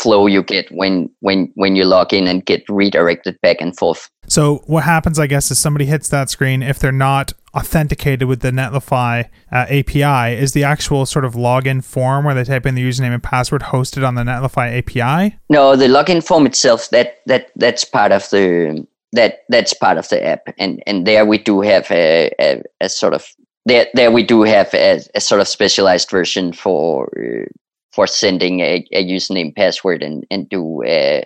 flow 0.01 0.25
you 0.27 0.41
get 0.41 0.69
when 0.71 1.09
when 1.19 1.51
when 1.55 1.75
you 1.75 1.85
log 1.85 2.13
in 2.13 2.27
and 2.27 2.45
get 2.45 2.63
redirected 2.67 3.39
back 3.41 3.57
and 3.59 3.77
forth. 3.77 4.09
So 4.27 4.63
what 4.65 4.83
happens, 4.83 5.19
I 5.19 5.27
guess, 5.27 5.51
is 5.51 5.59
somebody 5.59 5.85
hits 5.85 6.09
that 6.09 6.29
screen 6.29 6.63
if 6.63 6.79
they're 6.79 6.91
not 6.91 7.33
authenticated 7.53 8.27
with 8.27 8.39
the 8.39 8.51
Netlify 8.51 9.29
uh, 9.51 9.65
API. 9.69 10.35
Is 10.41 10.53
the 10.53 10.63
actual 10.63 11.05
sort 11.05 11.25
of 11.25 11.33
login 11.33 11.83
form 11.83 12.25
where 12.25 12.33
they 12.33 12.43
type 12.43 12.65
in 12.65 12.75
the 12.75 12.87
username 12.87 13.13
and 13.13 13.21
password 13.21 13.61
hosted 13.61 14.07
on 14.07 14.15
the 14.15 14.23
Netlify 14.23 14.77
API? 14.77 15.37
No, 15.49 15.75
the 15.75 15.87
login 15.87 16.25
form 16.25 16.45
itself 16.45 16.89
that 16.89 17.19
that 17.27 17.51
that's 17.55 17.85
part 17.85 18.11
of 18.11 18.29
the 18.29 18.85
that 19.13 19.39
that's 19.49 19.73
part 19.73 19.97
of 19.97 20.07
the 20.09 20.23
app, 20.23 20.41
and 20.57 20.81
and 20.87 21.05
there 21.05 21.25
we 21.25 21.37
do 21.37 21.61
have 21.61 21.91
a, 21.91 22.31
a, 22.39 22.63
a 22.79 22.89
sort 22.89 23.13
of 23.13 23.27
there 23.65 23.87
there 23.93 24.11
we 24.11 24.23
do 24.23 24.43
have 24.43 24.73
a, 24.73 25.01
a 25.13 25.21
sort 25.21 25.41
of 25.41 25.47
specialized 25.47 26.09
version 26.09 26.53
for. 26.53 27.09
Uh, 27.17 27.45
for 27.93 28.07
sending 28.07 28.61
a, 28.61 28.85
a 28.91 29.05
username 29.05 29.55
password 29.55 30.01
and, 30.01 30.25
and 30.31 30.47
do 30.49 30.83
uh, 30.85 31.21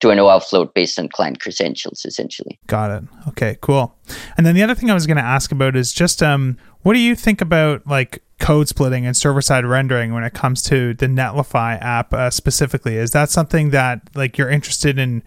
do 0.00 0.10
an 0.10 0.18
OAuth 0.18 0.44
float 0.44 0.74
based 0.74 0.98
on 0.98 1.08
client 1.08 1.40
credentials 1.40 2.04
essentially. 2.04 2.58
Got 2.66 2.90
it. 2.90 3.08
Okay, 3.28 3.58
cool. 3.60 3.94
And 4.36 4.46
then 4.46 4.54
the 4.54 4.62
other 4.62 4.74
thing 4.74 4.90
I 4.90 4.94
was 4.94 5.06
going 5.06 5.18
to 5.18 5.22
ask 5.22 5.52
about 5.52 5.76
is 5.76 5.92
just 5.92 6.22
um 6.22 6.56
what 6.82 6.94
do 6.94 6.98
you 6.98 7.14
think 7.14 7.40
about 7.40 7.86
like 7.86 8.22
code 8.38 8.68
splitting 8.68 9.04
and 9.04 9.16
server 9.16 9.42
side 9.42 9.66
rendering 9.66 10.14
when 10.14 10.24
it 10.24 10.32
comes 10.32 10.62
to 10.62 10.94
the 10.94 11.06
Netlify 11.06 11.80
app 11.80 12.14
uh, 12.14 12.30
specifically? 12.30 12.96
Is 12.96 13.10
that 13.10 13.28
something 13.30 13.70
that 13.70 14.00
like 14.14 14.38
you're 14.38 14.50
interested 14.50 14.98
in 14.98 15.22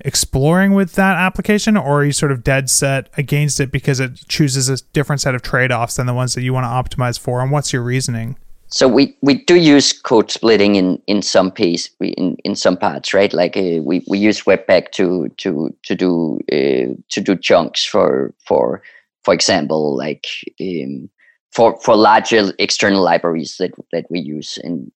exploring 0.00 0.72
with 0.74 0.92
that 0.92 1.16
application 1.16 1.76
or 1.76 2.00
are 2.00 2.04
you 2.04 2.12
sort 2.12 2.32
of 2.32 2.44
dead 2.44 2.68
set 2.68 3.08
against 3.16 3.60
it 3.60 3.70
because 3.70 3.98
it 4.00 4.26
chooses 4.28 4.68
a 4.68 4.82
different 4.92 5.20
set 5.20 5.34
of 5.34 5.40
trade-offs 5.40 5.96
than 5.96 6.06
the 6.06 6.12
ones 6.12 6.34
that 6.34 6.42
you 6.42 6.52
want 6.52 6.64
to 6.64 6.96
optimize 6.96 7.18
for 7.18 7.40
and 7.40 7.50
what's 7.50 7.72
your 7.72 7.82
reasoning? 7.82 8.36
So 8.68 8.88
we, 8.88 9.16
we 9.22 9.44
do 9.44 9.56
use 9.56 9.92
code 9.92 10.30
splitting 10.30 10.74
in, 10.74 11.00
in 11.06 11.22
some 11.22 11.50
piece 11.50 11.88
in, 12.00 12.36
in 12.44 12.56
some 12.56 12.76
parts 12.76 13.14
right? 13.14 13.32
Like 13.32 13.56
uh, 13.56 13.82
we, 13.82 14.04
we 14.08 14.18
use 14.18 14.42
webpack 14.42 14.90
to 14.92 15.28
to 15.38 15.74
to 15.84 15.94
do 15.94 16.40
uh, 16.52 16.94
to 17.10 17.20
do 17.20 17.36
chunks 17.36 17.84
for 17.84 18.34
for 18.44 18.82
for 19.24 19.32
example 19.32 19.96
like 19.96 20.26
um, 20.60 21.08
for 21.52 21.78
for 21.80 21.96
larger 21.96 22.52
external 22.58 23.02
libraries 23.02 23.56
that 23.58 23.72
that 23.92 24.06
we 24.10 24.18
use. 24.18 24.58
And 24.64 24.90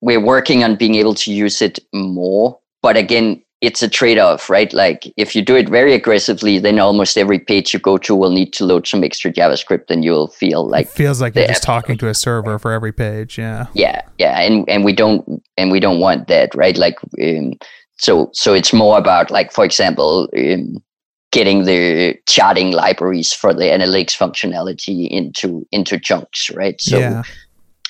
we're 0.00 0.24
working 0.24 0.64
on 0.64 0.76
being 0.76 0.96
able 0.96 1.14
to 1.14 1.32
use 1.32 1.62
it 1.62 1.78
more. 1.92 2.58
But 2.82 2.96
again 2.96 3.42
it's 3.62 3.82
a 3.82 3.88
trade-off 3.88 4.50
right? 4.50 4.72
Like 4.72 5.10
if 5.16 5.34
you 5.34 5.40
do 5.40 5.56
it 5.56 5.68
very 5.68 5.94
aggressively 5.94 6.58
then 6.58 6.78
almost 6.78 7.16
every 7.16 7.38
page 7.38 7.72
you 7.72 7.80
go 7.80 7.96
to 7.98 8.14
will 8.14 8.30
need 8.30 8.52
to 8.54 8.66
load 8.66 8.86
some 8.86 9.02
extra 9.02 9.32
javascript 9.32 9.88
and 9.88 10.04
you'll 10.04 10.28
feel 10.28 10.68
like 10.68 10.86
it 10.86 10.92
feels 10.92 11.20
like 11.20 11.34
you're 11.34 11.46
just 11.46 11.62
talking 11.62 11.96
to 11.98 12.08
a 12.08 12.14
server 12.14 12.58
for 12.58 12.72
every 12.72 12.92
page 12.92 13.38
yeah. 13.38 13.66
Yeah 13.72 14.02
yeah 14.18 14.40
and 14.40 14.68
and 14.68 14.84
we 14.84 14.92
don't 14.92 15.42
and 15.56 15.70
we 15.70 15.80
don't 15.80 16.00
want 16.00 16.28
that 16.28 16.54
right? 16.54 16.76
Like 16.76 16.98
um, 17.22 17.54
so 17.98 18.30
so 18.32 18.52
it's 18.52 18.72
more 18.72 18.98
about 18.98 19.30
like 19.30 19.52
for 19.52 19.64
example 19.64 20.28
um, 20.36 20.82
getting 21.30 21.64
the 21.64 22.14
charting 22.28 22.72
libraries 22.72 23.32
for 23.32 23.54
the 23.54 23.64
analytics 23.64 24.16
functionality 24.16 25.08
into 25.08 25.66
into 25.72 25.98
chunks 25.98 26.50
right? 26.50 26.80
So 26.80 26.98
yeah. 26.98 27.22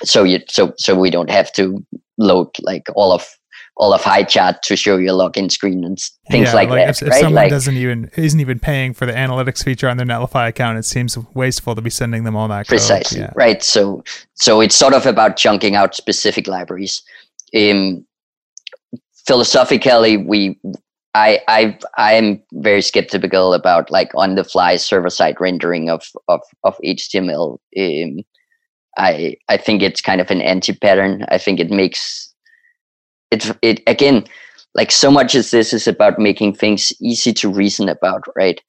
so 0.04 0.24
you 0.24 0.40
so 0.48 0.72
so 0.76 0.98
we 0.98 1.10
don't 1.10 1.30
have 1.30 1.52
to 1.54 1.84
load 2.18 2.50
like 2.60 2.86
all 2.94 3.12
of 3.12 3.26
all 3.76 3.92
of 3.92 4.02
Highchart 4.02 4.62
to 4.62 4.76
show 4.76 4.96
your 4.96 5.14
login 5.14 5.50
screen 5.50 5.84
and 5.84 5.98
things 6.30 6.48
yeah, 6.48 6.54
like, 6.54 6.68
like, 6.68 6.86
that. 6.86 6.90
If, 6.90 7.02
right? 7.02 7.08
if 7.08 7.14
someone 7.14 7.34
like, 7.34 7.50
doesn't 7.50 7.76
even 7.76 8.10
isn't 8.16 8.38
even 8.38 8.58
paying 8.58 8.92
for 8.92 9.06
the 9.06 9.12
analytics 9.12 9.64
feature 9.64 9.88
on 9.88 9.96
their 9.96 10.06
Netlify 10.06 10.48
account, 10.48 10.78
it 10.78 10.84
seems 10.84 11.16
wasteful 11.34 11.74
to 11.74 11.82
be 11.82 11.90
sending 11.90 12.24
them 12.24 12.36
all 12.36 12.48
that. 12.48 12.68
Precisely 12.68 13.20
yeah. 13.20 13.32
right. 13.34 13.62
So 13.62 14.04
so 14.34 14.60
it's 14.60 14.76
sort 14.76 14.94
of 14.94 15.06
about 15.06 15.36
chunking 15.36 15.74
out 15.74 15.94
specific 15.94 16.46
libraries. 16.46 17.02
Um, 17.56 18.06
philosophically, 19.26 20.16
we 20.16 20.58
I 21.14 21.40
I 21.48 21.78
I 21.96 22.12
am 22.12 22.42
very 22.52 22.82
skeptical 22.82 23.54
about 23.54 23.90
like 23.90 24.10
on 24.14 24.34
the 24.34 24.44
fly 24.44 24.76
server 24.76 25.10
side 25.10 25.40
rendering 25.40 25.88
of 25.88 26.04
of 26.28 26.40
of 26.64 26.76
HTML. 26.84 27.58
Um, 27.78 28.20
I 28.98 29.36
I 29.48 29.56
think 29.56 29.82
it's 29.82 30.00
kind 30.00 30.20
of 30.20 30.30
an 30.30 30.42
anti 30.42 30.74
pattern. 30.74 31.24
I 31.28 31.38
think 31.38 31.58
it 31.58 31.70
makes 31.70 32.31
it's 33.32 33.50
it 33.62 33.82
again 33.88 34.24
like 34.74 34.92
so 34.92 35.10
much 35.10 35.34
as 35.34 35.50
this 35.50 35.72
is 35.72 35.88
about 35.88 36.18
making 36.18 36.54
things 36.54 36.92
easy 37.00 37.32
to 37.32 37.50
reason 37.50 37.88
about 37.88 38.22
right? 38.36 38.60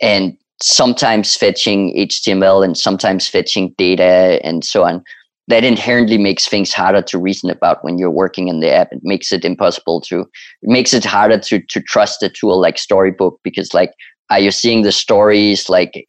And 0.00 0.36
sometimes 0.62 1.36
fetching 1.36 1.94
html 1.94 2.64
and 2.64 2.78
sometimes 2.78 3.28
fetching 3.28 3.74
data 3.76 4.40
and 4.42 4.64
so 4.64 4.84
on 4.84 5.04
that 5.48 5.64
inherently 5.64 6.16
makes 6.16 6.48
things 6.48 6.72
harder 6.72 7.02
to 7.02 7.18
reason 7.18 7.50
about 7.50 7.84
when 7.84 7.98
you're 7.98 8.10
working 8.10 8.48
in 8.48 8.60
the 8.60 8.72
app. 8.72 8.88
It 8.90 9.00
makes 9.02 9.30
it 9.32 9.44
impossible 9.44 10.00
to 10.02 10.20
it 10.20 10.28
makes 10.62 10.94
it 10.94 11.04
harder 11.04 11.38
to 11.38 11.60
to 11.60 11.80
trust 11.82 12.22
a 12.22 12.30
tool 12.30 12.58
like 12.60 12.78
storybook 12.78 13.38
because 13.42 13.74
like 13.74 13.92
are 14.30 14.40
you 14.40 14.50
seeing 14.50 14.82
the 14.82 14.92
stories 14.92 15.68
like 15.68 16.06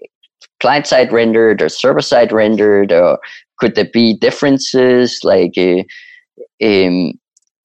client 0.59 0.87
side 0.87 1.11
rendered 1.11 1.61
or 1.61 1.69
server 1.69 2.01
side 2.01 2.31
rendered 2.31 2.91
or 2.91 3.19
could 3.59 3.75
there 3.75 3.89
be 3.91 4.13
differences? 4.13 5.19
Like 5.23 5.57
uh, 5.57 5.83
um, 6.63 7.13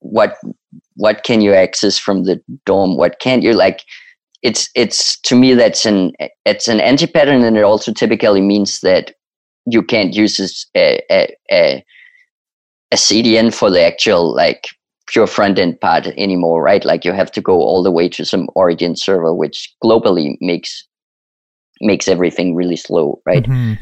what 0.03 0.37
what 0.97 1.25
can 1.25 1.41
you 1.41 1.55
access 1.55 1.99
from 1.99 2.25
the 2.25 2.41
DOM 2.67 2.97
what 2.97 3.19
can't 3.19 3.43
you 3.43 3.53
like 3.53 3.83
it's 4.43 4.69
it's 4.75 5.19
to 5.21 5.35
me 5.37 5.55
that's 5.55 5.87
an 5.87 6.13
it's 6.45 6.69
an 6.69 6.81
anti 6.81 7.07
pattern 7.07 7.43
and 7.43 7.57
it 7.57 7.63
also 7.63 7.93
typically 7.93 8.41
means 8.41 8.81
that 8.81 9.15
you 9.67 9.83
can't 9.83 10.15
use 10.15 10.67
a, 10.77 11.01
a, 11.11 11.37
a, 11.51 11.85
a 12.91 12.97
cdn 12.97 13.55
for 13.55 13.71
the 13.71 13.81
actual 13.81 14.35
like 14.35 14.69
pure 15.13 15.27
front 15.27 15.59
end 15.59 15.81
part 15.81 16.07
anymore 16.17 16.63
right? 16.63 16.85
Like 16.85 17.05
you 17.05 17.13
have 17.13 17.31
to 17.33 17.41
go 17.41 17.61
all 17.61 17.83
the 17.83 17.91
way 17.91 18.09
to 18.09 18.25
some 18.25 18.49
origin 18.55 18.97
server 18.97 19.35
which 19.35 19.73
globally 19.85 20.37
makes 20.41 20.87
makes 21.81 22.09
everything 22.09 22.55
really 22.55 22.77
slow 22.77 23.21
right? 23.27 23.45
Mm-hmm. 23.45 23.75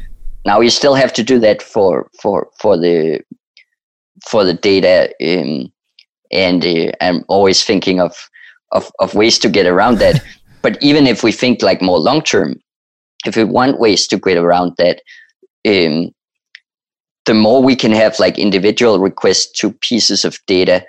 now 0.45 0.59
you 0.59 0.69
still 0.69 0.95
have 0.95 1.13
to 1.13 1.23
do 1.23 1.39
that 1.39 1.61
for 1.61 2.09
for 2.21 2.49
for 2.59 2.77
the 2.77 3.21
for 4.27 4.43
the 4.43 4.53
data 4.53 5.13
in 5.19 5.71
and 6.31 6.65
uh, 6.65 6.91
I'm 7.01 7.23
always 7.27 7.63
thinking 7.63 7.99
of, 7.99 8.15
of 8.71 8.91
of 8.99 9.13
ways 9.13 9.37
to 9.39 9.49
get 9.49 9.65
around 9.65 9.99
that. 9.99 10.23
but 10.61 10.81
even 10.81 11.07
if 11.07 11.23
we 11.23 11.31
think 11.31 11.61
like 11.61 11.81
more 11.81 11.99
long 11.99 12.21
term, 12.21 12.59
if 13.25 13.35
we 13.35 13.43
want 13.43 13.79
ways 13.79 14.07
to 14.07 14.17
get 14.17 14.37
around 14.37 14.73
that, 14.77 15.01
um, 15.67 16.11
the 17.25 17.33
more 17.33 17.61
we 17.61 17.75
can 17.75 17.91
have 17.91 18.19
like 18.19 18.37
individual 18.39 18.99
requests 18.99 19.51
to 19.59 19.71
pieces 19.73 20.25
of 20.25 20.37
data, 20.47 20.83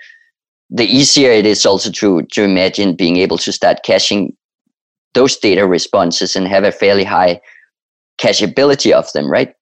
the 0.70 0.84
easier 0.84 1.30
it 1.30 1.46
is 1.46 1.66
also 1.66 1.90
to 1.90 2.22
to 2.32 2.42
imagine 2.42 2.96
being 2.96 3.16
able 3.16 3.38
to 3.38 3.52
start 3.52 3.82
caching 3.84 4.36
those 5.14 5.36
data 5.36 5.66
responses 5.66 6.34
and 6.34 6.48
have 6.48 6.64
a 6.64 6.72
fairly 6.72 7.04
high 7.04 7.40
cacheability 8.18 8.92
of 8.92 9.12
them, 9.12 9.30
right? 9.30 9.54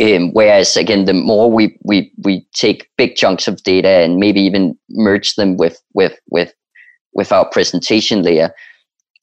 Um, 0.00 0.32
whereas 0.32 0.76
again, 0.76 1.06
the 1.06 1.14
more 1.14 1.50
we, 1.50 1.76
we 1.82 2.12
we 2.22 2.46
take 2.54 2.88
big 2.96 3.16
chunks 3.16 3.48
of 3.48 3.62
data 3.64 3.88
and 3.88 4.18
maybe 4.18 4.40
even 4.40 4.78
merge 4.90 5.34
them 5.34 5.56
with 5.56 5.80
with 5.94 6.18
with 6.30 6.54
with 7.14 7.32
our 7.32 7.48
presentation 7.50 8.22
layer, 8.22 8.54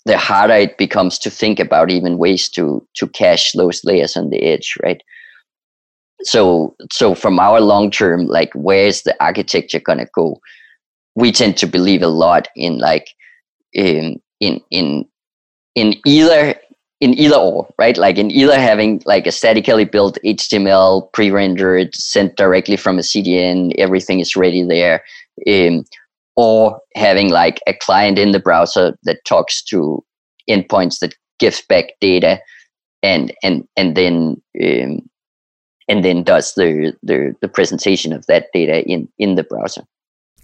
the 0.06 0.18
harder 0.18 0.56
it 0.56 0.78
becomes 0.78 1.18
to 1.20 1.30
think 1.30 1.60
about 1.60 1.90
even 1.90 2.18
ways 2.18 2.50
to 2.50 2.86
to 2.96 3.08
cache 3.08 3.54
those 3.54 3.86
layers 3.86 4.18
on 4.18 4.30
the 4.32 4.44
edge, 4.44 4.76
right? 4.84 5.02
So 6.24 6.76
so 6.92 7.16
from 7.16 7.40
our 7.40 7.62
long 7.62 7.90
term, 7.90 8.28
like 8.28 8.52
where's 8.54 9.04
the 9.04 9.16
architecture 9.24 9.80
gonna 9.80 10.08
go? 10.14 10.40
We 11.16 11.32
tend 11.32 11.56
to 11.58 11.68
believe 11.68 12.02
a 12.02 12.08
lot 12.08 12.50
in 12.56 12.80
like 12.80 13.08
in 13.72 14.22
in 14.42 14.60
in 14.72 15.06
in 15.76 15.96
either 16.06 16.56
in 17.02 17.14
either 17.14 17.36
or, 17.36 17.68
right? 17.78 17.98
Like 17.98 18.18
in 18.18 18.32
either 18.32 18.60
having 18.60 19.02
like 19.06 19.28
a 19.28 19.32
statically 19.32 19.86
built 19.86 20.18
HTML 20.26 21.12
pre-rendered 21.12 21.94
sent 21.94 22.38
directly 22.38 22.78
from 22.78 22.98
a 22.98 23.02
CDN, 23.02 23.74
everything 23.78 24.20
is 24.20 24.36
ready 24.36 24.64
there, 24.64 25.04
um, 25.48 25.84
or 26.36 26.80
having 26.96 27.30
like 27.30 27.60
a 27.68 27.74
client 27.74 28.18
in 28.18 28.32
the 28.32 28.40
browser 28.40 28.98
that 29.04 29.24
talks 29.26 29.62
to 29.64 30.04
endpoints 30.50 31.00
that 31.00 31.16
gives 31.40 31.62
back 31.62 31.86
data, 32.00 32.40
and 33.04 33.34
and 33.44 33.68
and 33.76 33.96
then 33.96 34.42
um, 34.64 35.10
and 35.88 36.04
then 36.04 36.24
does 36.24 36.54
the, 36.56 36.94
the 37.04 37.36
the 37.42 37.48
presentation 37.48 38.14
of 38.14 38.26
that 38.28 38.48
data 38.54 38.84
in 38.88 39.10
in 39.18 39.36
the 39.36 39.44
browser. 39.44 39.84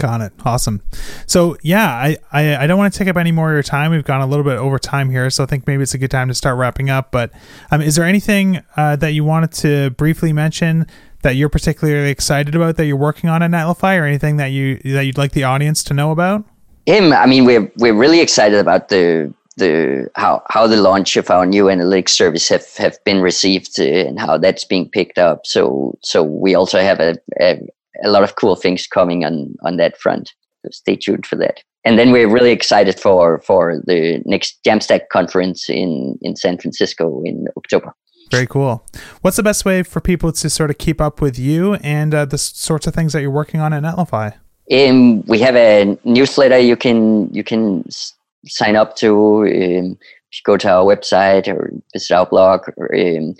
Got 0.02 0.22
it. 0.22 0.34
Awesome. 0.44 0.82
So 1.28 1.58
yeah, 1.62 1.88
I, 1.88 2.18
I, 2.32 2.64
I 2.64 2.66
don't 2.66 2.80
want 2.80 2.92
to 2.92 2.98
take 2.98 3.08
up 3.08 3.18
any 3.18 3.32
more 3.32 3.52
of 3.52 3.54
your 3.54 3.62
time. 3.62 3.92
We've 3.92 4.04
gone 4.04 4.22
a 4.22 4.26
little 4.26 4.44
bit 4.44 4.58
over 4.58 4.80
time 4.80 5.12
here, 5.12 5.30
so 5.30 5.44
I 5.44 5.46
think 5.46 5.68
maybe 5.68 5.84
it's 5.84 5.94
a 5.94 6.00
good 6.00 6.10
time 6.10 6.28
to 6.30 6.34
start 6.34 6.58
wrapping 6.58 6.90
up. 6.90 7.12
But 7.12 7.32
um, 7.70 7.82
is 7.82 7.98
there 7.98 8.06
anything 8.06 8.64
uh, 8.76 8.96
that 8.96 9.14
you 9.14 9.24
wanted 9.24 9.52
to 9.52 9.92
briefly 9.92 10.34
mention 10.34 10.88
that 11.22 11.36
you're 11.36 11.50
particularly 11.50 12.10
excited 12.10 12.56
about 12.56 12.78
that 12.78 12.88
you're 12.88 12.98
working 12.98 13.30
on 13.30 13.44
at 13.44 13.52
Netlify, 13.52 14.00
or 14.00 14.06
anything 14.06 14.38
that 14.38 14.48
you 14.48 14.80
that 14.86 15.06
you'd 15.06 15.20
like 15.20 15.34
the 15.34 15.44
audience 15.44 15.84
to 15.84 15.94
know 15.94 16.10
about? 16.10 16.46
Him. 16.88 17.14
I 17.14 17.28
mean, 17.28 17.46
we're 17.46 17.72
we're 17.78 17.94
really 17.94 18.22
excited 18.22 18.58
about 18.58 18.90
the 18.90 19.32
the 19.58 20.10
how 20.16 20.42
how 20.50 20.66
the 20.66 20.78
launch 20.78 21.16
of 21.16 21.30
our 21.30 21.46
new 21.46 21.66
analytics 21.66 22.10
service 22.10 22.50
have 22.50 22.66
have 22.78 22.98
been 23.04 23.22
received 23.22 23.80
uh, 23.80 23.84
and 23.84 24.20
how 24.20 24.40
that's 24.40 24.66
being 24.66 24.90
picked 24.90 25.20
up. 25.20 25.46
So 25.46 25.96
so 26.02 26.24
we 26.24 26.56
also 26.56 26.80
have 26.82 27.00
a, 27.00 27.18
a 27.40 27.62
a 28.04 28.10
lot 28.10 28.24
of 28.24 28.36
cool 28.36 28.56
things 28.56 28.88
coming 28.88 29.26
on 29.26 29.56
on 29.64 29.78
that 29.78 29.98
front. 29.98 30.34
So 30.64 30.70
stay 30.72 30.96
tuned 30.96 31.26
for 31.26 31.36
that. 31.38 31.64
And 31.84 31.98
then 31.98 32.12
we're 32.12 32.30
really 32.30 32.52
excited 32.52 33.00
for 33.00 33.40
for 33.40 33.82
the 33.86 34.22
next 34.26 34.60
Jamstack 34.66 35.10
conference 35.12 35.70
in 35.70 36.18
in 36.22 36.36
San 36.36 36.58
Francisco 36.58 37.22
in 37.26 37.48
October. 37.58 37.94
Very 38.30 38.48
cool. 38.48 38.86
What's 39.22 39.38
the 39.38 39.44
best 39.44 39.66
way 39.66 39.84
for 39.84 40.00
people 40.00 40.32
to 40.32 40.50
sort 40.50 40.70
of 40.70 40.78
keep 40.78 41.02
up 41.02 41.20
with 41.20 41.38
you 41.38 41.76
and 41.76 42.14
uh, 42.14 42.26
the 42.26 42.38
sorts 42.38 42.88
of 42.88 42.94
things 42.94 43.12
that 43.12 43.22
you're 43.22 43.30
working 43.30 43.60
on 43.60 43.74
at 43.74 43.84
Netlify? 43.84 44.34
Um, 44.72 45.22
we 45.24 45.40
have 45.40 45.56
a 45.58 45.98
newsletter 46.06 46.58
you 46.58 46.78
can 46.78 47.34
you 47.34 47.44
can 47.44 47.84
s- 47.88 48.14
sign 48.48 48.76
up 48.76 48.96
to. 48.98 49.42
Um, 49.42 49.98
if 50.32 50.38
you 50.38 50.44
go 50.46 50.56
to 50.56 50.70
our 50.70 50.86
website 50.86 51.50
or 51.50 51.74
visit 51.92 52.16
our 52.16 52.26
blog, 52.26 52.62
or, 52.78 52.96
um, 52.96 53.36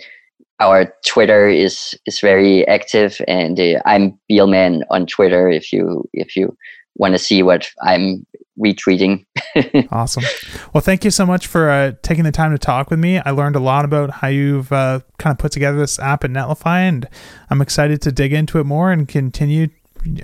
our 0.70 0.92
Twitter 1.06 1.48
is 1.48 1.98
is 2.06 2.20
very 2.20 2.66
active, 2.68 3.20
and 3.26 3.58
uh, 3.58 3.80
I'm 3.84 4.18
Biilmann 4.30 4.82
on 4.90 5.06
Twitter. 5.06 5.48
If 5.48 5.72
you 5.72 6.08
if 6.12 6.36
you 6.36 6.56
want 6.96 7.14
to 7.14 7.18
see 7.18 7.42
what 7.42 7.70
I'm 7.82 8.26
retweeting. 8.58 9.24
awesome. 9.90 10.24
Well, 10.72 10.82
thank 10.82 11.04
you 11.04 11.10
so 11.10 11.24
much 11.24 11.46
for 11.46 11.70
uh, 11.70 11.92
taking 12.02 12.24
the 12.24 12.32
time 12.32 12.52
to 12.52 12.58
talk 12.58 12.90
with 12.90 12.98
me. 12.98 13.18
I 13.18 13.30
learned 13.30 13.56
a 13.56 13.60
lot 13.60 13.84
about 13.84 14.10
how 14.10 14.28
you've 14.28 14.70
uh, 14.72 15.00
kind 15.18 15.32
of 15.32 15.38
put 15.38 15.52
together 15.52 15.78
this 15.78 15.98
app 15.98 16.24
at 16.24 16.30
Netlify, 16.30 16.80
and 16.88 17.08
I'm 17.50 17.62
excited 17.62 18.02
to 18.02 18.12
dig 18.12 18.32
into 18.32 18.58
it 18.58 18.64
more 18.64 18.92
and 18.92 19.08
continue 19.08 19.68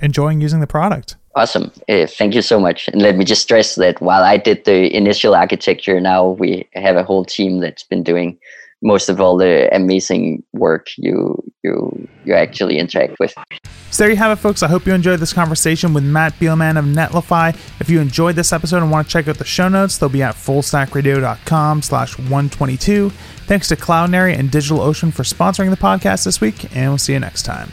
enjoying 0.01 0.41
using 0.41 0.59
the 0.59 0.67
product. 0.67 1.15
Awesome. 1.35 1.71
Uh, 1.87 2.05
thank 2.05 2.33
you 2.35 2.41
so 2.41 2.59
much. 2.59 2.87
And 2.89 3.01
let 3.01 3.15
me 3.15 3.23
just 3.23 3.41
stress 3.41 3.75
that 3.75 4.01
while 4.01 4.23
I 4.23 4.37
did 4.37 4.65
the 4.65 4.93
initial 4.95 5.35
architecture, 5.35 5.99
now 6.01 6.29
we 6.29 6.67
have 6.73 6.97
a 6.97 7.03
whole 7.03 7.23
team 7.23 7.59
that's 7.59 7.83
been 7.83 8.03
doing 8.03 8.37
most 8.81 9.09
of 9.09 9.19
all 9.19 9.37
the 9.37 9.73
amazing 9.75 10.43
work 10.53 10.87
you 10.97 11.41
you 11.63 12.07
you 12.25 12.33
actually 12.33 12.77
interact 12.77 13.19
with. 13.19 13.33
So 13.91 14.03
there 14.03 14.09
you 14.09 14.17
have 14.17 14.37
it, 14.37 14.41
folks. 14.41 14.63
I 14.63 14.67
hope 14.67 14.85
you 14.85 14.93
enjoyed 14.93 15.19
this 15.19 15.33
conversation 15.33 15.93
with 15.93 16.03
Matt 16.03 16.33
Biilmann 16.33 16.77
of 16.77 16.85
Netlify. 16.85 17.55
If 17.81 17.89
you 17.89 17.99
enjoyed 17.99 18.35
this 18.35 18.53
episode 18.53 18.77
and 18.77 18.91
want 18.91 19.07
to 19.07 19.11
check 19.11 19.27
out 19.27 19.37
the 19.37 19.45
show 19.45 19.67
notes, 19.67 19.97
they'll 19.97 20.09
be 20.09 20.23
at 20.23 20.35
fullstackradio.com 20.35 21.81
slash 21.81 22.17
122. 22.17 23.09
Thanks 23.09 23.67
to 23.69 23.75
Cloudinary 23.75 24.37
and 24.37 24.49
DigitalOcean 24.49 25.11
for 25.11 25.23
sponsoring 25.23 25.71
the 25.71 25.77
podcast 25.77 26.25
this 26.25 26.39
week, 26.39 26.75
and 26.75 26.91
we'll 26.91 26.97
see 26.99 27.13
you 27.13 27.19
next 27.19 27.43
time. 27.43 27.71